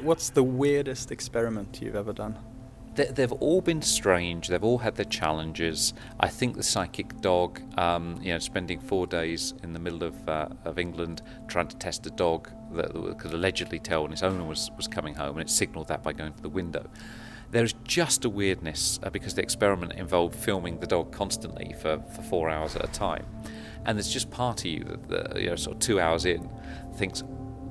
What's 0.03 0.31
the 0.31 0.43
weirdest 0.43 1.11
experiment 1.11 1.81
you've 1.83 1.97
ever 1.97 2.13
done? 2.13 2.39
They, 2.95 3.07
they've 3.07 3.33
all 3.33 3.61
been 3.61 3.83
strange. 3.83 4.47
They've 4.47 4.63
all 4.63 4.79
had 4.79 4.95
their 4.95 5.05
challenges. 5.05 5.95
I 6.21 6.29
think 6.29 6.57
the 6.57 6.63
psychic 6.63 7.21
dog, 7.21 7.61
um, 7.77 8.19
you 8.23 8.33
know, 8.33 8.39
spending 8.39 8.79
four 8.79 9.07
days 9.09 9.53
in 9.63 9.73
the 9.73 9.81
middle 9.81 10.05
of 10.05 10.29
uh, 10.29 10.49
of 10.65 10.79
England 10.79 11.23
trying 11.49 11.69
to 11.69 11.77
test 11.77 12.07
a 12.07 12.11
dog 12.11 12.51
that 12.73 12.93
could 13.19 13.33
allegedly 13.33 13.79
tell 13.81 14.05
when 14.05 14.13
its 14.13 14.23
owner 14.23 14.45
was 14.45 14.71
was 14.77 14.87
coming 14.89 15.15
home, 15.15 15.39
and 15.39 15.41
it 15.41 15.51
signalled 15.51 15.89
that 15.89 16.03
by 16.03 16.13
going 16.13 16.33
to 16.35 16.43
the 16.43 16.49
window. 16.49 16.89
There's 17.51 17.75
just 17.85 18.25
a 18.25 18.29
weirdness 18.29 18.99
uh, 19.03 19.11
because 19.11 19.35
the 19.35 19.43
experiment 19.43 19.93
involved 19.93 20.35
filming 20.35 20.79
the 20.81 20.87
dog 20.87 21.13
constantly 21.13 21.75
for, 21.81 22.03
for 22.15 22.23
four 22.23 22.51
hours 22.51 22.77
at 22.77 22.85
a 22.85 22.93
time, 22.93 23.27
and 23.85 23.97
there's 23.97 24.13
just 24.13 24.31
part 24.31 24.61
of 24.61 24.67
you 24.67 24.85
that, 24.85 25.09
that 25.09 25.41
you 25.41 25.51
know, 25.51 25.57
sort 25.57 25.77
of 25.77 25.81
two 25.81 26.01
hours 26.01 26.25
in, 26.25 26.51
thinks, 26.95 27.23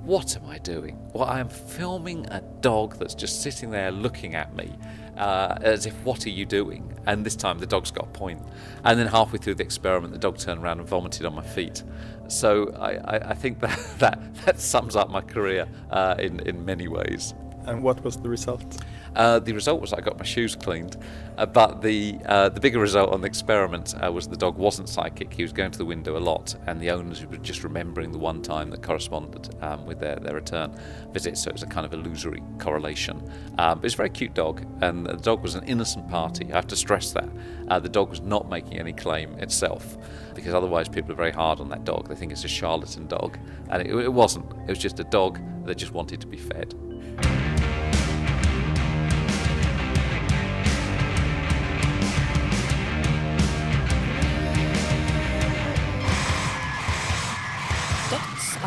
what 0.06 0.38
am 0.38 0.48
I 0.48 0.60
doing? 0.60 1.00
Well, 1.14 1.28
I 1.28 1.40
am 1.40 1.50
filming 1.50 2.28
a 2.28 2.42
dog 2.62 2.98
that's 3.00 3.16
just 3.16 3.42
sitting 3.42 3.72
there 3.72 3.92
looking 3.92 4.36
at 4.36 4.56
me 4.56 4.72
uh, 5.18 5.58
as 5.62 5.88
if, 5.88 5.96
what 6.04 6.28
are 6.28 6.30
you 6.30 6.46
doing? 6.46 6.94
And 7.08 7.26
this 7.26 7.36
time 7.36 7.58
the 7.58 7.66
dog's 7.66 7.90
got 7.90 8.06
a 8.06 8.12
point. 8.12 8.40
And 8.84 9.00
then 9.00 9.08
halfway 9.08 9.40
through 9.40 9.56
the 9.56 9.64
experiment, 9.64 10.14
the 10.14 10.20
dog 10.20 10.38
turned 10.38 10.64
around 10.64 10.80
and 10.80 10.88
vomited 10.88 11.26
on 11.26 11.34
my 11.34 11.42
feet. 11.42 11.84
So 12.28 12.72
I, 12.78 13.16
I, 13.16 13.30
I 13.32 13.34
think 13.34 13.60
that, 13.62 13.80
that, 13.98 14.36
that 14.46 14.60
sums 14.60 14.96
up 14.96 15.10
my 15.10 15.22
career 15.22 15.68
uh, 15.90 16.16
in, 16.20 16.40
in 16.42 16.64
many 16.64 16.88
ways. 16.88 17.34
And 17.66 17.82
what 17.82 18.04
was 18.04 18.18
the 18.18 18.30
result? 18.30 18.84
Uh, 19.16 19.40
the 19.40 19.54
result 19.54 19.80
was 19.82 19.94
I 19.94 20.02
got 20.02 20.18
my 20.18 20.26
shoes 20.26 20.56
cleaned, 20.56 20.98
uh, 21.38 21.46
but 21.46 21.82
the 21.82 22.18
uh, 22.26 22.50
the 22.50 22.60
bigger 22.60 22.80
result 22.80 23.12
on 23.14 23.22
the 23.22 23.28
experiment 23.28 23.96
uh, 24.04 24.12
was 24.12 24.28
the 24.28 24.36
dog 24.36 24.58
wasn't 24.58 24.90
psychic. 24.90 25.34
He 25.34 25.42
was 25.42 25.54
going 25.54 25.72
to 25.72 25.78
the 25.78 25.86
window 25.86 26.18
a 26.18 26.20
lot, 26.20 26.56
and 26.68 26.82
the 26.82 26.92
owners 26.92 27.26
were 27.26 27.38
just 27.38 27.64
remembering 27.64 28.12
the 28.12 28.18
one 28.18 28.42
time 28.42 28.70
that 28.72 28.82
corresponded 28.82 29.56
um, 29.64 29.86
with 29.86 30.00
their, 30.00 30.18
their 30.18 30.36
return 30.36 30.76
visit. 31.12 31.38
So 31.38 31.50
it 31.50 31.54
was 31.54 31.64
a 31.64 31.68
kind 31.68 31.86
of 31.86 31.94
illusory 31.94 32.44
correlation. 32.60 33.18
Um, 33.58 33.80
but 33.80 33.86
it's 33.86 33.94
a 33.94 33.98
very 33.98 34.10
cute 34.10 34.34
dog, 34.34 34.66
and 34.82 35.06
the 35.06 35.16
dog 35.16 35.42
was 35.42 35.56
an 35.56 35.64
innocent 35.66 36.10
party. 36.10 36.52
I 36.52 36.56
have 36.56 36.68
to 36.68 36.76
stress 36.76 37.12
that 37.12 37.30
uh, 37.70 37.80
the 37.80 37.90
dog 37.90 38.10
was 38.10 38.22
not 38.22 38.50
making 38.50 38.80
any 38.80 38.94
claim 38.94 39.40
itself, 39.40 39.98
because 40.34 40.54
otherwise 40.54 40.90
people 40.90 41.12
are 41.14 41.16
very 41.16 41.32
hard 41.32 41.62
on 41.62 41.70
that 41.70 41.86
dog. 41.86 42.10
They 42.10 42.16
think 42.16 42.32
it's 42.32 42.44
a 42.44 42.50
charlatan 42.50 43.08
dog, 43.08 43.38
and 43.70 43.82
it, 43.82 43.96
it 43.96 44.14
wasn't. 44.14 44.52
It 44.64 44.70
was 44.70 44.80
just 44.80 45.00
a 45.00 45.06
dog 45.06 45.40
that 45.66 45.76
just 45.76 45.94
wanted 45.94 46.20
to 46.22 46.28
be 46.28 46.38
fed. 46.38 46.76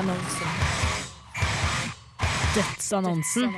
Dødsannonsen. 0.09 0.49
Dødsannonsen. 2.55 3.53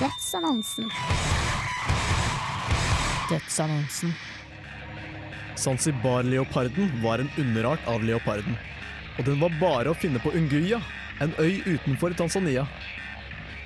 Dødsannonsen. 0.00 0.90
Dødsannonsen. 3.30 4.14
Zanzibar-leoparden 5.56 7.02
var 7.02 7.18
en 7.18 7.30
underart 7.38 7.84
av 7.86 8.04
leoparden. 8.08 8.56
Og 9.18 9.28
den 9.28 9.40
var 9.40 9.60
bare 9.60 9.92
å 9.92 9.98
finne 10.00 10.22
på 10.24 10.32
Unguya, 10.32 10.80
en 11.20 11.36
øy 11.36 11.60
utenfor 11.66 12.16
Tanzania. 12.16 12.64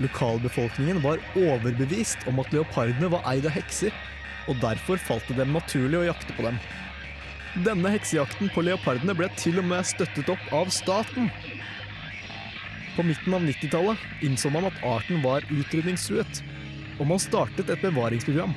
Lokalbefolkningen 0.02 0.98
var 1.06 1.22
overbevist 1.38 2.26
om 2.26 2.42
at 2.42 2.50
leopardene 2.50 3.14
var 3.14 3.22
eid 3.36 3.46
av 3.46 3.54
hekser, 3.54 3.94
og 4.50 4.58
derfor 4.58 4.98
falt 4.98 5.30
det 5.30 5.38
dem 5.44 5.54
naturlig 5.54 6.02
å 6.02 6.08
jakte 6.10 6.34
på 6.34 6.50
dem. 6.50 6.58
Denne 7.58 7.90
heksejakten 7.90 8.50
på 8.54 8.62
leopardene 8.62 9.14
ble 9.18 9.26
til 9.34 9.58
og 9.58 9.66
med 9.66 9.86
støttet 9.88 10.28
opp 10.30 10.52
av 10.54 10.68
staten. 10.70 11.26
På 12.94 13.02
midten 13.06 13.34
av 13.34 13.42
90-tallet 13.42 14.22
innså 14.26 14.52
man 14.54 14.68
at 14.68 14.78
arten 14.86 15.18
var 15.24 15.42
utrydningstruet, 15.50 16.44
og 17.00 17.10
man 17.10 17.22
startet 17.22 17.72
et 17.72 17.82
bevaringsprogram. 17.82 18.54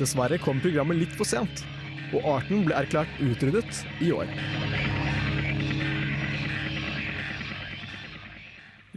Dessverre 0.00 0.40
kom 0.40 0.62
programmet 0.64 0.96
litt 0.96 1.12
for 1.18 1.28
sent, 1.28 1.64
og 2.14 2.24
arten 2.38 2.64
ble 2.64 2.78
erklært 2.80 3.20
utryddet 3.20 3.84
i 4.00 4.14
år. 4.16 4.32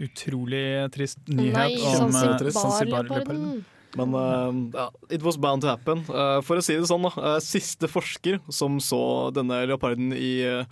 Utrolig 0.04 0.66
trist 0.96 1.20
nyhet 1.28 1.60
Nei, 1.60 1.76
om 2.00 2.08
eh, 2.08 2.50
Zanzibar-leoparden. 2.56 3.64
Men 4.00 4.72
ja, 4.74 4.88
it 5.10 5.22
was 5.22 5.38
bound 5.38 5.62
to 5.62 5.70
happen. 5.70 6.04
Uh, 6.10 6.40
for 6.46 6.58
å 6.58 6.66
si 6.66 6.76
det 6.80 6.90
sånn, 6.90 7.06
da. 7.06 7.14
eh, 7.36 7.40
siste 7.46 7.90
forsker 7.92 8.40
som 8.50 8.80
så 8.82 9.04
denne 9.36 9.62
leoparden 9.70 10.14
i, 10.18 10.34
eh, 10.48 10.66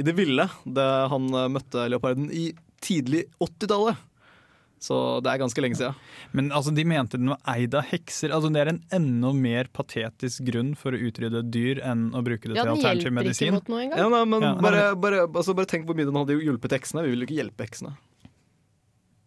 i 0.00 0.06
det 0.06 0.16
ville, 0.16 0.48
det, 0.64 0.88
han 1.12 1.28
møtte 1.52 1.88
leoparden 1.92 2.30
i 2.32 2.48
tidlig 2.84 3.26
80-tallet. 3.42 4.00
Så 4.84 4.96
det 5.24 5.30
er 5.32 5.38
ganske 5.40 5.62
lenge 5.64 5.78
siden. 5.78 5.94
Men 6.36 6.50
altså, 6.52 6.72
de 6.76 6.82
mente 6.84 7.16
den 7.16 7.30
var 7.32 7.38
eid 7.54 7.72
av 7.78 7.86
hekser. 7.88 8.34
Altså, 8.36 8.50
det 8.52 8.60
er 8.60 8.70
en 8.74 8.82
enda 8.92 9.30
mer 9.32 9.70
patetisk 9.72 10.44
grunn 10.44 10.74
for 10.76 10.92
å 10.92 11.00
utrydde 11.06 11.40
dyr 11.54 11.80
enn 11.88 12.10
å 12.12 12.20
bruke 12.26 12.50
det 12.50 12.58
Ja, 12.58 12.66
til 12.66 12.68
den 12.68 12.74
alternativ 12.74 13.06
hjelper 13.06 13.08
ikke 13.08 13.16
medisin. 13.22 13.54
mot 13.56 13.70
noe 13.72 13.84
engang. 13.86 14.02
Ja, 14.02 14.08
nei, 14.12 14.24
men 14.34 14.44
Ja, 14.44 14.50
bare, 14.60 14.82
bare, 15.00 15.22
altså, 15.30 15.54
bare 15.56 15.70
tenk 15.70 15.86
hvor 15.88 15.96
mye 15.96 16.10
den 16.10 16.18
hadde 16.20 16.36
hjulpet 16.36 16.76
heksene. 16.76 17.06
Vi 17.06 17.14
vil 17.14 17.24
jo 17.24 17.28
ikke 17.30 17.38
hjelpe 17.40 17.64
heksene. 17.64 17.94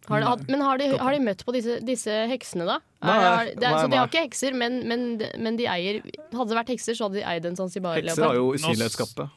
Har 0.07 0.21
de, 0.23 0.25
hatt- 0.29 0.47
men 0.49 0.61
har 0.63 0.77
de, 0.79 0.85
har 0.97 1.11
de 1.11 1.19
møtt 1.25 1.41
på 1.45 1.51
disse, 1.55 1.79
disse 1.83 2.13
heksene, 2.31 2.65
da? 2.69 2.77
Nei, 3.03 3.15
Er- 3.17 3.49
det, 3.53 3.61
nei, 3.61 3.71
så 3.83 3.89
de 3.91 3.97
har 3.99 4.07
ikke 4.09 4.21
hekser, 4.25 4.55
men, 4.57 4.79
men, 4.89 5.01
men 5.37 5.57
de 5.59 5.67
eier 5.69 5.99
Hadde 6.33 6.47
det 6.49 6.57
vært 6.57 6.71
hekser, 6.73 6.95
så 6.97 7.05
hadde 7.07 7.19
de 7.19 7.25
eid 7.29 7.45
en 7.45 7.55
Zanzibar-leopard. 7.59 8.37
Nå 8.63 8.87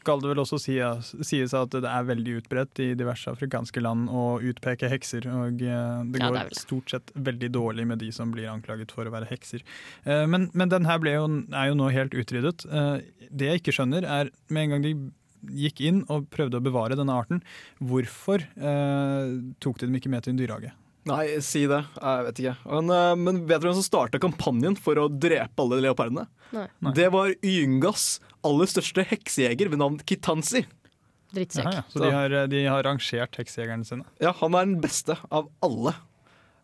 skal 0.00 0.20
det 0.22 0.30
vel 0.30 0.40
også 0.42 0.58
sies, 0.62 1.10
sies 1.26 1.52
at 1.56 1.74
det 1.74 1.84
er 1.90 2.06
veldig 2.08 2.38
utbredt 2.40 2.80
i 2.82 2.88
diverse 2.98 3.30
afrikanske 3.32 3.82
land 3.84 4.08
å 4.10 4.24
utpeke 4.52 4.88
hekser. 4.90 5.26
Og 5.30 5.60
eh, 5.60 5.60
det 5.60 5.68
Ja, 5.70 6.02
det 6.04 6.22
går 6.24 6.40
er 6.44 6.50
det. 6.54 6.58
stort 6.60 6.90
sett 6.94 7.12
veldig 7.14 7.50
dårlig 7.54 7.86
med 7.90 7.98
de 8.02 8.10
som 8.14 8.32
blir 8.34 8.48
anklaget 8.52 8.92
for 8.94 9.04
å 9.08 9.14
være 9.14 9.28
hekser. 9.30 9.62
Eh, 10.04 10.26
Men, 10.30 10.50
men 10.54 10.68
den 10.72 10.84
her 10.88 10.98
ble 11.02 11.14
jo, 11.18 11.26
er 11.52 11.70
jo 11.70 11.78
nå 11.78 11.90
helt 11.94 12.14
utryddet. 12.16 12.66
Eh, 12.70 13.00
Det 13.30 13.46
jeg 13.52 13.60
ikke 13.62 13.72
skjønner, 13.76 14.02
er 14.04 14.30
med 14.50 14.62
en 14.64 14.70
gang 14.76 14.82
de 14.82 14.94
gikk 15.46 15.82
inn 15.86 16.02
og 16.12 16.28
prøvde 16.32 16.60
å 16.60 16.64
bevare 16.64 16.98
denne 16.98 17.16
arten, 17.16 17.42
hvorfor 17.78 18.44
eh, 18.44 19.34
tok 19.62 19.80
de 19.80 19.88
dem 19.88 19.98
ikke 19.98 20.12
med 20.12 20.24
til 20.24 20.34
en 20.34 20.40
dyrehage? 20.40 20.72
Nei, 21.08 21.24
si 21.40 21.62
det. 21.68 21.80
Jeg 21.96 22.26
vet 22.26 22.42
ikke. 22.42 22.56
Men, 22.68 22.92
eh, 22.92 23.14
men 23.18 23.40
vet 23.48 23.62
du 23.62 23.68
hvem 23.68 23.78
som 23.78 23.86
starta 23.86 24.20
kampanjen 24.22 24.76
for 24.78 25.00
å 25.00 25.08
drepe 25.08 25.64
alle 25.64 25.80
leopardene? 25.86 26.26
Nei. 26.52 26.66
Det 26.96 27.08
var 27.14 27.32
Yngas 27.46 28.18
aller 28.46 28.68
største 28.70 29.04
heksejeger 29.06 29.72
ved 29.72 29.80
navn 29.80 29.98
Kitansi. 30.04 30.66
Drittsekk. 31.34 31.68
Ja. 31.72 31.84
Så 31.88 32.02
de 32.02 32.10
har, 32.10 32.34
de 32.50 32.64
har 32.66 32.84
rangert 32.84 33.36
heksejegerne 33.38 33.86
sine? 33.86 34.06
Ja, 34.22 34.34
han 34.40 34.56
er 34.58 34.66
den 34.66 34.80
beste 34.82 35.16
av 35.30 35.48
alle. 35.64 35.94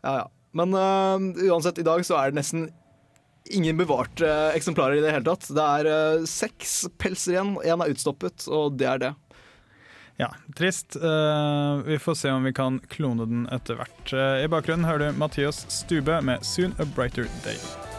Ja, 0.02 0.24
ja. 0.24 0.26
Men 0.56 0.72
uh, 0.72 1.20
uansett, 1.50 1.78
i 1.82 1.86
dag 1.86 2.04
så 2.08 2.16
er 2.16 2.32
det 2.32 2.40
nesten 2.40 2.70
ingen 3.50 3.76
bevarte 3.76 4.30
eksemplarer 4.56 4.98
i 4.98 5.04
det 5.04 5.12
hele 5.14 5.28
tatt. 5.28 5.48
Det 5.54 5.68
er 5.80 5.90
eh, 5.92 6.26
seks 6.30 6.78
pelser 6.98 7.36
igjen, 7.36 7.54
én 7.64 7.84
er 7.84 7.94
utstoppet, 7.94 8.48
og 8.50 8.76
det 8.80 8.90
er 8.90 9.02
det. 9.02 9.14
Ja, 10.16 10.30
trist. 10.56 10.96
Uh, 10.96 11.82
vi 11.84 11.98
får 12.00 12.14
se 12.14 12.30
om 12.32 12.44
vi 12.48 12.52
kan 12.56 12.78
klone 12.88 13.26
den 13.28 13.44
etter 13.52 13.76
hvert. 13.76 14.12
Uh, 14.12 14.40
I 14.40 14.48
bakgrunnen 14.48 14.88
hører 14.88 15.10
du 15.12 15.20
Mathias 15.20 15.66
Stube 15.68 16.22
med 16.24 16.40
'Soon 16.40 16.72
a 16.80 16.88
Brighter 16.96 17.28
Day'. 17.44 17.95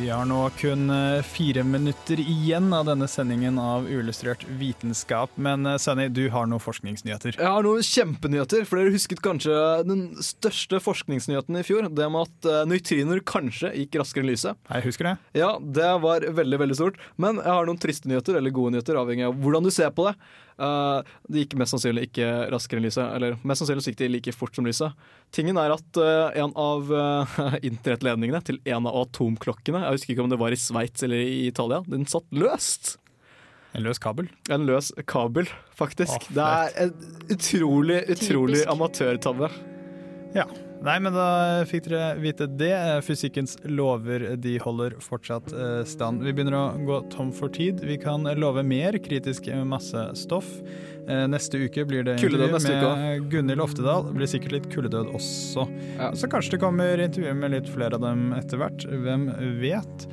Vi 0.00 0.08
har 0.08 0.24
nå 0.24 0.38
kun 0.56 0.90
eh, 0.90 1.22
fire 1.22 1.60
minutter 1.64 2.20
igjen 2.20 2.70
av 2.72 2.86
denne 2.88 3.04
sendingen 3.08 3.58
av 3.60 3.84
Uillustrert 3.84 4.46
vitenskap. 4.56 5.34
Men 5.36 5.66
eh, 5.68 5.76
Sunny, 5.76 6.06
du 6.08 6.22
har 6.32 6.48
noen 6.48 6.62
forskningsnyheter. 6.64 7.36
Jeg 7.36 7.52
har 7.52 7.66
noen 7.66 7.84
kjempenyheter, 7.84 8.64
for 8.64 8.80
dere 8.80 8.94
husket 8.94 9.20
kanskje 9.20 9.58
den 9.84 10.06
største 10.24 10.80
forskningsnyheten 10.80 11.60
i 11.60 11.64
fjor. 11.68 11.90
Det 11.92 12.08
med 12.14 12.30
at 12.30 12.48
nøytriner 12.70 13.20
kanskje 13.28 13.74
gikk 13.76 14.00
raskere 14.00 14.24
enn 14.24 14.32
lyset. 14.32 14.62
Jeg 14.70 14.88
husker 14.88 15.10
det. 15.10 15.16
Ja, 15.42 15.52
det 15.60 15.92
var 16.06 16.24
veldig, 16.40 16.62
veldig 16.64 16.80
stort. 16.80 17.02
Men 17.20 17.42
jeg 17.42 17.52
har 17.52 17.68
noen 17.68 17.82
triste 17.84 18.08
nyheter, 18.08 18.40
eller 18.40 18.56
gode 18.56 18.78
nyheter, 18.78 18.96
avhengig 19.02 19.28
av 19.28 19.36
hvordan 19.36 19.68
du 19.68 19.74
ser 19.74 19.92
på 19.92 20.08
det. 20.08 20.16
Uh, 20.60 21.00
det 21.32 21.44
gikk 21.44 21.56
mest 21.60 21.74
sannsynlig 21.74 22.10
ikke 22.10 22.28
raskere 22.52 22.80
enn 22.80 22.86
lyset, 22.86 23.04
eller 23.16 23.36
mest 23.48 23.62
sannsynlig 23.62 23.86
gikk 23.88 24.00
det 24.02 24.10
like 24.12 24.34
fort 24.36 24.56
som 24.56 24.68
lyset. 24.68 25.06
Tingen 25.34 25.58
er 25.60 25.72
at 25.72 26.00
uh, 26.00 26.28
en 26.36 26.52
av 26.60 26.90
uh, 26.92 27.36
internettledningene 27.70 28.42
til 28.46 28.60
en 28.68 28.88
av 28.90 28.98
atomklokkene, 29.06 29.84
jeg 29.86 29.98
husker 29.98 30.14
ikke 30.14 30.26
om 30.26 30.34
det 30.34 30.40
var 30.42 30.56
i 30.56 30.60
Sveits 30.60 31.06
eller 31.06 31.24
i 31.24 31.46
Italia, 31.48 31.80
den 31.88 32.04
satt 32.10 32.28
løst. 32.36 32.96
En 33.72 33.86
løs 33.86 34.00
kabel? 34.02 34.26
En 34.50 34.66
løs 34.66 34.90
kabel, 35.08 35.46
faktisk. 35.78 36.26
Oh, 36.26 36.32
det 36.34 36.46
er 36.46 36.72
en 36.84 37.30
utrolig, 37.30 38.00
utrolig 38.10 38.64
amatørtabbe. 38.68 39.50
Ja. 40.34 40.48
Nei, 40.80 40.94
men 41.04 41.12
da 41.12 41.24
fikk 41.68 41.90
dere 41.90 42.14
vite 42.22 42.46
det. 42.48 42.72
Fysikkens 43.04 43.58
lover 43.68 44.30
de 44.40 44.54
holder 44.64 44.94
fortsatt 45.04 45.52
eh, 45.52 45.82
stand. 45.88 46.24
Vi 46.24 46.32
begynner 46.32 46.56
å 46.56 46.62
gå 46.88 47.00
tom 47.12 47.32
for 47.36 47.52
tid. 47.52 47.82
Vi 47.84 47.98
kan 48.00 48.24
love 48.40 48.64
mer 48.64 48.96
kritisk 49.04 49.50
massestoff. 49.68 50.48
Eh, 51.04 51.26
Neste 51.28 51.60
uke 51.66 51.84
blir 51.84 52.06
det 52.08 52.16
Kulledød 52.22 52.56
intervju 52.56 52.96
med 52.96 53.28
Gunhild 53.32 53.64
Oftedal. 53.66 54.08
Det 54.08 54.16
blir 54.16 54.32
sikkert 54.32 54.56
litt 54.56 54.70
kulledød 54.72 55.12
også. 55.20 55.68
Så 56.16 56.32
kanskje 56.32 56.56
det 56.56 56.64
kommer 56.64 57.04
intervju 57.04 57.36
med 57.36 57.58
litt 57.58 57.68
flere 57.68 58.00
av 58.00 58.06
dem 58.08 58.30
etter 58.40 58.62
hvert. 58.64 58.88
Hvem 59.04 59.28
vet? 59.60 60.08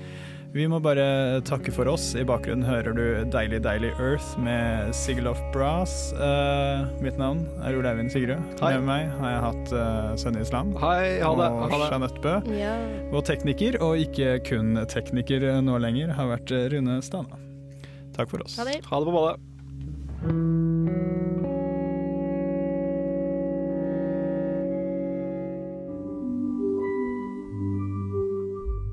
Vi 0.57 0.65
må 0.65 0.79
bare 0.81 1.37
takke 1.45 1.69
for 1.69 1.85
oss. 1.91 2.15
I 2.17 2.23
bakgrunnen 2.25 2.65
hører 2.65 2.95
du 2.97 3.03
Deilig 3.29 3.59
Deilig 3.61 3.91
Earth 4.01 4.39
med 4.41 4.89
Sigil 4.95 5.27
of 5.29 5.37
Brass. 5.53 6.15
Uh, 6.17 6.87
mitt 7.03 7.19
navn 7.21 7.43
er 7.61 7.77
Ole 7.77 7.91
Eivind 7.91 8.09
Sigrud. 8.09 8.41
Hei. 8.63 8.71
Med 8.79 8.87
meg 8.87 9.11
har 9.19 9.35
jeg 9.35 9.43
hatt 9.43 9.73
uh, 9.75 10.15
Sønne 10.17 10.41
Islam 10.41 10.71
Hei, 10.81 11.19
ha 11.21 11.29
det, 11.37 11.51
og. 11.53 11.75
Jeanette 11.83 12.23
Bø. 12.23 12.33
Ja. 12.57 12.73
Og 13.11 13.21
tekniker, 13.29 13.77
og 13.85 14.01
ikke 14.01 14.39
kun 14.47 14.81
tekniker 14.89 15.45
nå 15.61 15.77
lenger, 15.83 16.15
har 16.17 16.31
vært 16.33 16.49
eh, 16.55 16.65
Rune 16.73 16.97
Stana. 17.05 17.37
Takk 18.17 18.33
for 18.33 18.41
oss. 18.47 18.57
Ha 18.57 18.65
det. 18.65 18.81
Ha 18.89 19.03
det 19.03 19.13
på 19.13 19.17
badet. 19.19 19.37